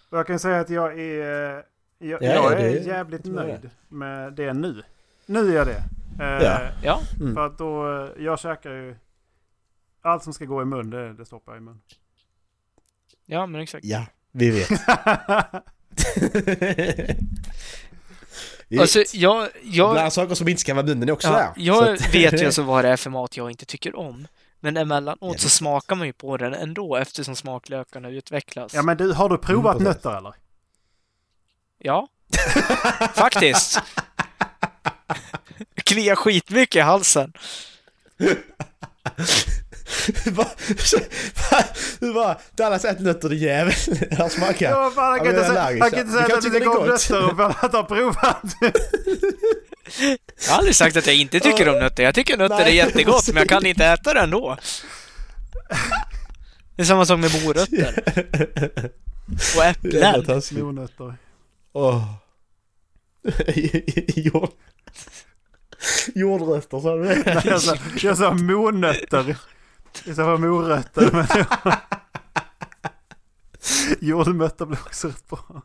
[0.10, 1.64] Och jag kan säga att jag är, eh,
[2.04, 4.84] jag, Ja, jag det- är det jävligt nöjd med det nu.
[5.26, 5.84] Nu är jag det.
[6.20, 6.60] Eh, Ja.
[6.84, 7.02] Ja.
[7.20, 7.36] Mm.
[7.36, 8.96] För att då, eh, jag käkar ju
[10.02, 11.82] allt som ska gå i mun, det, det stoppar jag i mun.
[13.26, 13.86] Ja, men exakt.
[13.86, 14.70] ja, vi vet.
[18.80, 19.50] Alltså, jag...
[19.64, 21.50] jag Bland saker som inte ska vara i munnen är också ja, där.
[21.56, 24.28] jag att- vet ju alltså vad det är för mat jag inte tycker om.
[24.60, 28.74] Men emellanåt så smakar man ju på den ändå eftersom smaklökarna utvecklas.
[28.74, 30.34] ja men du, har du provat Mm, nötter eller?
[31.84, 32.08] Ja.
[33.16, 33.82] Faktiskt.
[35.84, 37.34] Kliar skitmycket i halsen.
[42.00, 43.74] Du bara, Dallas äter nötter din jävel.
[44.18, 44.72] Han smakar.
[44.72, 46.88] Ja, fan, han kan inte säga, han kan inte säga att är går gott.
[46.88, 48.42] nötter bara att ha provat.
[50.46, 52.04] Jag har aldrig sagt att jag inte tycker om nötter.
[52.04, 54.58] Jag tycker nötter är jättegott, men jag kan inte äta det ändå.
[56.76, 58.04] Det är samma sak med morötter.
[59.58, 60.26] Och äpplen.
[61.74, 62.14] Åh.
[64.16, 64.50] Jord...
[66.16, 67.42] Jordrötter sa du det?
[67.46, 69.38] Jag sa, jag sa mornötter.
[70.06, 71.10] Jag sa morötter.
[71.12, 71.28] Men
[74.02, 75.62] Jordnötter blir också rätt bra.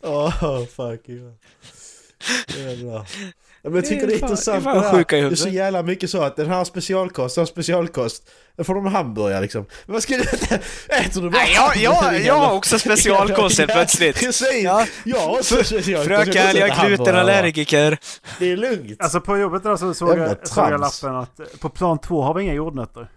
[0.00, 1.32] Åh, fuck you.
[2.82, 5.04] Ja, Men jag tycker det är intressant det är det fan här.
[5.08, 8.30] Det är så jävla mycket så att den här specialkost, den här specialkost.
[8.56, 9.66] Då får de hamburgare liksom.
[9.86, 10.22] Men vad ska du?
[10.22, 14.20] Äter du bara Nej, jag, jag, jag har också specialkost helt Ja, plötsligt.
[14.20, 14.62] Precis!
[14.64, 14.86] Ja.
[15.04, 16.06] Jag har också specialkost.
[16.06, 17.98] Fröken, jag är glutenallergiker.
[18.38, 19.02] Det är lugnt.
[19.02, 22.34] Alltså på jobbet där så såg jag, såg jag lappen att på plan två har
[22.34, 23.08] vi inga jordnötter.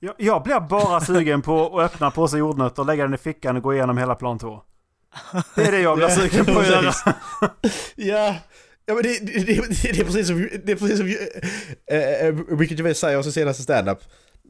[0.00, 3.56] Jag, jag blir bara sugen på att öppna en påse jordnötter, lägga den i fickan
[3.56, 4.62] och gå igenom hela plan två.
[5.54, 6.94] Det är det jag blir sugen på att göra.
[7.94, 8.36] Ja,
[8.86, 11.08] ja men det, det, det, det är precis som, det är precis som
[11.86, 13.98] äh, äh, Ricky Gervais säger i sin senaste standup.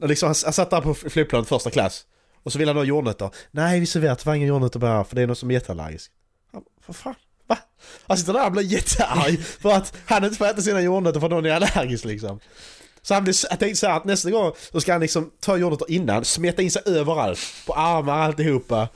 [0.03, 2.05] Liksom, han, han satt där på flygplanet första klass.
[2.43, 3.29] Och så vill han ha jordnötter.
[3.51, 6.11] Nej, vi serverar tyvärr inga jordnötter bara för det är någon som är jätteallergisk.
[6.53, 7.15] Han, Vad fan?
[7.47, 7.57] Va?
[8.07, 11.29] Han sitter där och blir jättearg för att han inte får äta sina jordnötter för
[11.29, 12.39] någon är allergisk liksom.
[13.01, 15.57] Så han blir, jag tänkte så här att nästa gång så ska han liksom ta
[15.57, 17.39] jordnötter innan, smeta in sig överallt.
[17.67, 18.87] På armar alltihopa.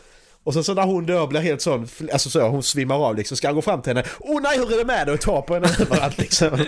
[0.47, 3.37] Och sen så när hon då blir helt sån, alltså så, hon svimmar av liksom,
[3.37, 4.07] ska han gå fram till henne.
[4.19, 5.13] Åh oh, nej, hur är det med dig?
[5.13, 6.65] Och ta på henne överallt liksom.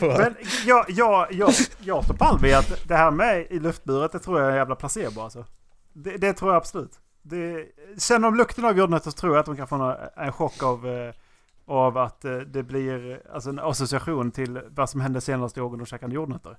[0.00, 4.18] Men jag, jag, jag, jag står pall vid att det här med i luftburet, det
[4.18, 5.44] tror jag är en jävla placebo alltså.
[5.92, 7.00] Det, det tror jag absolut.
[7.22, 7.66] Det,
[7.98, 10.62] känner de lukten av jordnötter så tror jag att de kan få en, en chock
[10.62, 11.14] av, eh,
[11.66, 15.70] av att eh, det blir alltså en association till vad som hände senast i år
[15.70, 16.56] när de käkade jordnötter.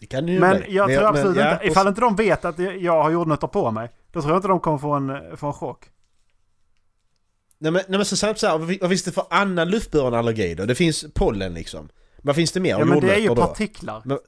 [0.00, 2.58] Det kan ju Men jag tror men- absolut ja, inte, ifall inte de vet att
[2.58, 5.52] jag har jordnötter på mig, då tror jag inte de kommer få en, få en
[5.52, 5.90] chock.
[7.58, 10.14] Nej men, nej, men så samtidigt så här, vad vad finns det för annan luftburen
[10.14, 10.64] allergi då?
[10.66, 11.88] Det finns pollen liksom.
[12.22, 12.70] Vad finns det mer?
[12.70, 13.34] Ja men det är ju då?
[13.34, 14.02] partiklar.
[14.04, 14.18] Men,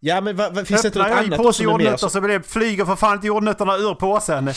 [0.00, 2.10] ja men vad, vad, finns det inte något annat påse jordnötter så...
[2.10, 4.44] så blir det, flyger för fan inte jordnötterna ur påsen.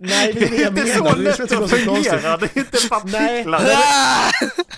[0.00, 1.10] Nej det är det jag menar.
[1.10, 2.10] så Det är så nötter är så konstigt.
[2.12, 2.88] fungerar, det är inte Nej.
[2.88, 3.62] partiklar.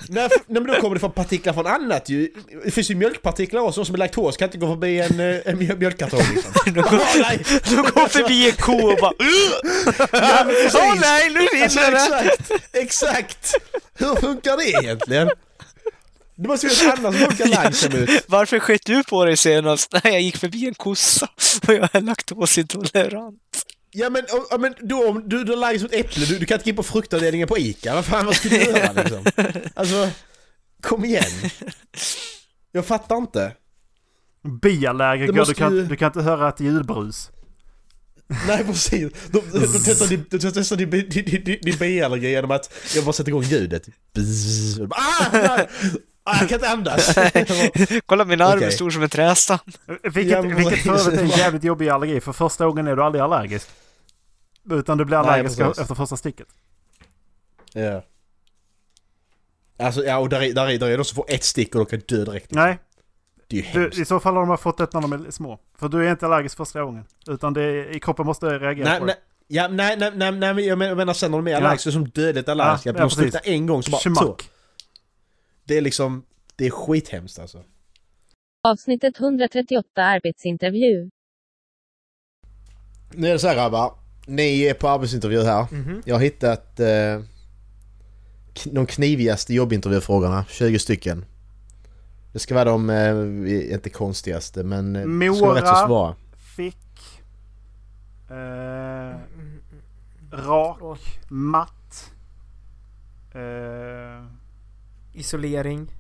[0.09, 2.29] Nej, f- nej men då kommer det från partiklar från annat ju.
[2.65, 5.59] Det finns ju mjölkpartiklar också, som är laktos kan inte gå förbi en, eh, en
[5.59, 6.53] mjöl- mjölkkartong liksom.
[6.75, 7.41] De går, nej.
[7.65, 9.13] de går förbi en ko och bara.
[10.75, 11.97] Åh nej, nu Alltså, rinner det!
[11.97, 13.55] exakt, exakt!
[13.99, 15.31] Hur funkar det egentligen?
[16.43, 18.11] Det måste ju vara ett annat som funkar langsam ut.
[18.29, 19.93] Varför sket du på dig senast?
[20.05, 21.29] Nej, jag gick förbi en kossa
[21.69, 23.39] och jag är laktosintolerant.
[23.91, 26.47] Ja men, och- ja, men då om du, du är allergisk mot äpple, du, du
[26.47, 29.25] kan inte gå på fruktavdelningen på ICA, vad fan vad ska du göra liksom?
[29.75, 30.09] Alltså,
[30.83, 31.25] kom igen.
[32.73, 33.53] Jag fattar inte.
[35.39, 37.31] Måste du, kan, ju- du kan inte höra ett ljudbrus.
[38.47, 39.13] Nej precis.
[39.31, 41.59] De, de, de testar din, de testar din, din, din, din,
[42.23, 43.83] genom att jag bara sätter igång ljudet.
[44.15, 44.81] Bzzz.
[44.91, 45.69] Ah, nej.
[46.31, 47.15] Ah, jag kan inte andas.
[48.07, 48.73] Kolla min arm är Okej.
[48.73, 49.59] stor som en trästam.
[50.03, 52.21] Vilket, Ja, vilket för övrigt är en jävligt jobbig allergi.
[52.21, 53.69] För första gången är du aldrig allergisk.
[54.71, 55.79] Utan du blir Nej, allergisk precis.
[55.79, 56.47] efter första sticket.
[57.73, 58.03] ja.
[59.79, 61.79] Alltså ja och där är, där är, där är de som får ett stick och
[61.79, 62.51] de kan dö direkt.
[62.51, 62.79] Nej,
[63.49, 63.99] Det är ju du, hemskt.
[63.99, 65.59] i så fall har de fått det när de är små.
[65.79, 67.05] För du är inte allergisk första gången.
[67.29, 69.15] Utan det är, i kroppen måste reagera Nej, på nej,
[69.49, 69.55] det.
[69.55, 71.57] ja, nej, nej, nej, nej, jag men- jag menar sen när de är Ja.
[71.57, 73.53] allergiska, som dödligt allergiska, Ja, de ja, sprutar precis.
[73.53, 74.37] en gång så bara så.
[75.71, 76.23] Det är liksom,
[76.57, 77.63] det är skithemskt alltså.
[78.69, 81.11] Avsnittet 138 arbetsintervju.
[83.15, 83.95] Nu är det så här grabbar.
[84.27, 85.67] Ni är på arbetsintervju här.
[85.71, 86.03] Mhm.
[86.07, 86.81] Jag har hittat...
[86.81, 87.21] Eh,
[88.65, 91.25] de knivigaste jobbintervjufrågorna, 20 stycken.
[92.33, 95.87] Det ska vara de, eh, inte konstigaste men eh, det ska vara rätt så Mora.
[95.87, 96.15] svåra.
[96.57, 97.23] Fick.
[98.31, 99.19] Eh,
[100.33, 101.19] rak.
[101.29, 102.11] Matt.
[103.35, 104.40] Eh,
[105.13, 105.91] Isolering.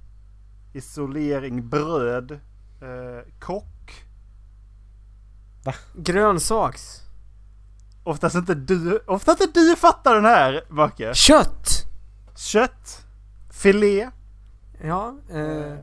[0.72, 1.68] isolering.
[1.68, 2.32] Bröd.
[2.32, 4.04] Eh, kock.
[5.94, 7.02] Grönsaks.
[8.04, 11.14] Oftast inte du, oftast inte du fattar den här Macke.
[11.14, 11.68] Kött!
[12.36, 13.06] Kött.
[13.50, 14.10] Filé.
[14.82, 15.16] Ja.
[15.30, 15.74] Eh,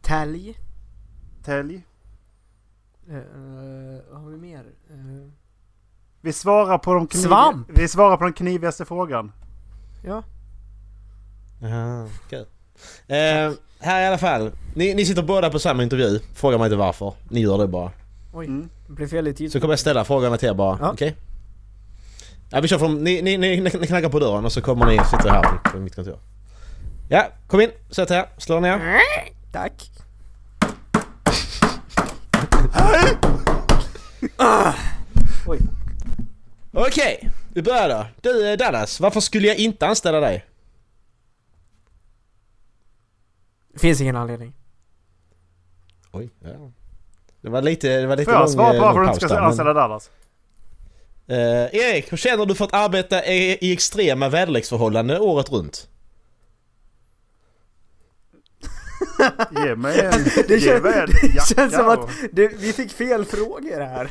[0.00, 0.58] tälj.
[1.44, 1.86] Tälj.
[3.08, 4.64] Eh, eh, vad har vi mer?
[4.90, 5.30] Eh,
[6.20, 7.68] Vi svarar på de kniv- Svamp.
[7.70, 9.32] Vi svarar på den knivigaste frågan.
[10.04, 10.24] ja.
[11.64, 12.46] Aha, kul.
[13.06, 14.50] Eh, här i alla fall.
[14.74, 16.20] Ni, ni sitter båda på samma intervju.
[16.34, 17.14] Fråga mig inte varför.
[17.28, 17.90] Ni gör det bara.
[18.32, 18.46] Oj.
[18.46, 18.68] Mm.
[18.86, 19.52] Det blev fel i tid.
[19.52, 20.78] Så kommer jag ställa frågorna till er bara.
[20.80, 20.92] Ja.
[20.92, 21.16] Okej?
[22.50, 23.04] Ja, vi kör från...
[23.04, 25.94] Ni, ni, ni, ni knackar på dörren och så kommer ni sitta här på, mitt
[25.94, 26.18] kontor.
[27.08, 27.70] Ja, kom in.
[27.90, 28.26] Sätt här.
[28.38, 28.80] Slå ner.
[29.52, 29.90] Tack.
[35.46, 35.58] Oj.
[36.72, 38.06] Okej, vi börjar då.
[38.20, 40.44] Du eh, Dallas, varför skulle jag inte anställa dig?
[43.72, 44.52] Det finns ingen anledning.
[46.12, 46.70] Oj, ja.
[47.40, 49.12] Det var lite, det var lite Får jag lång, svara eh, på varför lång du
[49.14, 50.10] inte ska men- anställa Dallas?
[51.26, 51.36] Eh,
[51.74, 55.88] Erik, hur känner du för att arbeta i, i extrema väderleksförhållanden året runt?
[59.64, 60.12] Ge mig en,
[60.48, 63.80] Det, ge kän, mig en det känns som och- att det, vi fick fel frågor
[63.80, 64.10] här.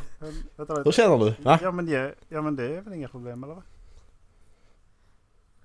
[0.58, 1.34] Vänta, Hur känner du?
[1.44, 1.60] Va?
[1.62, 3.54] Ja men, ge, ja men det är väl inga problem eller?
[3.54, 3.64] vad?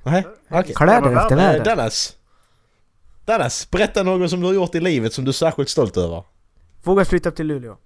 [0.02, 0.74] Nej, okej.
[0.74, 1.64] Kläder Ja, efter Eh, väder.
[1.64, 2.16] Dallas.
[3.27, 6.24] Dallas, berätta något som du har gjort i livet som du är särskilt stolt över.
[6.82, 7.77] Våga flytta upp till Luleå.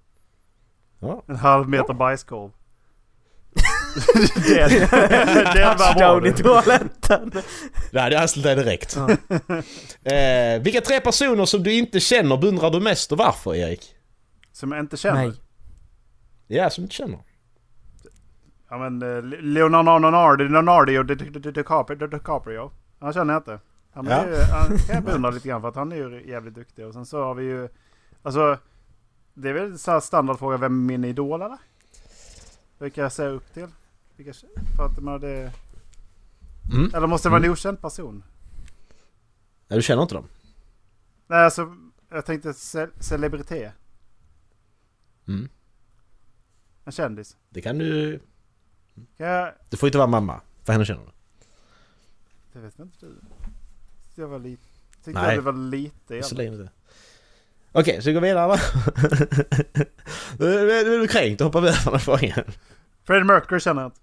[0.99, 1.23] Ja.
[1.27, 2.51] En halv meter bajskorv.
[4.47, 4.69] det,
[5.53, 6.37] det var bra i det.
[6.37, 7.31] toaletten.
[7.91, 8.95] Det hade jag direkt.
[8.95, 9.09] Ja.
[10.11, 13.95] Eh, vilka tre personer som du inte känner beundrar du mest och varför Erik?
[14.51, 15.27] Som jag inte känner.
[15.27, 15.33] Nej.
[16.47, 17.19] Ja, som du inte känner.
[18.69, 21.03] Ja men eh, Leonardo Leonardo.
[22.07, 22.71] DiCaprio.
[22.99, 23.59] Han känner jag inte.
[23.93, 24.11] Han, Ja.
[24.11, 26.85] är ju, han kan jag beundra lite grann för att han är ju jävligt duktig.
[26.85, 27.69] Och sen så har vi ju...
[28.23, 28.57] Alltså...
[29.33, 31.57] Det är väl så här standardfråga vem är min idol eller?
[32.79, 33.67] Vilka jag ser upp till?
[34.15, 34.33] Vilka,
[34.77, 35.53] för att man det...
[36.73, 36.91] Mm.
[36.95, 37.53] Eller måste det vara en Mm.
[37.53, 38.23] okänd person?
[39.67, 40.27] Ja, du känner inte dem?
[41.27, 41.75] Nej alltså...
[42.09, 43.71] Jag tänkte ce- celebrité.
[45.27, 45.49] Mm.
[46.85, 47.37] En kändis.
[47.49, 48.19] Det kan du...
[49.17, 49.53] Kan jag...
[49.69, 50.41] Du får inte vara mamma.
[50.63, 51.11] För henne känner du.
[52.53, 53.15] Det vet väl inte du?
[54.15, 54.63] Jag var lite...
[55.05, 55.35] Tyckte Nej.
[55.35, 55.93] det var lite...
[56.07, 56.71] Så jävla- länge inte.
[57.71, 58.57] Okej, så vi går vidare va?
[60.39, 62.43] Nu är du kränkt och hoppar vidare från den frågan.
[63.03, 63.99] Freddie Mercury känner jag inte.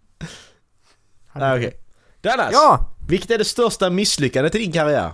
[1.33, 1.81] Ah, Okej.
[2.21, 2.51] Dallas!
[2.53, 2.95] Ja!
[3.09, 5.13] Vilket är det största misslyckandet i din karriär?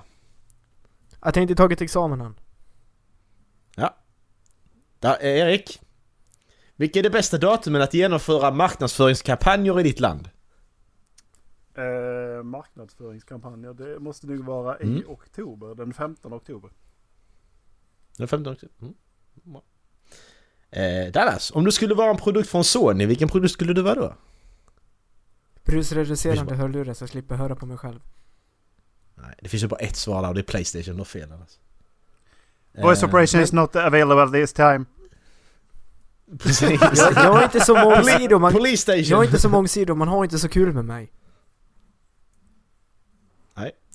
[1.21, 2.35] Att jag inte tagit examen än.
[5.05, 5.81] Da, eh, Erik?
[6.77, 10.29] Vilket är det bästa datumet att genomföra marknadsföringskampanjer i ditt land?
[11.75, 13.75] Eh, marknadsföringskampanjer.
[13.75, 15.03] Det måste nog vara i Mm.
[15.09, 15.75] oktober.
[15.75, 16.71] Den 15 oktober.
[18.17, 18.75] Den 15 oktober.
[18.83, 18.95] Mm.
[20.71, 23.95] Eh, Dallas, om du skulle vara en produkt från Sony, vilken produkt skulle du vara
[23.95, 24.15] då?
[25.65, 28.01] Brusreducerande hörlurar så jag slipper höra på mig själv.
[29.15, 31.33] Nej, det finns ju bara ett svar där och det är Playstation, du har fel
[31.33, 31.61] alltså.
[32.83, 34.85] Voice Eh, operation is not available this time.
[36.39, 36.81] Precis.
[36.81, 39.03] Jag, jag har inte så mångsidig man, Police Station!
[39.05, 41.13] jag har inte så mångsidig man har inte så kul med mig.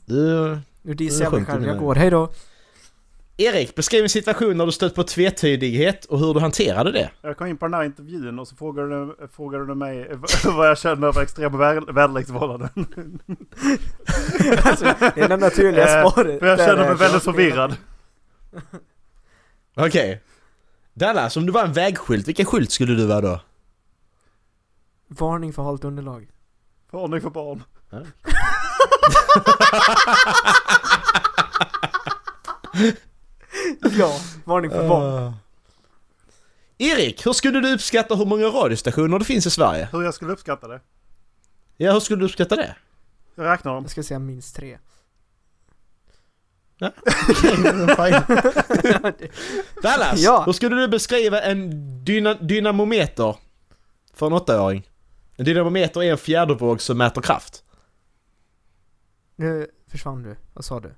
[0.10, 0.58] Du...
[0.82, 1.96] Nu dissar jag mig själv, jag går.
[1.96, 2.32] Hej då.
[3.38, 7.10] Erik, beskriv en situation när du stött på tvetydighet och hur du hanterade det.
[7.22, 10.12] Jag kom in på den här intervjun och så frågade du, frågade du mig
[10.46, 13.20] vad jag känner över extrema väderleksförhållanden.
[14.64, 16.40] Alltså, det är det naturliga Eh, svaret.
[16.40, 17.76] För jag känner mig väldigt förvirrad.
[19.76, 20.22] Okej.
[20.94, 23.42] Dallas, om du var en vägskylt, vilken skylt skulle du vara då?
[25.08, 26.28] Varning för halt underlag.
[26.92, 27.64] Varning för barn.
[33.98, 35.24] Ja, varning för barn.
[35.24, 35.34] Uh.
[36.78, 39.88] Erik, hur skulle du uppskatta hur många radiostationer det finns i Sverige?
[39.92, 40.82] Hur jag skulle uppskatta det.
[41.78, 42.76] Ja, hur skulle du uppskatta det?
[43.36, 43.84] Jag räknar dem.
[43.84, 44.78] Jag ska säga minst tre.
[49.84, 50.44] Dallas, Ja.
[50.46, 51.70] hur skulle du beskriva en
[52.06, 53.36] dyna dynamometer
[54.14, 54.90] för en åttaåring?
[55.36, 57.64] En dynamometer är en fjädervåg som mäter kraft.
[59.40, 60.36] Nu försvann du.
[60.54, 60.96] Vad sa du?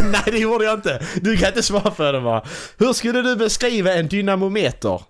[0.02, 1.06] Nej, det gjorde jag inte!
[1.22, 2.44] Du kan inte svara för det bara.
[2.78, 5.02] Hur skulle du beskriva en dynamometer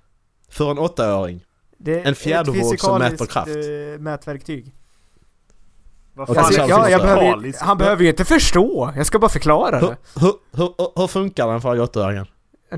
[0.50, 1.44] för en åttaåring?
[1.78, 3.48] Det En fjädervåg ett som mäter kraft.
[3.48, 4.74] eh, mätverktyg.
[6.14, 8.92] Vad fan Alltså, är ja, jag behöver, han behöver ju inte förstå.
[8.96, 9.96] Jag ska bara förklara Hur, det.
[10.20, 12.26] hur, hur, hur funkar den för gottöringen?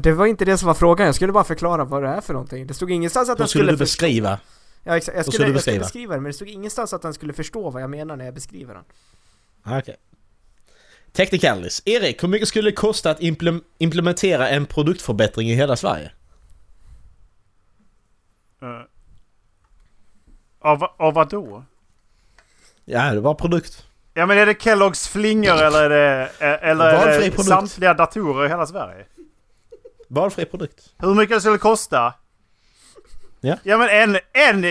[0.00, 1.06] Det var inte det som var frågan.
[1.06, 2.66] Jag skulle bara förklara vad det är för någonting.
[2.66, 4.38] Det stod ingenstans att Hur den skulle skulle du beskriva?
[4.82, 5.16] Ja, exakt.
[5.16, 6.14] Jag skulle, jag skulle beskriva?
[6.14, 8.74] det, men det stod ingenstans att den skulle förstå vad jag menar när jag beskriver
[8.74, 8.84] den.
[9.62, 9.96] Ah, Okej.
[11.12, 11.82] Technicalities.
[11.84, 16.12] Erik, hur mycket skulle det kosta att implem- implementera en produktförbättring i hela Sverige?
[18.62, 18.80] Eh,
[20.60, 21.64] av, av vad då?
[22.84, 23.86] Ja, det var produkt.
[24.14, 28.46] Ja men är det Kelloggs flingor eller är det, eh, eller är det samtliga datorer
[28.46, 29.06] i hela Sverige?
[30.08, 30.92] Valfri produkt.
[30.98, 32.14] Hur mycket det skulle kosta?
[33.44, 33.56] Ja.
[33.62, 34.64] Ja men en, en,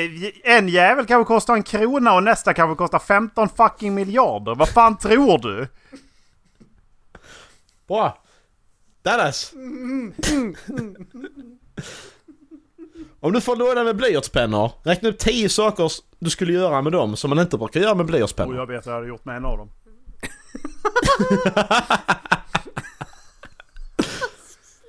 [0.44, 4.56] en jävel kanske kostar en krona och nästa kanske kostar 15 fucking miljarder.
[4.56, 5.68] Vad fan tror du?
[7.88, 8.18] Bra!
[9.04, 9.54] Dallas!
[13.20, 17.16] Om du får låna med blyertspennor, räkna upp 10 saker du skulle göra med dem
[17.16, 18.56] som man inte brukar göra med blyertspennor.
[18.56, 19.70] jag vet vad jag hade gjort med en av dem.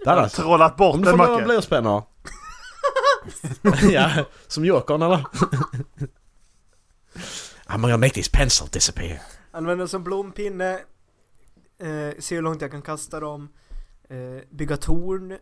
[0.05, 0.33] Dallas!
[0.33, 1.45] Trollat bort Om du den får låna Macke.
[1.45, 2.03] blyertspennor.
[3.93, 4.11] ja,
[4.49, 5.25] som Jokern eller?
[7.67, 9.19] I'm gonna make this pencil disappear.
[9.51, 10.73] Använda som blompinne,
[11.83, 13.49] eh, se hur långt jag kan kasta dem,
[14.11, 14.17] eh,
[14.51, 15.33] bygga torn,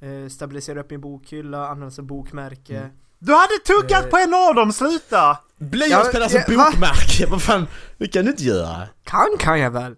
[0.00, 2.78] eh, stabilisera upp min bokhylla, använda som bokmärke.
[2.78, 2.90] Mm.
[3.18, 4.10] Du hade tuggat Eh.
[4.10, 5.38] på en av dem, sluta!
[5.58, 6.70] Blyertspennor som Ja, va?
[6.70, 7.66] bokmärke, vad fan?
[7.98, 8.88] Det kan du inte göra.
[9.04, 9.96] Kan kan jag väl?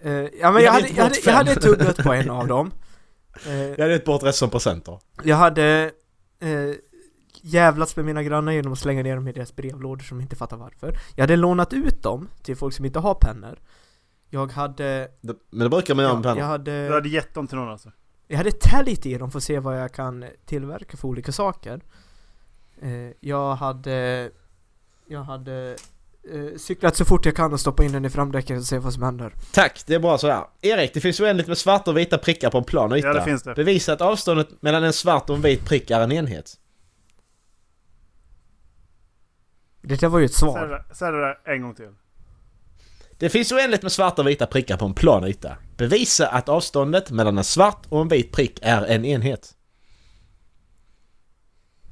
[0.00, 2.70] Eh, ja men Jag jag hade jag, hade, jag hade tuggat på en av dem.
[3.46, 4.98] Eh, Jag hade gett bort resten som presenter.
[5.22, 5.90] jag hade
[6.40, 6.70] eh,
[7.42, 10.56] jävlats med mina grannar genom att slänga ner dem i deras brevlådor som inte fattar
[10.56, 10.98] varför.
[11.16, 13.58] Jag hade lånat ut dem till folk som inte har pennor.
[14.30, 15.08] Jag hade...
[15.20, 16.48] Det- Men det brukar man göra med Ja, jag pennor.
[16.48, 16.86] hade...
[16.88, 17.92] Du hade gett dem till någon alltså.
[18.28, 21.80] Jag hade täljt i dem för att se vad jag kan tillverka för olika saker.
[22.80, 22.90] Eh,
[23.20, 24.30] jag hade...
[25.06, 25.76] Jag hade
[26.30, 28.92] eh, cyklat så fort jag kan och stoppa in den i framdäcket och se vad
[28.94, 29.34] som händer.
[29.52, 30.44] Tack, det är bra sådär.
[30.60, 33.06] Erik, det finns oändligt med svarta och vita prickar på en plan yta.
[33.08, 33.54] Ja, det finns det.
[33.54, 36.58] Bevisa att avståndet mellan en svart och en vit prick är en enhet.
[39.82, 40.84] Det där var ju ett Säg det, svar.
[40.92, 41.88] säg det där en gång till.
[43.18, 45.56] Det finns oändligt med svarta och vita prickar på en plan yta.
[45.76, 49.54] Bevisa att avståndet mellan en svart och en vit prick är en enhet.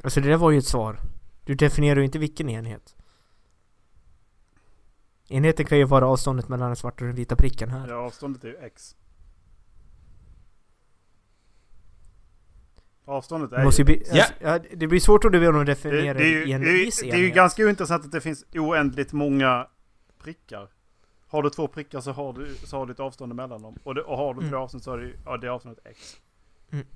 [0.04, 0.98] Alltså det där var ju ett svar.
[1.44, 2.94] Du definierar ju inte vilken enhet.
[5.30, 7.88] Enheten kan ju vara avståndet mellan den svarta och den vita pricken här.
[7.88, 8.96] Ja, avståndet är ju x.
[13.04, 15.64] Avståndet Det, är måste ju bli, alltså, ja, det blir svårt om du vill Det,
[15.64, 17.34] definiera det, är ju, i en det, är viss det är ju enhet.
[17.34, 19.66] ganska ointressant att det finns oändligt många
[20.22, 20.68] prickar.
[21.28, 23.76] Har du två prickar så har du, så har du ett avstånd mellan dem.
[23.84, 24.60] Och, det, och har du tre Mm.
[24.60, 26.16] avstånd så har du ja, det är avståndet x.
[26.72, 26.86] Mm.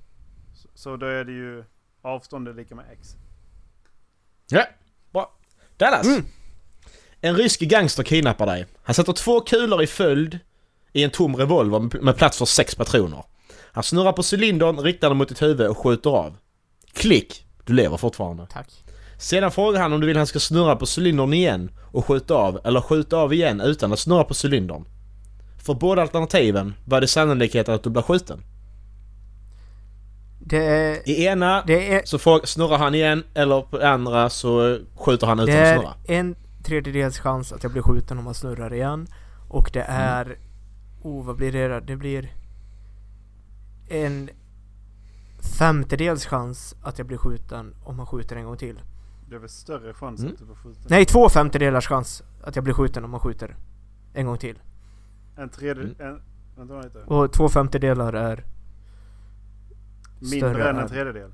[0.53, 1.63] Så, så då är det ju
[2.01, 3.15] avståndet lika med x.
[4.47, 4.63] Ja,
[5.11, 5.33] bra.
[5.77, 6.07] Dallas!
[6.07, 6.25] Mm.
[7.25, 8.65] En rysk gangster kidnappar dig.
[8.83, 10.39] Han sätter två kulor i följd
[10.93, 13.23] i en tom revolver med- plats för sex patroner.
[13.71, 16.37] Han snurrar på cylindern, riktar den mot ditt huvud och skjuter av.
[16.93, 17.45] Klick!
[17.65, 18.47] Du lever fortfarande.
[18.51, 18.67] Tack.
[19.19, 22.59] Sedan frågar han om du vill han ska snurra på cylindern igen och skjuta av
[22.63, 24.85] eller skjuta av igen utan att snurra på cylindern.
[25.65, 28.41] För båda alternativen var det sannolikheten att du blir skjuten.
[30.41, 31.09] Det är...
[31.09, 32.01] I ena Det är...
[32.05, 35.61] så får, snurrar han igen eller på det andra så skjuter han Det utan att
[35.67, 35.93] är snurra.
[36.07, 36.35] en
[36.65, 39.07] tredjedels chans att jag blir skjuten om man snurrar igen.
[39.49, 40.01] Och det Mm.
[40.01, 40.37] är...
[41.01, 41.79] Oh, vad blir det då?
[41.79, 42.33] Det blir...
[43.87, 44.29] En
[45.57, 48.81] femtedels chans att jag blir skjuten om man skjuter en gång till.
[49.29, 50.33] Det är väl större chans Mm.
[50.33, 50.79] att du får skjuta.
[50.89, 53.55] Nej, två femtedelars chans att jag blir skjuten om man skjuter
[54.13, 54.59] en gång till.
[55.37, 55.83] En tredje...
[55.83, 55.95] Mm.
[55.99, 56.21] En,
[56.57, 56.99] vänta lite.
[56.99, 58.43] Och två femtedelar är...
[60.19, 61.23] Mindre än en tredjedel.
[61.23, 61.33] Mm.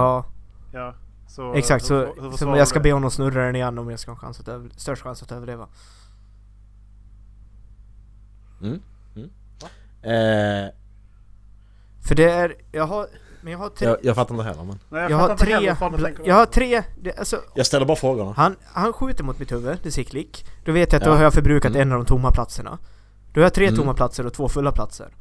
[0.00, 0.24] Ja,
[0.72, 0.94] Ja.
[1.34, 1.84] Så, exakt.
[1.90, 4.10] hur- Så, hur så försvarar jag ska be honom snurra den igen om jag ska
[4.10, 5.68] ha chans att över, störst chans att överleva.
[10.02, 10.70] Eh,
[12.08, 12.54] För det är...
[12.72, 13.06] Jag har...
[13.42, 13.88] Men jag har tre...
[13.88, 14.78] jag, jag fattar inte heller men...
[14.88, 15.54] Nej, jag, Jag har inte tre...
[15.54, 16.82] heller Jag har tre...
[17.02, 18.32] Det, alltså, Jag ställer bara frågorna.
[18.36, 20.46] Han, han skjuter mot mitt huvud, det ser klick.
[20.64, 21.10] Då vet jag att Ja.
[21.12, 21.82] då har jag förbrukat Mm.
[21.82, 22.78] en av de tomma platserna.
[23.32, 23.80] Då har jag tre Mm.
[23.80, 25.14] tomma platser och två fulla platser.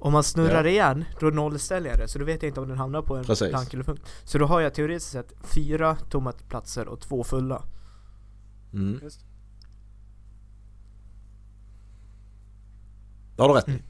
[0.00, 0.70] Om man snurrar Ja.
[0.70, 2.08] igen, då nollställer jag det.
[2.08, 3.48] Så då vet jag inte om den hamnar på en Precis.
[3.50, 4.02] plank eller punkt.
[4.24, 7.62] Så då har jag teoretiskt sett fyra tomma platser och två fulla.
[8.72, 9.00] Mm.
[9.02, 9.20] Just.
[13.36, 13.68] Det har du rätt.
[13.68, 13.82] Mm.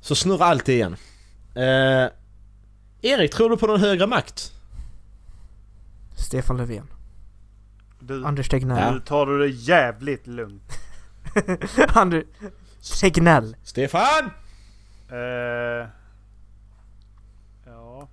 [0.00, 0.96] Så snurra alltid igen.
[1.54, 2.08] Eh,
[3.02, 4.52] Erik, tror du på någon högre makt?
[6.16, 6.86] Stefan Löfven.
[8.00, 8.94] Du, Anders Tegnell.
[8.94, 10.72] nu tar du det jävligt lugnt.
[11.88, 12.24] Anders
[13.00, 13.56] Tegnell.
[13.62, 14.30] Stefan!
[15.12, 15.88] Eh,
[17.66, 18.08] ja.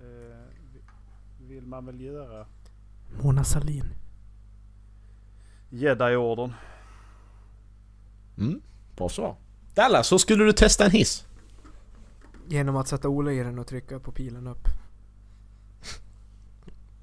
[0.00, 0.36] Eh,
[0.72, 2.46] vi- vill man väl göra.
[3.22, 3.84] Mona Sahlin.
[5.70, 6.52] Jedi-orden.
[8.38, 8.60] Mm,
[8.96, 9.36] bra svar.
[9.74, 11.26] Dallas, hur skulle du testa en hiss?
[12.48, 14.68] Genom att sätta Ola i den och trycka på pilen upp.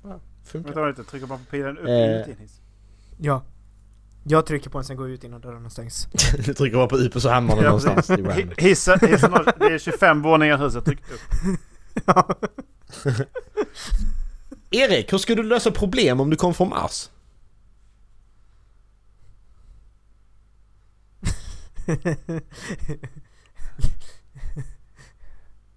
[0.43, 0.73] Funkar.
[0.73, 1.93] Vänta lite, trycker man på pilen upp Eh.
[2.15, 2.61] inuti en hiss?
[3.17, 3.41] Ja.
[4.29, 6.07] Jag trycker på den, sen går jag ut innan dörrarna stängs.
[6.45, 8.09] du trycker bara på upp och så hamnar den någonstans.
[8.09, 11.21] i Hissen, hissen har, det är 25 våningar huset, tryck upp.
[14.71, 17.09] Erik, hur skulle du lösa problem om du kom från Mars?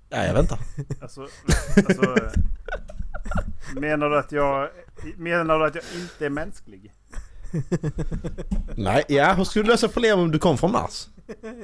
[0.09, 0.59] Ja, jag väntar.
[1.01, 1.29] Alltså,
[1.77, 2.17] alltså
[3.81, 4.69] menar du att jag,
[5.17, 6.93] menar du att jag inte är mänsklig?
[8.77, 11.09] Nej, ja, hur skulle du lösa problem om du kom från Mars?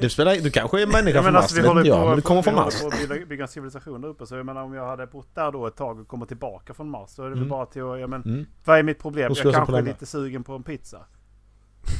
[0.00, 2.06] Du, spelar, du kanske är människa Ja, från men Mars, alltså, vi inte jag, på,
[2.06, 2.82] men du kommer från vi Mars.
[2.82, 4.26] håller på att bygga, bygga en civilisation där uppe.
[4.26, 6.90] Så jag menar om jag hade bott där då ett tag och kommer tillbaka från
[6.90, 7.10] Mars.
[7.10, 7.48] Så är det väl Mm.
[7.48, 8.46] bara till att, ja men Mm.
[8.64, 9.32] vad är mitt problem?
[9.34, 9.86] Jag kanske är problemet?
[9.86, 10.98] lite sugen på en pizza.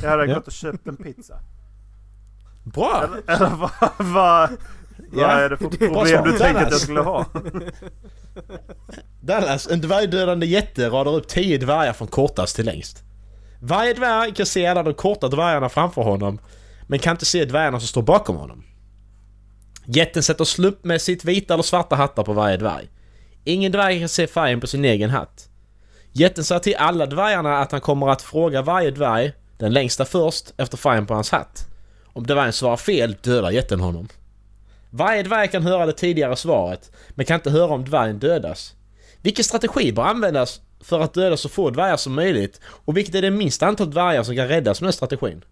[0.02, 0.34] Jag hade Ja.
[0.34, 1.38] gått och köpt en pizza.
[2.64, 3.04] Bra!
[3.26, 4.50] Eller, eller vad, vad,
[5.12, 6.24] Ja, vad är det för är bra problem svar.
[6.26, 6.80] du tänkte att jag Dallas.
[6.82, 7.26] skulle ha?
[9.20, 13.02] Dallas, en dvärgdödande jätte radar upp 10 dvärgar från kortast till längst.
[13.60, 16.38] Varje dvärg kan se alla de korta dvärgarna framför honom,
[16.86, 18.64] men kan inte se dvärgarna som står bakom honom.
[19.86, 22.88] Jätten sätter slumpmässigt vita eller svarta hattar på varje dvärg.
[23.44, 25.48] Ingen dvärg kan se färgen på sin egen hatt.
[26.12, 30.52] Jätten säger till alla dvärgarna att han kommer att fråga varje dvärg, den längsta först,
[30.56, 31.66] efter färgen på hans hatt.
[32.04, 34.08] Om dvärgen svarar fel dödar jätten honom.
[34.90, 38.74] Varje dvärg kan höra det tidigare svaret, men kan inte höra om dvärgen dödas.
[39.22, 42.60] Vilken strategi bör användas för att döda så få dvärgar som möjligt?
[42.66, 45.44] Och vilket är det minsta antal dvärgar som kan räddas med den strategin?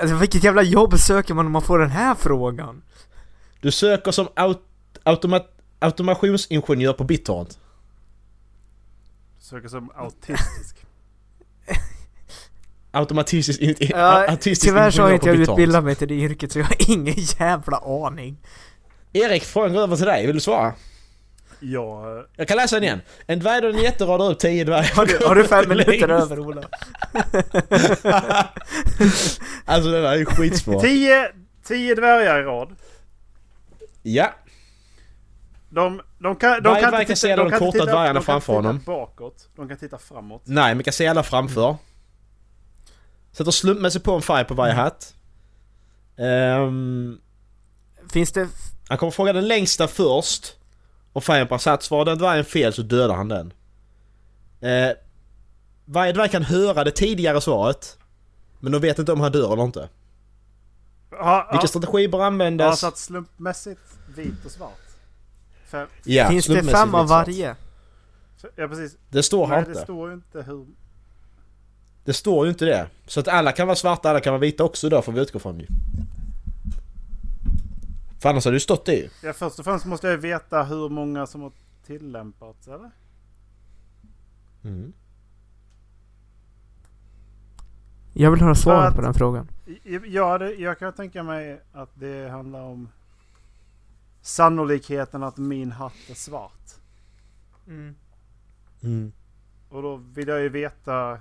[0.00, 2.82] Alltså vilket jävla jobb söker man om man får den här frågan?
[3.60, 4.62] Du söker som aut
[5.04, 5.44] automa-
[5.78, 7.58] automationsingenjör på BitTorrent.
[9.38, 10.76] Söker som autistisk.
[12.90, 13.60] Automatistisk...
[13.60, 16.58] in- in- Ja, autistisk tyvärr så har inte jag utbildat mig till det yrket så
[16.58, 17.76] jag har ingen jävla
[18.06, 18.36] aning.
[19.12, 20.26] Erik, frågan går över till dig.
[20.26, 20.74] Vill du svara?
[21.60, 23.00] Ja, Jag kan läsa den igen.
[23.26, 24.94] En dvärg jätte radar upp 10 dvärgar.
[24.96, 26.62] Har du, har du fem minuter över Ola?
[29.64, 30.82] Alltså det där är ju skitsvårt.
[30.82, 31.28] tio,
[31.64, 32.76] tio dvärgar i rad.
[34.02, 34.34] Ja.
[35.68, 38.06] De, de kan, de Varje kan inte kan se de de kan korta titta, dvärgarna
[38.12, 39.06] de kan framför inte titta honom.
[39.08, 39.48] bakåt.
[39.56, 40.42] De kan titta framåt.
[40.44, 41.76] Nej, men kan se alla framför.
[43.32, 45.14] Sätter slumpmässigt på en färg på varje hatt.
[46.18, 47.18] Ehm,
[48.12, 48.48] Finns det...
[48.88, 50.55] han kommer fråga den längsta först.
[51.20, 51.82] På hans hatt.
[51.82, 53.52] Svarar den dvärgen fel så dödar han den.
[54.60, 54.96] Eh,
[55.84, 57.98] varje dvärg kan höra det tidigare svaret.
[58.60, 59.88] Men de vet inte om han dör eller inte.
[61.10, 62.80] Har, Vilken strategi bör har han användas?
[62.80, 63.80] satt slumpmässigt
[64.16, 64.70] vit och svart?
[65.66, 67.26] Fem, Ja, finns det fem av vitt svart.
[67.26, 67.56] varje?
[68.56, 68.96] ja precis.
[69.10, 69.82] Det står här Nej, det inte.
[69.82, 70.66] står ju inte hur...
[72.04, 72.86] Det står ju inte det.
[73.06, 75.38] Så att alla kan vara svarta, alla kan vara vita också då får vi utgå
[75.38, 75.66] från ju.
[78.26, 79.08] För annars hade det ju stått det ju.
[79.22, 81.52] Ja, först och främst måste jag veta hur många som har
[81.84, 82.90] tillämpats, eller?
[84.64, 84.92] Mm.
[88.12, 89.48] Jag vill höra svaret på den frågan.
[90.06, 92.88] Ja, det, jag kan tänka mig att det handlar om
[94.20, 96.70] sannolikheten att min hatt är svart.
[98.82, 99.12] Mm.
[99.68, 101.20] Och då vill jag ju veta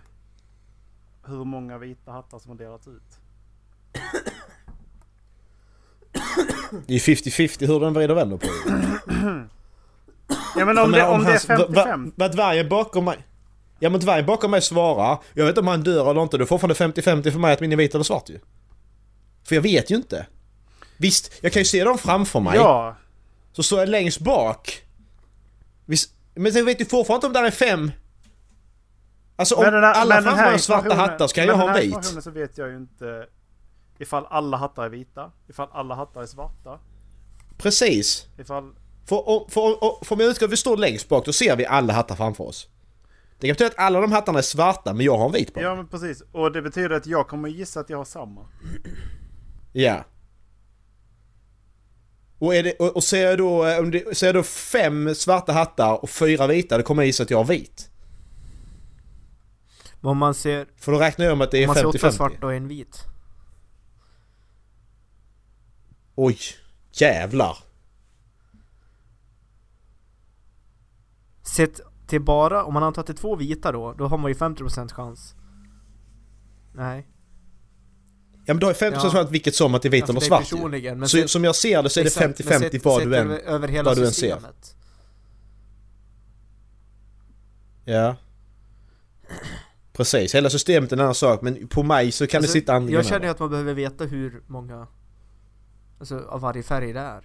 [1.25, 3.19] hur många vita hattar som har delats ut.
[6.87, 9.47] Det är ju 50-50 hur den vrider och vänder på det.
[10.57, 12.11] Ja men om det, menar, om det är hans- va- va- 55.
[12.15, 13.17] Vad dvärgen bakom mig...
[13.79, 15.17] Ja men dvärgen bakom mig svarar.
[15.33, 16.37] Jag vet inte om han dör eller inte.
[16.37, 18.39] Det är fortfarande 50-50 för mig att min är vit eller svart ju.
[19.47, 20.25] För jag vet ju inte.
[20.97, 22.55] Visst, jag kan ju se dem framför mig.
[22.55, 22.95] Ja,
[23.53, 24.81] Så står jag längst bak.
[25.85, 27.91] Visst, men jag vet ju fortfarande inte om där är fem.
[29.35, 31.35] Alltså om men den här, alla men den framför här mig har svarta hattar så
[31.35, 31.87] kan men jag ha den en här vit.
[31.95, 33.25] informationen så vet jag ju inte
[33.99, 36.79] ifall alla hattar är vita, ifall alla hattar är svarta,
[37.57, 38.27] Precis.
[38.37, 38.75] ifall...
[39.05, 41.65] För, om, för, om, för om jag utgår vi står längst bak då ser vi
[41.65, 42.67] alla hattar framför oss.
[43.39, 45.61] Det kan betyda att alla de hattarna är svarta men jag har en vit på.
[45.61, 46.23] Ja men precis.
[46.31, 48.45] Och det betyder att jag kommer gissa att jag har samma.
[49.73, 50.03] Ja.
[52.39, 55.15] Och, är det, och, och ser, jag då, eh, om det, ser jag då fem
[55.15, 57.89] svarta hattar och fyra vita, då kommer jag gissa att jag har vit.
[60.01, 60.67] Om man ser...
[60.77, 62.11] För då räknar jag med att det Om är man ser åtta 50-50.
[62.11, 63.05] svarta och en vit.
[66.15, 66.37] Oj,
[66.91, 67.57] jävlar.
[71.43, 74.31] Sett till bara, om man antar att det är två vita då, då har man
[74.31, 75.35] ju 50% chans.
[76.73, 77.07] Nej.
[78.47, 79.09] Ja men då är 50% Ja.
[79.11, 81.43] svart vilket som att det är vit Alltså, eller svart personligen, men Så, sett- som
[81.43, 83.31] jag ser det så är det Exakt, men 50-50 sett- vad du än...
[83.31, 84.37] över, hela vad du än ser.
[87.85, 88.15] Ja.
[89.93, 92.73] Precis, hela systemet är en annan sak men på mig så kan Alltså, det sitta
[92.73, 94.87] antingen Jag känner ju att man behöver veta hur många
[95.99, 97.23] Alltså av varje färg det är.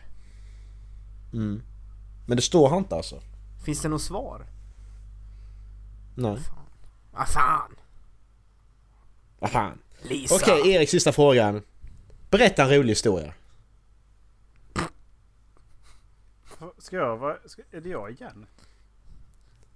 [1.33, 1.63] mm.
[2.27, 3.21] Men det står här inte alltså.
[3.65, 4.47] Finns det något svar?
[6.17, 6.39] Nej.
[7.13, 7.77] Vad fan!
[9.39, 9.79] Vad fan.
[10.03, 10.35] Lisa!
[10.35, 11.63] Okej, Erik sista frågan.
[12.31, 13.35] Berätta en rolig historia.
[16.79, 17.37] Ska jag vara...
[17.47, 18.47] Ska, är det jag igen?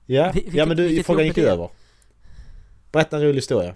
[0.07, 1.71] Ja, Vi- vilket- ja men du, frågan gick ju över.
[2.93, 3.75] Berätta en rolig historia.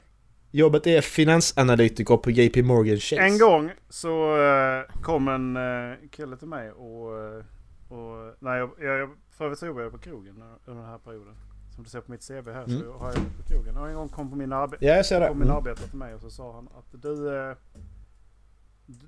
[0.50, 3.22] Jobbet är finansanalytiker på JP Morgan Chase.
[3.22, 7.18] En gång så eh, kom en uh, kille till mig och...
[7.24, 7.44] eh,
[7.88, 11.34] och nej, jag, jag, för övrigt så jobbade jag på krogen under den här perioden.
[11.74, 12.80] Som du ser på mitt CV här Mm.
[12.80, 13.76] så har jag jobbat på krogen.
[13.76, 15.28] Och en gång kom på min, arbe- Ja, jag ser det.
[15.28, 15.56] kom min Mm.
[15.56, 17.38] arbetare till mig och så sa han att du...
[17.38, 17.56] eh,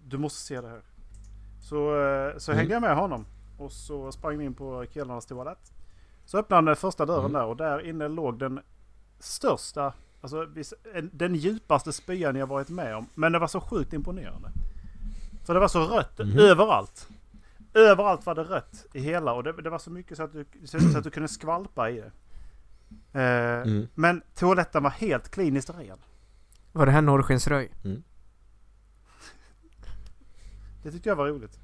[0.04, 0.82] du- måste se det här.
[1.62, 2.58] Så, eh, så Mm.
[2.58, 3.26] hängde jag med honom.
[3.58, 5.72] Och så sprang vi in på killarnas toalett.
[6.24, 7.32] Så öppnade han första dörren Mm.
[7.32, 8.60] där och där inne låg den
[9.18, 10.46] största, alltså
[11.12, 13.06] den djupaste spyan jag varit med om.
[13.14, 14.52] Men det var så sjukt imponerande.
[15.46, 16.38] För det var så rött Mhm.
[16.38, 17.08] överallt.
[17.74, 20.44] Överallt var det rött i hela och det, det var så mycket så att, du,
[20.66, 22.10] så att du kunde skvalpa i det.
[23.20, 23.88] Eh, Mm.
[23.94, 25.98] Men toaletten var helt kliniskt ren.
[26.72, 27.70] Var det här Norrskensröj?
[30.82, 31.58] Det tyckte jag var roligt.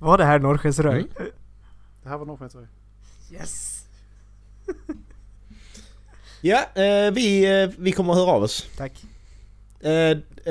[0.00, 1.00] Var det här Norrskensröj?
[1.16, 1.30] Mm.
[2.02, 2.66] Det här var Norrskensröj.
[3.32, 3.86] Yes!
[6.44, 8.66] Ja, eh, vi, eh, vi kommer att höra av oss.
[8.76, 9.04] Tack.
[9.80, 9.92] Eh,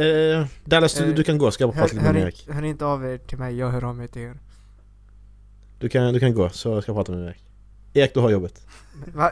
[0.04, 1.52] eh, Dallas, du, Eh, du kan gå.
[1.52, 2.48] Ska jag prata lite med Erik.
[2.50, 4.38] hör inte av er till mig, jag hör av mig till er.
[5.80, 7.44] Du kan, du kan gå, så ska jag prata med Erik.
[7.94, 8.68] Erik, du har jobbet.
[9.14, 9.32] Va?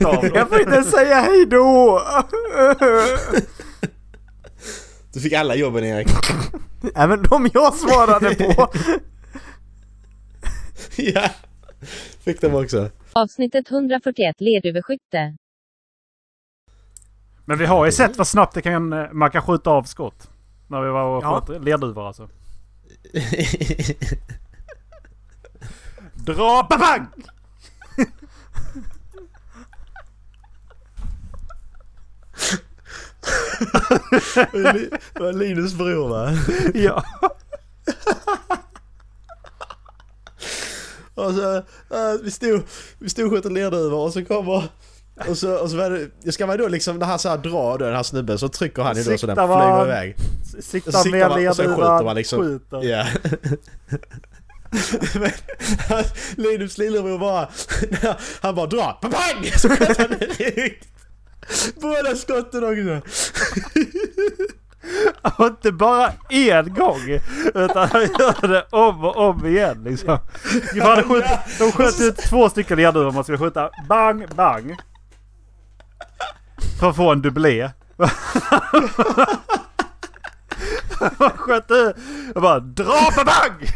[0.34, 2.02] Jag får inte säga hej då!
[5.12, 6.08] Du fick alla jobben Erik.
[6.94, 8.72] Även de jag svarade på!
[10.96, 11.30] ja,
[12.24, 12.90] fick dem också.
[13.14, 15.36] Avsnittet 141 Lerduveskytte.
[17.44, 20.30] Men vi har ju sett vad snabbt det kan, eh, man kan skjuta av skott.
[20.68, 21.40] När vi var och Ja.
[21.46, 22.28] sköt lerduvor alltså.
[26.14, 27.06] Dra babang!
[34.52, 36.32] Det var Linus bror va?
[36.74, 37.04] ja.
[41.26, 41.62] Och så, äh,
[42.22, 42.62] vi stod,
[42.98, 44.64] vi stod och sköt lerduvor och så kommer...
[45.28, 47.38] Och så, och så var det, jag ska man då liksom, när han så här
[47.38, 49.86] drar då den här snubben så trycker han ju då så den Siktar flyger man-
[49.86, 50.16] iväg.
[50.62, 52.38] Sikta Och så siktar med man och sen skjuter man liksom.
[52.42, 52.82] skjuter.
[52.84, 53.06] Ja.
[55.14, 55.30] Men
[55.88, 56.04] han-
[56.36, 57.48] Linus lillebror bara,
[58.40, 59.52] han bara drar, pang!
[59.56, 60.88] Så sköt han direkt.
[61.80, 63.08] Båda skotten också.
[65.38, 67.20] Och inte bara en gång.
[67.54, 70.18] Utan han gör det om och om igen liksom.
[70.74, 71.24] De hade skjut,
[71.58, 73.70] de sköt ut två stycken lerduvor man skulle skjuta.
[73.88, 74.76] Bang, bang.
[76.80, 77.70] För att få en dubblé.
[81.18, 81.96] Man sköt ut
[82.34, 83.68] och bara dra på bang!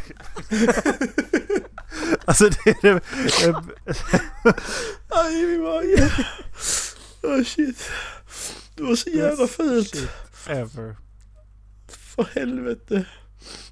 [2.24, 3.01] Alltså det är det...
[5.09, 6.11] Aj i min mage.
[7.23, 7.91] Oh shit.
[8.74, 10.09] Det var så jävla fult.
[10.48, 10.97] Ever.
[11.89, 13.05] För helvete.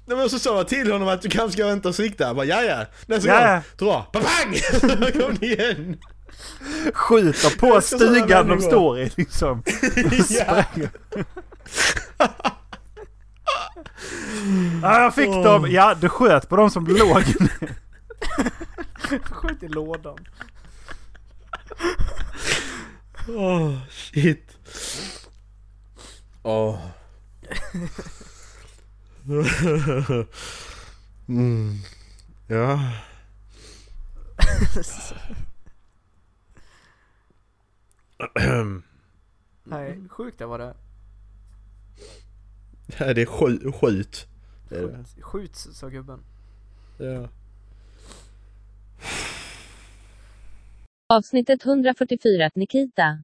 [0.05, 2.25] Nej men så sa jag till honom att du kanske ska vänta och sikta.
[2.25, 2.87] Han bara jaja.
[3.05, 3.63] Nästa Jaja.
[3.77, 4.03] gång, dra.
[4.03, 4.55] Pang!
[4.81, 5.97] Så kom igen.
[6.93, 9.63] Skjuter på stugan de står i liksom.
[10.29, 10.63] Ja.
[14.81, 15.43] Ja, jag fick Åh.
[15.43, 15.71] dem.
[15.71, 17.23] Ja, du sköt på de som låg.
[19.31, 20.17] Skjut i lådan.
[23.27, 24.57] Åh shit.
[26.45, 26.79] Åh.
[31.27, 31.73] Mm.
[32.47, 32.79] Ja.
[39.63, 40.75] Nej, sjukt det var det.
[42.99, 43.75] Ja, det är skjut.
[43.75, 44.27] skjut.
[44.69, 45.03] Det är det.
[45.21, 46.19] Skjut, skjut sa gubben.
[46.97, 47.29] Ja.
[51.13, 53.23] Avsnittet 144 Nikita.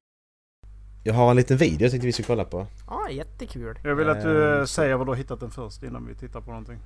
[1.04, 2.66] Jag har en liten video jag tänkte vi ska kolla på.
[2.86, 3.78] Ja, ah, jättekul.
[3.84, 6.40] Jag vill att du eh, säger var du har hittat den först innan vi tittar
[6.40, 6.78] på någonting.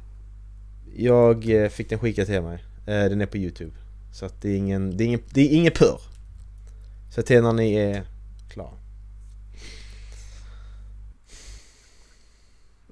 [0.96, 2.64] Jag eh, fick den skickad till mig.
[2.86, 3.72] Eh, Den är på Youtube.
[4.12, 6.00] Så att det är ingen, det är ingen, det är ingen purr.
[7.14, 8.02] Så till när ni är
[8.50, 8.70] klara.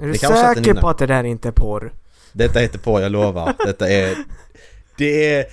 [0.00, 1.92] Är du säker på att det där inte är porr?
[2.32, 3.54] Detta är inte på, jag lovar.
[3.66, 4.16] Detta är...
[4.98, 5.46] Det är...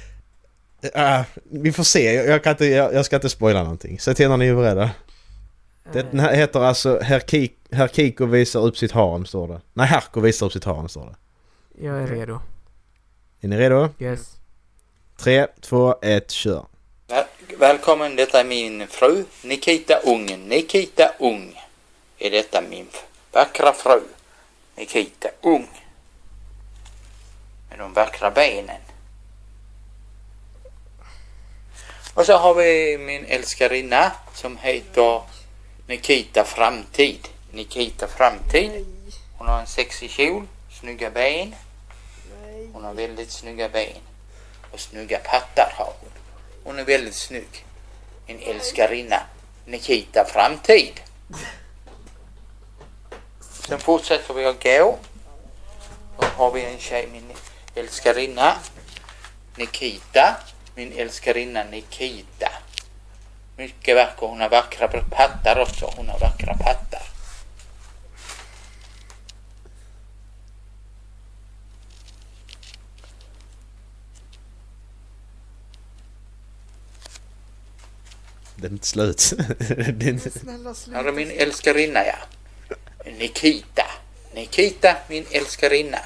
[0.94, 4.00] äh, vi får se, jag, jag, kan inte, jag, jag ska inte spoila någonting.
[4.00, 4.92] Säg till när ni är beredda.
[5.94, 9.62] Den här heter alltså Herr, Kik, Herr Kiko visar upp sitt harem står det.
[9.74, 11.16] Nej, Herko visar upp sitt harem står det.
[11.86, 12.40] Jag är redo.
[13.42, 13.90] Är ni redo?
[14.00, 14.38] Yes.
[15.18, 16.66] Tre, två, ett, kör.
[17.08, 17.26] Väl,
[17.60, 20.48] välkommen, detta är min fru Nikita Ung.
[20.48, 21.62] Nikita Ung
[22.18, 22.88] är detta min
[23.32, 24.02] vackra fru
[24.76, 25.68] Nikita Ung.
[27.70, 28.82] Med de vackra benen.
[32.14, 35.22] Och så har vi min älskarinna som heter
[35.92, 37.28] Nikita Framtid.
[37.52, 38.86] Nikita Framtid.
[39.38, 40.48] Hon har en sexig kjol,
[40.80, 41.56] snygga ben.
[42.74, 44.02] Hon har väldigt snygga ben.
[44.72, 46.12] Och snygga pattar har hon.
[46.64, 47.66] Hon är väldigt snygg.
[48.28, 49.24] Min älskarinna
[49.66, 51.02] Nikita Framtid.
[53.68, 54.98] Sen fortsätter vi att gå.
[56.20, 57.32] Då har vi en tjej, min
[57.76, 58.58] älskarinna
[59.56, 60.36] Nikita.
[60.76, 62.52] Min älskarinna Nikita.
[63.58, 64.28] Mycket vacker.
[64.28, 65.94] Hon har vackra pattar också.
[65.98, 67.02] Hon har vackra pattar.
[78.62, 79.34] Den är inte slut.
[79.94, 80.20] Den.
[80.20, 82.18] Snälla Här är min älskarinna ja.
[83.06, 83.86] Nikita.
[84.34, 86.00] Nikita, min älskarinna.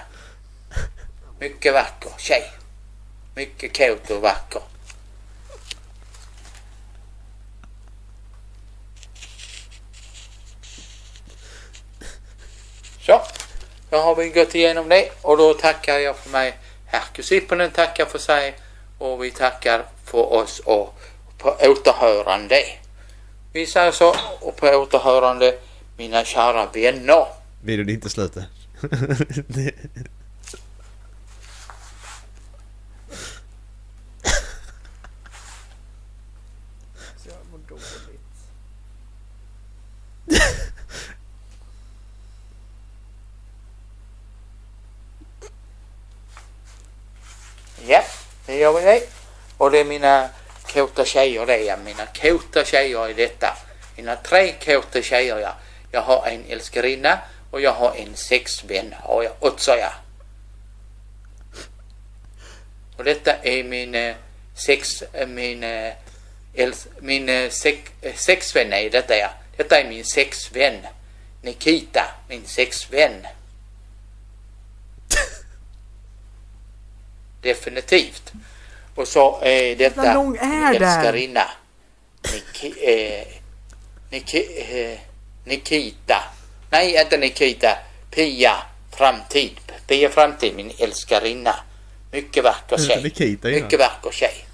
[1.40, 2.52] Mycket vacker tjej.
[3.36, 4.62] Mycket kåt och vacker.
[13.02, 13.22] Så,
[13.96, 16.58] då har vi gått igenom det och då tackar jag för mig.
[16.86, 18.56] Herkus Ipponen tackar för sig
[18.98, 21.00] och vi tackar för oss och
[21.38, 22.56] på återhörande.
[23.54, 25.58] Vi säger så och på återhörande
[25.98, 27.26] mina kära vänner.
[27.64, 28.44] Videon är inte slut än.
[37.18, 38.26] Så jag mår dåligt.
[47.88, 48.04] Ja,
[48.46, 49.02] det gör vi det.
[49.58, 50.30] Och det är mina
[50.74, 51.78] kåta tjejer det ja.
[51.78, 53.58] Mina kåta tjejer är detta.
[53.96, 55.56] Mina tre kåta tjejer ja.
[55.92, 57.20] Jag har en älskarinna
[57.52, 59.92] och jag har en sexvän har jag också ja.
[62.98, 64.16] Och detta är min
[64.56, 65.64] sex, min,
[66.54, 69.30] äls, min sex, sexvän är detta ja.
[69.58, 70.88] Detta är min sexvän.
[71.42, 73.28] Nikita, min sexvän.
[77.46, 78.34] Definitivt.
[78.96, 81.46] Och så är detta Hur lång är min älskarinna.
[82.34, 83.28] Niki, eh,
[84.10, 85.00] Niki, eh,
[85.44, 86.24] Nikita.
[86.70, 87.78] Nej, inte Nikita.
[88.12, 88.56] Pia
[88.92, 89.60] Framtid.
[89.88, 91.56] Pia Framtid, min älskarinna.
[92.12, 93.04] Mycket vacker tjej.
[93.04, 93.48] Nikita?
[93.48, 94.46] Mycket vacker tjej.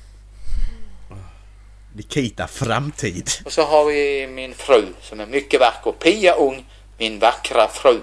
[1.95, 3.29] Nikita Framtid.
[3.45, 5.91] Och så har vi min fru som är mycket vacker.
[5.91, 6.65] Pia Ung,
[6.97, 7.99] min vackra fru.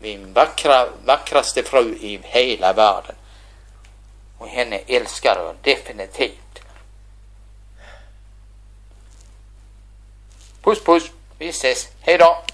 [0.00, 3.14] Min vackra, vackraste fru i hela världen.
[4.42, 6.58] Och henne älskar jag definitivt.
[10.62, 11.88] Puss puss, vi ses.
[12.00, 12.44] Hej då!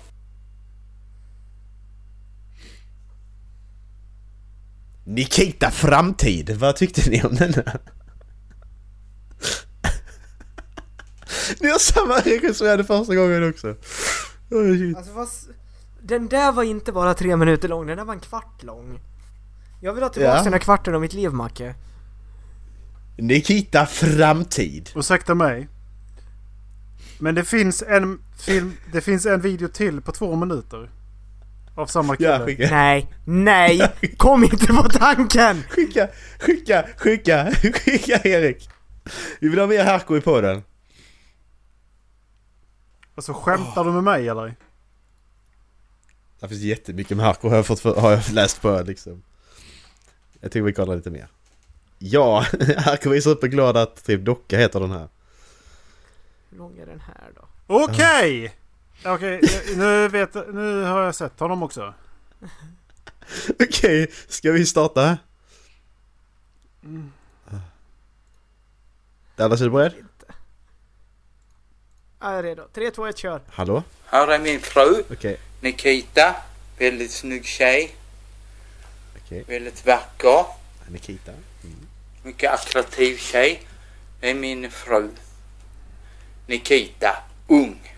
[5.05, 6.51] Nikita Framtid.
[6.51, 7.55] Vad tyckte ni om den?
[7.55, 7.79] här?
[11.61, 13.75] Ni har samma regel som jag hade första gången också.
[14.51, 14.97] Shit.
[14.97, 15.49] Alltså s-
[16.03, 19.01] Den där var inte bara tre minuter lång, den där var en kvart lång.
[19.81, 20.43] Jag vill ha tillbaka Ja.
[20.45, 21.75] den här kvarten av mitt liv, Macke.
[23.17, 24.91] Nikita Framtid.
[24.97, 25.69] Ursäkta mig.
[27.19, 30.91] Men det finns en film, det finns en video till på två minuter.
[31.75, 32.29] Av samma kille.
[32.29, 32.69] Ja, skicka.
[32.71, 33.93] Nej, nej!
[34.17, 35.63] Kom inte på tanken!
[35.69, 36.09] Skicka,
[36.41, 37.51] skicka, skicka,
[37.85, 38.69] skicka Erik.
[39.41, 40.63] Vi vill ha mer Harko i podden.
[43.15, 44.55] Alltså skämtar du med mig eller?
[46.41, 49.23] Det finns jättemycket med Harko har jag, fått, har jag läst på liksom.
[50.41, 51.29] Jag tycker vi kollar lite mer.
[51.99, 52.47] Ja,
[52.77, 55.09] Harko är superglad att typ Docka heter den här.
[56.51, 57.49] Hur lång är den här då?
[57.67, 58.55] Okej!
[59.05, 59.41] Okej,
[59.77, 61.95] nu, vet, nu har jag sett honom också.
[63.61, 65.19] Okej, ska vi starta?
[69.37, 69.93] Dallas, är du beredd?
[72.21, 72.69] Ja, jag är redo.
[72.75, 73.41] 3, 2, 1, kör!
[73.49, 73.83] Hallå?
[74.05, 75.05] Här är min fru
[75.61, 76.37] Nikita.
[76.79, 77.95] Väldigt snygg tjej.
[79.29, 79.45] Okej.
[79.49, 80.45] Väldigt vacker.
[80.89, 81.33] Nikita.
[82.23, 83.63] Mycket attraktiv tjej.
[84.21, 85.09] Det är min fru.
[86.47, 87.17] Nikita.
[87.47, 87.93] Ung.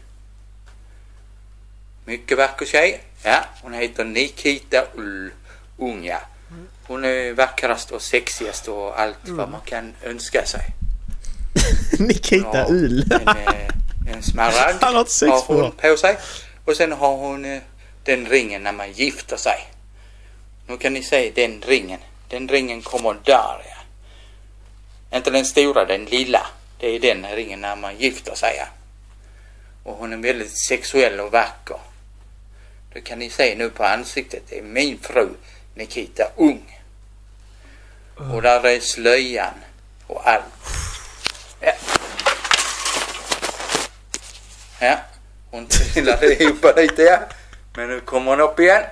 [2.05, 3.01] Mycket vacker tjej.
[3.23, 5.31] Ja, hon heter Nikita Ull.
[5.79, 6.21] Ung, ja.
[6.87, 10.65] Hon är vackrast och sexigast och allt vad man kan önska sig.
[11.99, 12.67] Nikita.
[12.69, 13.13] Ull.
[13.13, 16.19] En, eh, en smaragd Han har hon på sig.
[16.65, 17.63] Och sen har hon eh,
[18.05, 19.71] den ringen när man gifter sig.
[20.71, 22.01] Nu kan ni se den ringen.
[22.29, 23.77] Den ringen kommer där ja.
[25.17, 26.47] Inte den stora, den lilla.
[26.79, 28.57] Det är den ringen när man gifter sig.
[28.57, 28.67] ja.
[29.83, 31.79] Och hon är väldigt sexuell och vacker.
[32.93, 34.43] Det kan ni se nu på ansiktet.
[34.49, 35.29] Det är min fru
[35.75, 36.81] Nikita Ung.
[38.33, 39.55] Och där är slöjan
[40.07, 40.45] och allt.
[41.61, 41.73] Ja.
[44.81, 44.99] Ja,
[45.51, 47.19] hon trillade ihop lite ja.
[47.75, 48.85] Men nu kommer hon upp igen.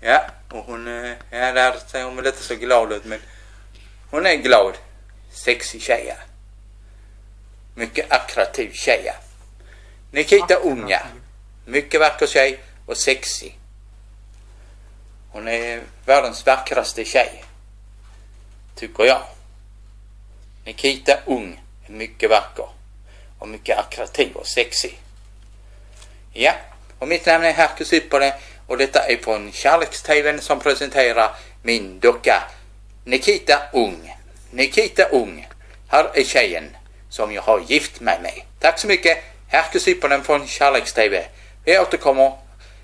[0.00, 3.20] Ja, och hon, eh, ja där ser hon väl inte så glad ut men
[4.10, 4.74] hon är glad.
[5.30, 6.14] Sexig tjej ja.
[7.74, 9.14] Mycket attraktiv tjej ja.
[10.10, 11.00] Nikita Ung ja.
[11.64, 13.58] Mycket vacker tjej och sexig.
[15.30, 17.44] Hon är världens vackraste tjej.
[18.74, 19.22] Tycker jag.
[20.64, 22.68] Nikita Ung är mycket vacker.
[23.38, 25.00] Och mycket attraktiv och sexig.
[26.32, 26.54] Ja,
[26.98, 28.34] och mitt namn är Herkus Ypperle
[28.68, 31.30] och detta är från Kärleks-TVn som presenterar
[31.62, 32.42] min docka
[33.04, 34.14] Nikita Ung.
[34.50, 35.48] Nikita Ung.
[35.88, 36.76] Här är tjejen
[37.08, 38.42] som jag har gift mig med.
[38.60, 39.18] Tack så mycket.
[39.48, 41.24] Herkus Ypperle från Kärleks-TV.
[41.64, 42.32] Vi återkommer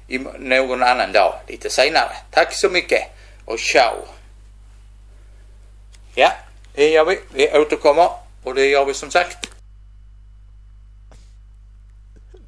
[0.09, 2.17] i någon annan dag lite senare.
[2.31, 3.03] Tack så mycket
[3.45, 3.97] och ciao.
[6.15, 6.33] Ja,
[6.75, 7.21] det gör vi.
[7.33, 8.11] Vi återkommer
[8.43, 9.54] och det gör vi som sagt.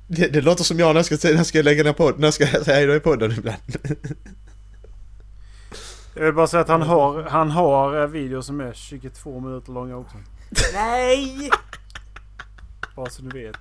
[0.08, 2.26] Det, det låter som jag när jag ska, när jag ska lägga ner podden, när
[2.26, 3.58] jag ska säga hej då i podden ibland.
[6.14, 9.72] Jag vill bara säga att han har, han har eh, videos som är 22 minuter
[9.72, 10.16] långa också.
[10.74, 11.50] Nej!
[12.96, 13.56] Bara så ni vet.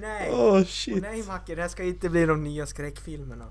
[0.00, 0.30] Nej!
[0.32, 1.02] Åh shit.
[1.02, 3.44] Nej Macke, det här ska inte bli de nya skräckfilmerna.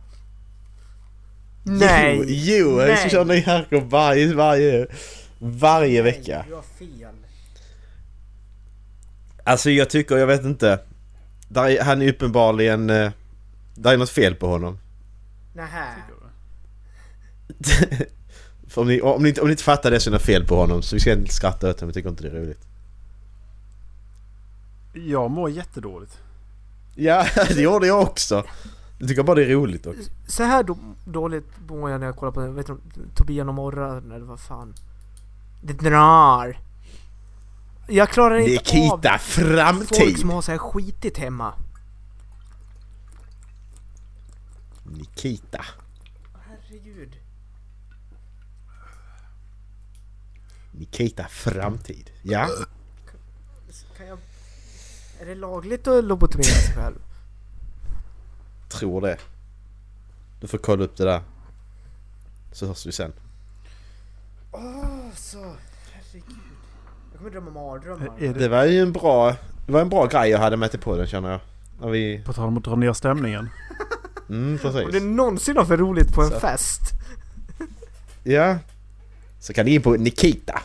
[1.64, 2.18] Nej!
[2.28, 4.88] Jo, jo jag ska köra ny Herko varje, varje,
[5.40, 6.38] varje vecka.
[6.38, 7.16] Nej, du har fel.
[9.44, 10.80] Alltså jag tycker, jag vet inte.
[11.54, 12.90] Där är, han är uppenbarligen...
[12.90, 13.12] eh,
[13.76, 14.78] Där är något fel på honom.
[15.54, 15.94] Nähä.
[18.76, 20.46] Om ni, om, ni, inte- om ni inte fattar det så är det något fel
[20.48, 20.82] på honom.
[20.82, 22.62] Så vi ska inte skratta åt honom, jag tycker inte det är roligt.
[24.94, 26.18] Jag mår jättedåligt.
[26.96, 28.44] Ja, det gjorde jag också.
[29.00, 30.10] Jag tycker bara det är roligt också.
[30.28, 32.78] Så här då, dåligt mår jag när jag kollar på vet du,
[33.16, 34.74] Tobias och Morran eller vad fan.
[35.62, 36.58] Det drar.
[37.88, 39.98] Jag klarar inte Nikita av Framtid!
[39.98, 41.54] folk som har så här skitigt hemma.
[44.84, 45.66] Nikita.
[46.48, 47.16] Herregud.
[50.72, 52.12] Nikita Framtid.
[52.22, 52.50] Ja.
[53.98, 54.18] Kan jag...
[55.20, 57.00] Är det lagligt att lobotomera sig själv?
[58.70, 59.18] Tror det.
[60.42, 61.22] Du får kolla upp det där.
[62.52, 63.14] Så hörs vi sen.
[64.52, 65.56] Åh, så...
[65.92, 66.53] Herregud.
[67.24, 68.14] Kommer drömma mardrömmar.
[68.20, 69.36] Är det, Det var ju en bra...
[69.66, 71.40] Det var en bra grej jag hade med till podden känner jag.
[71.82, 72.24] När vi...
[72.26, 73.50] på tal om att dra ner stämningen.
[74.30, 75.04] Mm, Om det precis.
[75.04, 76.40] någonsin har för roligt på en Så.
[76.40, 76.82] fest.
[78.24, 78.58] Ja.
[79.40, 80.62] Så kan ni in på Nikita.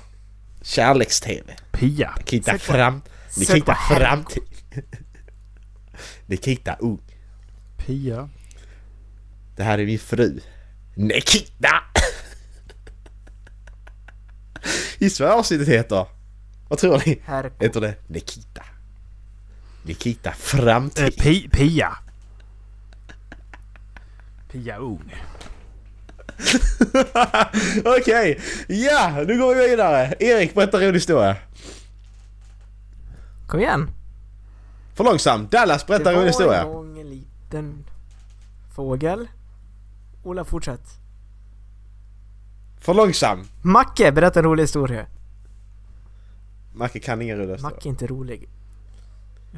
[0.63, 1.57] Kärleks-TV.
[1.73, 2.15] Pia.
[2.19, 3.01] Nikita på- Fram...
[3.39, 3.75] Nikita.
[3.75, 4.43] Framtid.
[6.27, 6.99] Nikita Ung.
[7.77, 8.29] Pia.
[9.57, 10.41] Det här är min fru.
[10.95, 11.83] Nikita!
[14.99, 16.07] Gissa vad avsnittet heter?
[16.69, 17.21] Vad tror ni?
[17.25, 17.65] Herko.
[17.65, 18.63] Heter det Nikita?
[19.83, 21.17] Nikita Eh, Framtid.
[21.19, 21.99] pi, Pia.
[24.53, 25.15] Pia Ung.
[27.85, 30.15] Okej, ja nu går vi vidare.
[30.21, 31.37] Erik berättar en rolig historia.
[33.47, 33.91] Kom igen.
[34.95, 35.49] För långsam.
[35.51, 36.65] Dallas berättar en rolig Det historia.
[36.65, 37.85] var en gång en liten
[38.75, 39.29] fågel.
[40.23, 40.81] Ola fortsätt.
[42.81, 43.45] För långsam.
[43.63, 45.07] Macke, berätta en rolig historia.
[46.79, 47.75] Macke kan ingen rolig historia.
[47.77, 48.49] Macke är inte rolig.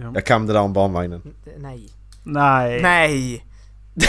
[0.00, 0.10] Ja.
[0.14, 1.22] Jag kan det där om barnvagnen.
[1.24, 1.88] N- Nej.
[2.24, 2.82] Nej.
[2.82, 3.46] Nej!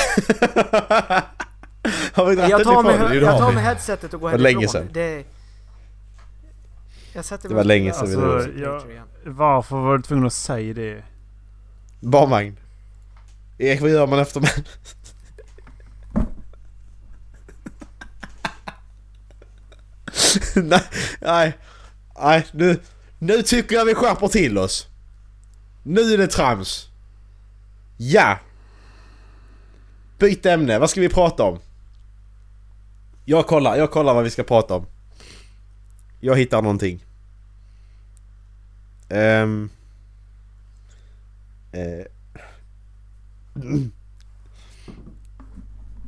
[2.14, 3.56] Har vi Jag tar med, jag tar vi.
[3.56, 4.82] med headsetet och går Det var länge härifrån.
[4.82, 4.90] sedan.
[4.94, 5.24] Det...
[7.14, 8.60] Jag sätter Det var länge sedan vi Alltså, drog.
[8.60, 8.84] jag,
[9.26, 11.04] varför var du tvungen att säga det?
[12.00, 12.58] Barnvagn.
[13.58, 14.50] Erik, vad gör man efter man...
[20.56, 20.82] nej,
[21.22, 21.58] nej,
[22.22, 22.80] nej, nu,
[23.22, 24.88] nu tycker jag vi skärper till oss.
[25.84, 26.90] Nu är det trams.
[27.98, 28.40] Ja.
[30.20, 31.60] Byt ämne, vad ska vi prata om?
[33.26, 34.86] Jag kollar, jag kollar vad vi ska prata om.
[36.20, 37.06] Jag hittar någonting.
[39.10, 39.70] Ehm...
[41.74, 42.06] uh.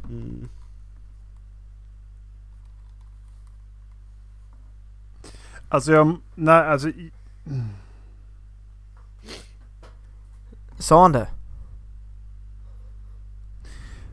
[0.09, 0.49] Mm.
[5.73, 6.17] Alltså jag...
[6.35, 6.91] Nej, alltså...
[10.79, 11.27] Sa han det?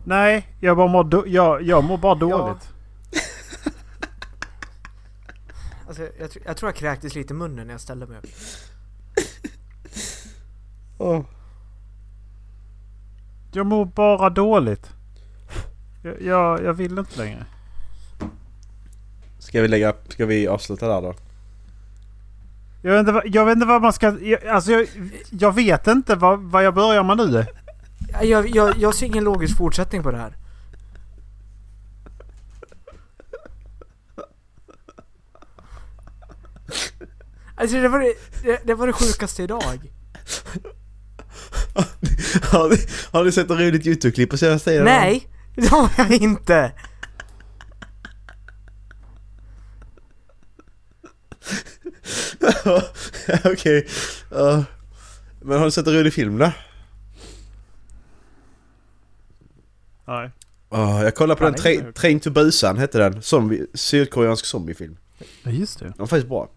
[0.05, 2.73] Nej, jag bara mår, do- jag, jag mår bara dåligt.
[5.89, 8.27] Alltså, jag, tr- jag tror jag kräktes lite i munnen när jag ställde mig upp.
[10.99, 11.23] Åh.
[13.53, 14.91] Jag mår bara dåligt.
[16.03, 17.45] Jag, jag, jag vill inte längre.
[19.39, 19.95] Ska vi lägga...
[20.09, 21.15] Ska vi avsluta där då?
[22.83, 24.19] Jag vet inte, vad- jag vet inte vad man ska...
[24.21, 24.87] Jag, alltså jag,
[25.31, 27.47] jag vet inte vad, vad jag börjar med nu.
[28.23, 30.37] Jag, jag, jag ser ingen logisk fortsättning på det här.
[37.57, 39.63] Alltså det var det, det, det var det sjukaste idag.
[42.53, 42.77] har, ni,
[43.13, 44.85] har ni sett ett roligt YouTube-klipp på senaste tiden?
[44.85, 46.73] Nej, det har jag inte.
[53.53, 53.87] Okej.
[54.31, 54.65] Ja.
[55.41, 56.53] men har du sett en rolig film då?
[60.07, 60.31] Nej.
[60.71, 63.23] Oh, jag kollade på Fan, den, Tra- Train to Busan hette den.
[63.23, 64.97] Zombie, sydkoreansk zombiefilm.
[65.43, 65.85] Ja, just det.
[65.85, 66.51] Den var faktiskt bra.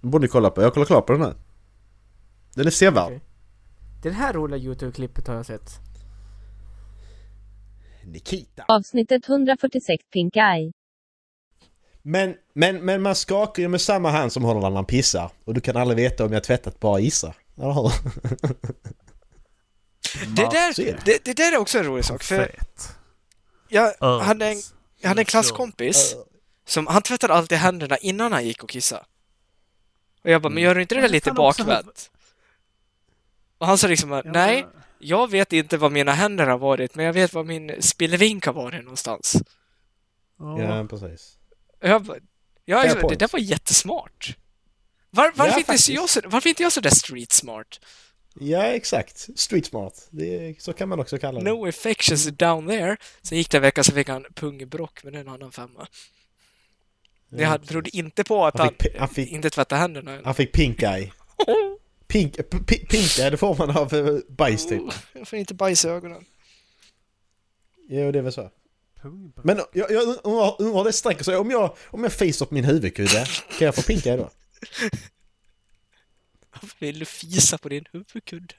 [0.00, 0.62] Den borde ni kolla på.
[0.62, 1.34] Jag kollar klart på den här.
[2.54, 3.04] Den är sevärd.
[3.06, 3.20] Okej.
[4.02, 5.70] Det här roliga YouTube-klippet har jag sett.
[8.04, 8.64] Nikita.
[8.68, 10.72] Avsnittet 146 Pink Eye.
[12.08, 15.30] Men, men, men man skakar ju med samma hand som håller när man pissar.
[15.44, 17.34] Och du kan aldrig veta om jag tvättat bara gissa.
[17.56, 17.92] Eller hur?
[20.36, 21.24] Det där, det.
[21.24, 22.22] det, där är också en rolig sak.
[22.22, 22.54] För
[23.68, 24.56] jag hade en,
[25.00, 26.16] jag hade en klasskompis
[26.66, 29.04] som han tvättade alltid händerna innan han gick och kissade.
[30.24, 32.10] Och jag bara, men gör du inte det där lite bakvänt?
[33.58, 34.66] Och han sa liksom, nej,
[34.98, 38.52] jag vet inte var mina händer har varit, men jag vet var min spillevink har
[38.52, 39.36] varit någonstans.
[40.38, 41.37] Ja, precis.
[41.80, 42.18] Jag bara,
[42.64, 44.36] ja, Fair det där var jättesmart.
[45.10, 45.88] Var, varför, Ja, inte faktiskt.
[45.88, 47.80] jag, så- varför inte jag så där street smart?
[48.40, 49.28] Ja, exakt.
[49.38, 50.08] Street smart.
[50.10, 51.50] Det är, så kan man också kalla det.
[51.50, 52.96] No affections down there.
[53.22, 55.86] Sen gick det en vecka så fick han pungbrock med en annan femma.
[57.30, 60.20] Det Ja, berodde inte på att Han han, fick pi- han fick- inte tvättade händerna.
[60.24, 61.12] Han fick pink eye.
[62.06, 62.36] Pink,
[62.66, 64.82] pink eye, det får man av eh, bajs typ.
[65.12, 66.24] Jag får inte bajs i ögonen.
[67.88, 68.50] Jo, det är väl så.
[69.02, 69.44] Pungbrock.
[69.44, 71.36] Men jag, jag undrar, undrar det sträcker sig.
[71.36, 73.26] Om jag, om jag fiser på min huvudkudde,
[73.58, 74.30] kan jag få pink eye då?
[76.52, 78.54] Varför vill du fisa på din huvudkudde?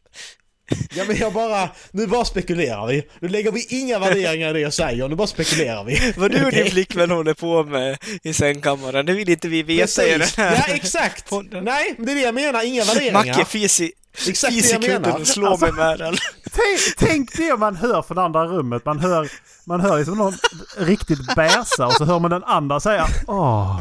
[0.95, 3.03] Ja men jag bara, nu bara spekulerar vi.
[3.19, 6.13] Nu lägger vi inga värderingar i det jag säger, nu bara spekulerar vi.
[6.17, 10.05] Vad du och din flickvän håller på med i sängkammaren, det vill inte vi veta
[10.07, 10.37] i den Precis.
[10.37, 10.63] här.
[10.67, 11.29] Ja exakt!
[11.29, 11.63] podden.
[11.63, 13.13] Nej, men det är det jag menar, inga värderingar.
[13.13, 13.91] Macke fis i,
[14.27, 15.19] Exakt fis det i jag kudden menar.
[15.19, 16.15] och slå Alltså- mig med den.
[16.51, 18.85] Tänk, tänk det man hör från andra rummet.
[18.85, 19.29] Man hör,
[19.65, 20.37] man hör liksom någon
[20.77, 23.79] riktigt bäsa och så hör man den andra säga åh.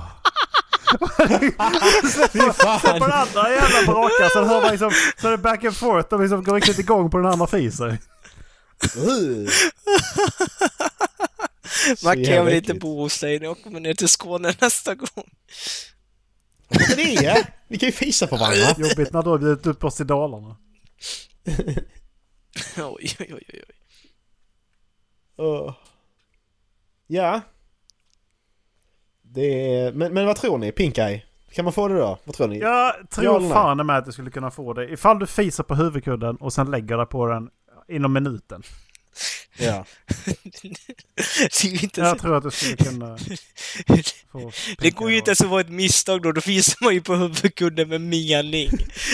[2.32, 2.80] Fy fan.
[2.80, 4.90] På den andra jävla brakar så hör man liksom,
[5.20, 7.98] så är det back and forth och liksom går riktigt igång på den andra fiser.
[12.02, 15.30] Jag jävla vill inte bo hos dig när jag kommer ner till Skåne nästa gång.
[16.68, 17.46] Varför det?
[17.68, 18.74] Vi kan ju fisa på varandra.
[18.78, 20.56] Jobbigt när du har bjudit upp oss till Dalarna.
[22.76, 23.64] Oj, oj, oj, oj.
[25.44, 25.74] Uh.
[27.06, 27.40] Ja.
[29.38, 29.92] Det är...
[29.92, 30.72] Men, men vad tror ni?
[30.72, 31.22] Pink eye?
[31.52, 32.18] Kan man få det då?
[32.24, 32.58] Vad tror ni?
[32.58, 33.50] Jag Ja tror nej?
[33.50, 34.92] fan med att du skulle kunna få det.
[34.92, 37.50] Ifall du fisar på huvudkudden och sen lägger dig på den
[37.88, 38.62] inom minuten.
[39.56, 39.84] Ja.
[41.38, 42.22] Det är ju inte Jag så...
[42.22, 43.18] tror att du skulle kunna
[44.32, 44.52] få...
[44.78, 47.14] Det går ju inte ens att vara ett misstag då, då fiser man ju på
[47.14, 48.70] huvudkudden med mening.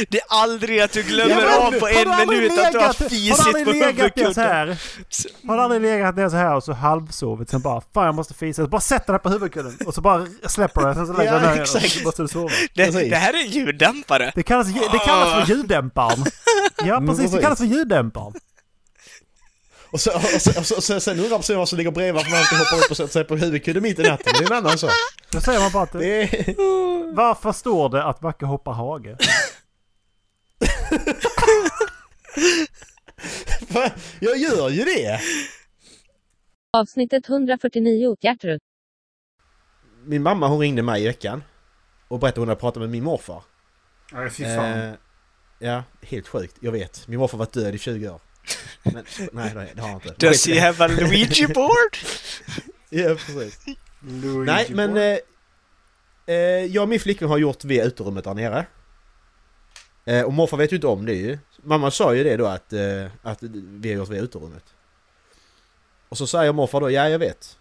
[0.09, 1.41] Det är aldrig att du glömmer Ja,
[1.71, 3.97] men av på har en minut att du har legat- Har fisit du på legat
[3.97, 4.35] ner huvudkudden.
[4.45, 4.67] här?
[5.49, 8.35] Har du aldrig legat ner så här och så halvsovit sen bara Fan jag måste
[8.35, 8.63] fisa.
[8.63, 11.33] Så bara sätter dig på huvudkudden och så bara släpper du den sen så lägger
[11.33, 12.51] Ja, du ner den och så måste du sova.
[12.75, 14.33] Det, det här är en ljuddämpare.
[14.35, 16.25] Det kallas, det kallas för ljuddämparen.
[16.85, 18.33] Ja Mm, precis, det kallas för ljuddämparen.
[19.95, 22.15] Och, så, och, så, och, så, och så, sen undrar personen vad som ligger bredvid
[22.15, 24.33] varför man alltid hoppar upp och sätter sig på huvudkudden mitt i natten.
[24.39, 24.91] Det är en annan sak.
[25.31, 27.15] Då säger man bara att Det är...
[27.15, 29.17] Varför står det att Macke hoppar hage?
[33.69, 33.91] Fan,
[34.21, 35.21] Jag gör ju det!
[36.73, 38.61] Avsnittet 149 Hjärtrud.
[40.05, 41.45] Min mamma hon ringde mig i veckan.
[42.09, 43.43] Och berättade att hon hade pratat med min morfar.
[44.13, 44.93] Nej fy Eh,
[45.59, 46.57] ja, helt sjukt.
[46.61, 47.09] Jag vet.
[47.09, 48.21] Min morfar var död i 20 år.
[48.83, 50.27] Men nej, det- har han inte.
[50.27, 51.97] Does he have a Luigi board?
[52.91, 53.65] Ja, precis.
[54.47, 54.97] Nej, men...
[54.97, 55.19] Eh,
[56.27, 58.67] eh, jag och min flickvän har gjort det uterummet där nere.
[60.05, 61.39] Eh, och morfar vet ju inte om det ju.
[61.63, 64.65] Mamma sa ju det då att, eh, att vi har gjort det uterummet.
[66.09, 67.59] Och så säger morfar då, ja jag vet.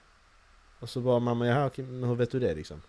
[0.79, 2.81] Och så bara mamma, jaha okej, men hur vet du det liksom?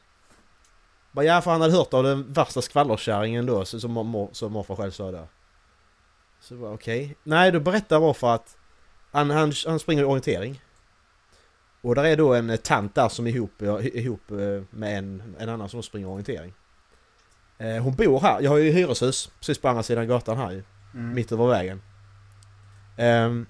[1.12, 4.76] Bara, ja för han hade hört av den värsta skvallerkärringen då, som, mor, som morfar
[4.76, 5.26] själv sa där.
[6.48, 7.16] Så okej.
[7.22, 8.56] Nej, då berättar morfar att
[9.12, 10.60] han, han, han springer i orientering.
[11.80, 15.36] Och där är då en tant där som är ihop, eh, ihop eh, med en,
[15.38, 16.54] en annan som springer orientering.
[17.58, 20.62] Eh, Hon bor här, jag har ju hyreshus precis på andra sidan gatan här ju.
[20.94, 21.14] Mm.
[21.14, 21.82] Mitt över vägen.
[22.96, 23.46] Ehm,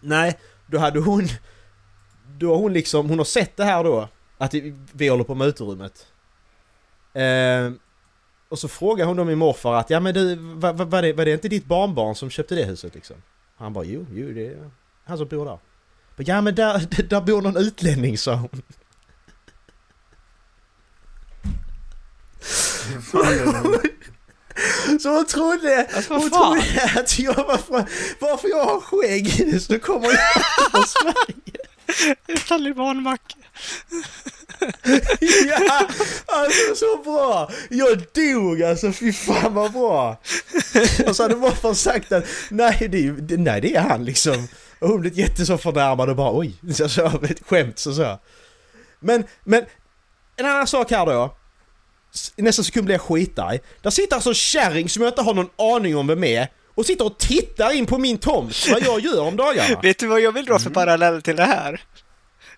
[0.00, 1.24] nej, då hade hon...
[2.38, 4.08] Då har hon liksom, hon har sett det här då.
[4.38, 4.74] Att vi-
[5.08, 6.06] håller på med uterummet.
[7.14, 7.78] Ehm,
[8.50, 11.24] och så frågar hon då min morfar att ja men du, var, var, det, var
[11.24, 13.16] det inte ditt barnbarn som köpte det huset liksom?
[13.56, 14.70] Han bara jo, jo det är
[15.04, 15.58] han som bor där.
[16.16, 18.48] Men, ja men där, där bor någon utlänning sa hon.
[25.00, 27.84] Så hon trodde, Alltså, hon trodde att jag var från,
[28.18, 32.38] varför jag har skägg så kommer jag från Sverige.
[32.48, 33.34] Talibanmacka.
[35.46, 35.86] Ja,
[36.26, 37.50] alltså så bra!
[37.70, 40.20] Jag dog alltså, fy fan vad bra!
[41.06, 44.48] Och så hade morfar sagt att nej det, är, nej, det är han liksom.
[44.78, 48.18] Och hon blev jätte så förnärmad och bara oj, så så, ett skämt så så.
[49.00, 49.64] Men, men
[50.36, 51.36] en annan sak här då.
[52.36, 53.60] I nästa sekund blir jag skitarg.
[53.82, 56.86] Där sitter alltså en kärring som jag inte har någon aning om vem är och
[56.86, 59.80] sitter och tittar in på min tomt vad jag gör om dagarna.
[59.82, 61.80] Vet du vad jag vill dra för parallell till det här?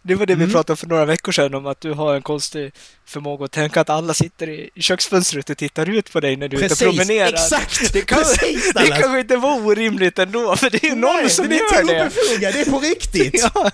[0.04, 0.52] Det var det vi Mm.
[0.52, 2.72] pratade om för några veckor sedan om att du har en konstig
[3.06, 6.56] förmåga att tänka att alla sitter i köksfönstret och tittar ut på dig när du
[6.56, 7.28] är ute och Precis, promenerar.
[7.32, 7.92] exakt!
[7.92, 11.48] Det, kan, precis det kanske inte var orimligt ändå, för det är någon Nej, som
[11.48, 12.00] det är gör det.
[12.02, 13.34] obefogat, det är på riktigt!
[13.54, 13.70] Ja,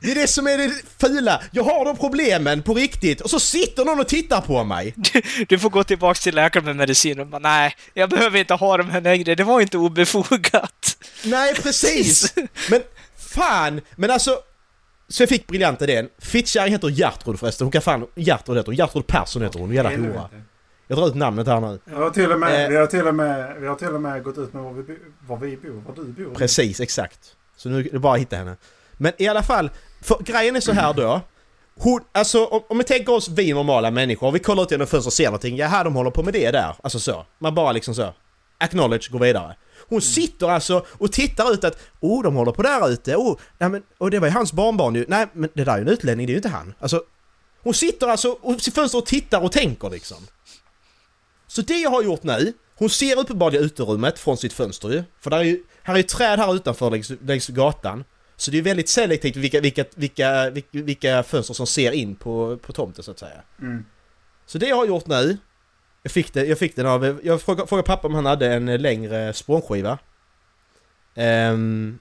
[0.00, 1.42] Det är det som är det fula.
[1.50, 4.94] Jag har de problemen på riktigt och så sitter någon och tittar på mig.
[5.12, 8.54] du, du får gå tillbaks till läkaren med medicin och bara nej, jag behöver inte
[8.54, 10.96] ha dem här längre, det var inte obefogat.
[11.24, 12.34] Nej, precis!
[12.70, 12.82] Men
[13.34, 13.80] fan!
[13.96, 14.38] Men alltså...
[15.12, 16.08] Så jag fick briljanta idén.
[16.18, 17.64] Fittkärring heter Gertrud förresten.
[17.64, 18.06] Hon kan fan...
[18.14, 18.74] Gertrud heter hon.
[18.76, 19.72] Gertrud Persson heter hon.
[19.72, 20.28] Jävla hora.
[20.86, 21.78] Jag drar ut namnet här nu.
[21.90, 22.68] Jag har till och med, Eh.
[22.70, 24.98] vi, har till och med, vi har till och med gått ut med var vi,
[25.26, 26.34] var vi bor, var du bor.
[26.34, 27.18] Precis, exakt.
[27.56, 28.56] Så nu är det bara att hitta henne.
[28.92, 29.70] Men i alla fall,
[30.02, 31.20] för grejen är så här då.
[31.78, 35.06] Hon, alltså om, om vi tänker oss vi normala människor, vi kollar ut genom fönstret
[35.06, 36.74] och ser någonting, jaha de håller på med det där.
[36.82, 37.26] Alltså så.
[37.38, 38.14] Man bara liksom så.
[38.58, 39.56] Acknowledge, går vidare.
[39.92, 43.68] Hon sitter alltså och tittar ut att oh de håller på där ute, oh, nej,
[43.68, 45.04] men, och det var ju hans barnbarn ju.
[45.08, 46.74] Nej men det där är ju en utlänning, det är ju inte han.
[46.78, 47.02] Alltså,
[47.62, 50.16] hon sitter alltså i fönstret och tittar och tänker liksom.
[51.46, 55.02] Så det jag har gjort nu, hon ser uppenbarligen uterummet från sitt fönster ju.
[55.20, 58.04] För där är ju, här är ju träd här utanför längs, längs gatan.
[58.36, 62.58] Så det är väldigt selektivt vilka, vilka, vilka, vilka, vilka fönster som ser in på,
[62.62, 63.42] på tomten så att säga.
[63.60, 63.84] Mm.
[64.46, 65.38] Så det jag har gjort nu,
[66.02, 68.82] jag fick, det, jag fick den av, jag frågade, frågade pappa om han hade en
[68.82, 69.98] längre spånskiva.
[71.14, 71.98] Ehm,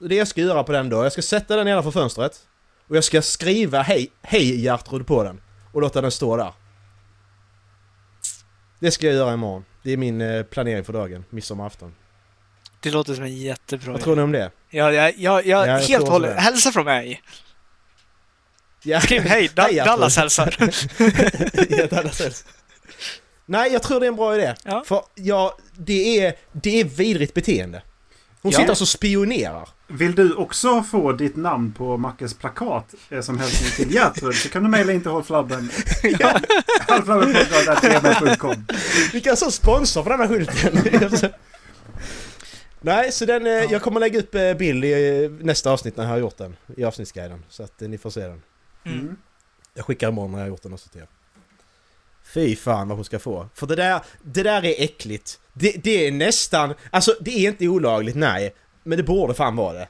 [0.00, 2.46] det jag ska göra på den då, jag ska sätta den nedanför fönstret.
[2.88, 5.40] Och jag ska skriva hej, hej Gertrud på den.
[5.72, 6.52] Och låta den stå där.
[8.78, 9.64] Det ska jag göra imorgon.
[9.82, 11.94] Det är min eh, planering för dagen, midsommarafton.
[12.80, 14.50] Det låter som en jättebra Vad tror ni om det?
[14.70, 16.36] Ja, ja, ja, ja, jag helt hållet.
[16.36, 17.22] Hälsa från mig.
[18.82, 19.00] Ja.
[19.00, 19.74] Skriv hej, da- Hej.
[19.76, 20.56] Dallas hälsar.
[21.78, 22.50] Ja, Dallas hälsar.
[23.46, 24.54] Nej, jag tror det är en bra idé.
[24.64, 24.82] Ja.
[24.86, 27.82] För ja, det är, det är vidrigt beteende.
[28.42, 28.58] Hon Ja.
[28.58, 29.68] sitter alltså och spionerar.
[29.88, 34.48] Vill du också få ditt namn på Mackes plakat eh, som hälsning till Gertrud så
[34.48, 35.70] kan du mejla in till hållflabben.
[36.18, 36.40] Ja.
[36.88, 38.66] Hållflabbenpodcast.gmail.com
[39.12, 41.30] Vi kan så sponsra på den här skylten.
[42.80, 46.10] Nej, så den, eh, jag kommer lägga upp eh, bild i nästa avsnitt när jag
[46.10, 46.56] har gjort den.
[46.76, 47.44] I avsnittsguiden.
[47.48, 48.42] Så att ni får se den.
[48.84, 49.16] Mm.
[49.74, 51.06] Jag skickar imorgon när jag har gjort den också till er.
[52.34, 53.48] Fy fan vad hon ska få.
[53.54, 55.40] För det där, det där är äckligt.
[55.52, 58.54] Det, det är nästan, alltså det är inte olagligt, nej.
[58.82, 59.88] Men det borde fan vara det.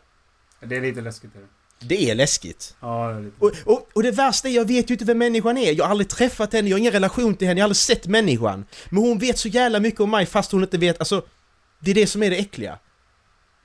[0.60, 1.30] Det är lite läskigt.
[1.34, 1.86] Det.
[1.86, 2.76] Det är läskigt.
[2.80, 3.36] Ja, det är lite.
[3.38, 5.72] Och, och, och det värsta är, jag vet ju inte vem människan är.
[5.72, 8.06] Jag har aldrig träffat henne, jag har ingen relation till henne, jag har aldrig sett
[8.06, 8.64] människan.
[8.90, 11.22] Men hon vet så jävla mycket om mig fast hon inte vet, alltså...
[11.78, 12.78] Det är det som är det äckliga.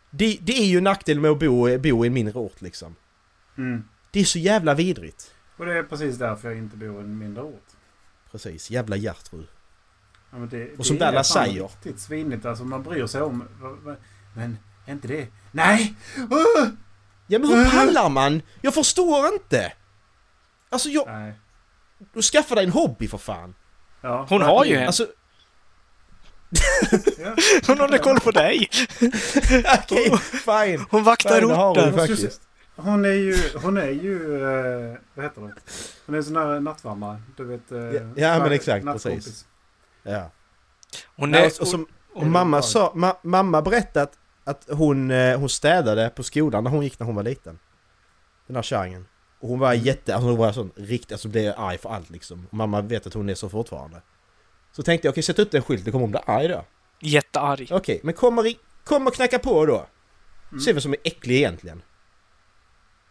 [0.10, 2.96] Det, det är ju en nackdel med att bo, bo i en mindre ort liksom.
[3.58, 3.84] Mm.
[4.12, 5.32] Det är så jävla vidrigt.
[5.58, 7.68] Och det är precis därför jag inte bor i en mindre ort.
[8.32, 9.48] Precis, jävla Gertrud.
[10.32, 11.64] Ja, men det, Och som det är Dallas säger.
[11.64, 12.46] riktigt svinigt.
[12.46, 13.44] Alltså man bryr sig om...
[14.36, 15.28] Men är inte det...
[15.52, 15.96] Nej!
[16.18, 16.70] Uh!
[17.28, 18.42] Ja men hur pallar man?
[18.62, 19.74] Jag förstår inte!
[20.70, 21.08] Alltså jag...
[21.08, 21.34] Nej.
[22.14, 23.56] Du skaffar dig en hobby för fan!
[24.02, 24.88] Ja, Hon har ju en.
[24.88, 25.08] Alltså...
[27.68, 28.70] Hon håller koll på dig.
[29.80, 30.86] Okej, fine!
[30.90, 31.94] Hon vaktar Fine, det har hon orten.
[31.94, 32.42] faktiskt.
[32.84, 33.36] Hon är ju...
[33.56, 34.44] Hon är ju...
[34.44, 35.54] Eh, vad heter det?
[36.06, 37.22] Hon är en sån där nattvärmare.
[37.38, 37.72] Du vet...
[37.72, 39.46] Eh, Ja, ja, men exakt, precis.
[40.04, 40.32] Ja.
[41.16, 41.46] Hon Nej, är...
[41.46, 46.24] och, och, som, och mamma sa, ma, mamma berättat att hon, eh, hon städade på
[46.24, 47.60] skolan när hon gick när hon var liten.
[48.48, 49.06] Den här kärringen.
[49.40, 52.48] Och hon var jätte, alltså hon var sån riktigt, alltså blev arg för allt liksom.
[52.50, 54.02] Och mamma vet att hon är så fortfarande.
[54.72, 56.66] Så tänkte jag, okej sätt upp en skylt, då kommer hon bli arg då.
[57.00, 57.68] Jättearg.
[57.72, 59.86] Okej, men kommer, i, kommer knacka på då.
[60.52, 60.62] Mm.
[60.62, 61.82] Se vem som är äcklig egentligen.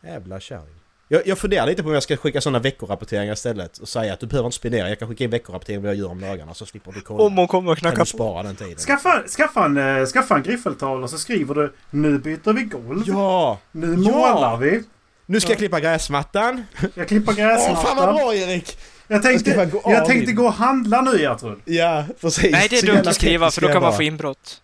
[0.04, 0.74] Jävla kärring.
[1.08, 4.20] Jag, jag funderar lite på om jag ska skicka sådana veckorapporteringar istället och säga att
[4.20, 6.66] du behöver inte spendera, jag kan skicka in veckorapportering vad jag gör om dagarna så
[6.66, 7.24] slipper du kolla.
[7.24, 8.04] Om hon kommer och knackar på.
[8.04, 8.76] spara den tiden.
[8.76, 13.02] Skaffa, skaffa, en, eh, skaffa en griffeltavla och så skriver du Nu byter vi golv.
[13.06, 13.58] Ja!
[13.72, 14.10] Nu Ja!
[14.12, 14.82] målar vi.
[15.26, 16.64] Nu ska jag klippa gräsmattan.
[16.94, 17.84] Jag klipper Åh gräsmattan.
[17.84, 18.78] fan vad bra Erik!
[19.08, 21.58] Jag tänkte, Jag gå jag tänkte gå och handla nu Gertrud.
[21.64, 22.52] Ja, precis.
[22.52, 23.92] Nej, det är dumt att skriva för då kan man vara.
[23.92, 24.62] få inbrott.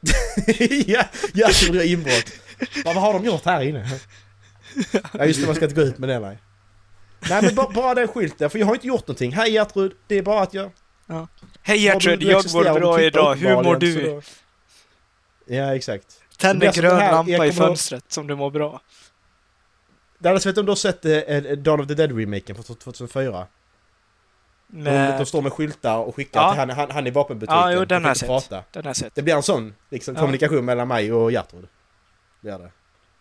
[0.86, 2.32] ja, det är inbrott.
[2.84, 3.86] Vad har de gjort här inne?
[5.12, 6.38] Ja just det, man ska inte gå ut med det nej.
[7.30, 9.32] Nej men bara, bara den skylten, för jag har inte gjort någonting.
[9.32, 10.70] Hej Gertrud, det är bara att jag...
[11.62, 13.34] Hej Ja, Gertrud, du- du jag mår bra idag.
[13.34, 14.02] Hur mår du?
[14.10, 14.22] då-
[15.46, 16.06] Ja exakt.
[16.38, 18.80] Tänd Det en grön här- lampa i fönstret som du mår bra.
[20.18, 23.46] Dallas vet du om du har sett eh, Dawn of the Dead-remaken från 2004?
[24.68, 25.18] De, Med...
[25.20, 26.50] de står med skyltar och skickar Ja.
[26.52, 27.56] till han, han, han i vapenbutiken.
[27.56, 28.28] Ja, jo, den har jag sett.
[28.28, 28.62] prata.
[28.72, 29.14] Den har jag sett.
[29.14, 30.20] Det blir en sån liksom, Ja.
[30.20, 31.68] kommunikation mellan mig och Gertrud.
[32.46, 32.70] Det är det.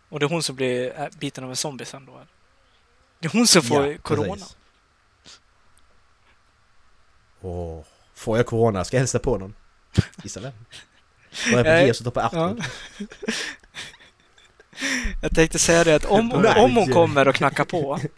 [0.09, 2.21] Och det är hon som blir äh, biten av en zombie sen då.
[3.19, 4.45] Det är hon som får Ja, corona.
[7.41, 7.83] Åh,
[8.13, 8.85] får jag corona?
[8.85, 9.55] Ska jag hälsa på någon?
[10.23, 10.51] Gissa vem?
[11.53, 12.55] Var jag på så tar på Artur.
[15.21, 17.99] Jag tänkte säga det att om, om hon kommer och knackar på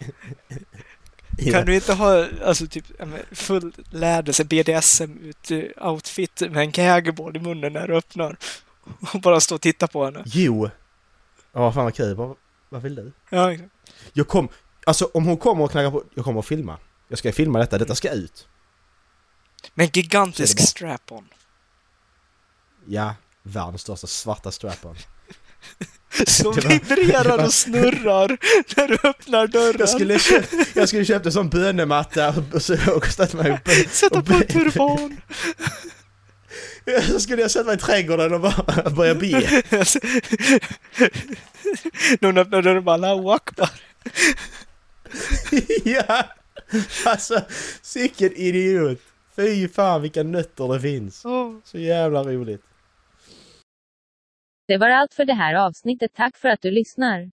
[1.38, 1.52] Ja.
[1.52, 2.86] Kan du inte ha alltså typ
[3.32, 8.38] full lädelse BDSM-outfit med en gagboard i munnen när du öppnar?
[9.14, 10.24] Och bara stå och titta på henne.
[10.26, 10.70] Jo!
[11.54, 12.16] Ja, fan vad kul.
[12.16, 12.36] Vad,
[12.70, 13.12] vad vill du?
[13.30, 13.72] Ja, exakt.
[14.14, 14.50] Jag kom...
[14.86, 16.04] Alltså om hon kommer och knackar på...
[16.14, 16.78] Jag kommer att filma.
[17.08, 17.78] Jag ska filma detta.
[17.78, 18.48] Detta ska ut.
[19.74, 21.28] med en gigantisk strap-on.
[22.88, 24.96] Ja, världens största svarta strap-on.
[26.28, 28.38] Som var- vibrerar och snurrar
[28.78, 29.76] när du öppnar dörren.
[29.80, 33.52] Jag skulle, köpt, jag skulle köpt en sån bönematta och, och, så- och ställt mig
[33.52, 33.90] upp.
[33.92, 35.18] Sätta på en turban.
[37.12, 39.28] Så skulle jag sätta mig i trädgården och bara börja be.
[42.20, 43.70] När hon öppnar dörren bara Allahu akbar.
[45.86, 46.26] ja!
[47.06, 47.42] Alltså,
[47.82, 49.00] sicken idiot!
[49.36, 51.22] Fy fan vilka nötter det finns.
[51.64, 52.62] Så jävla roligt.
[54.68, 56.12] Det var allt för det här avsnittet.
[56.14, 57.32] Tack för att du lyssnar.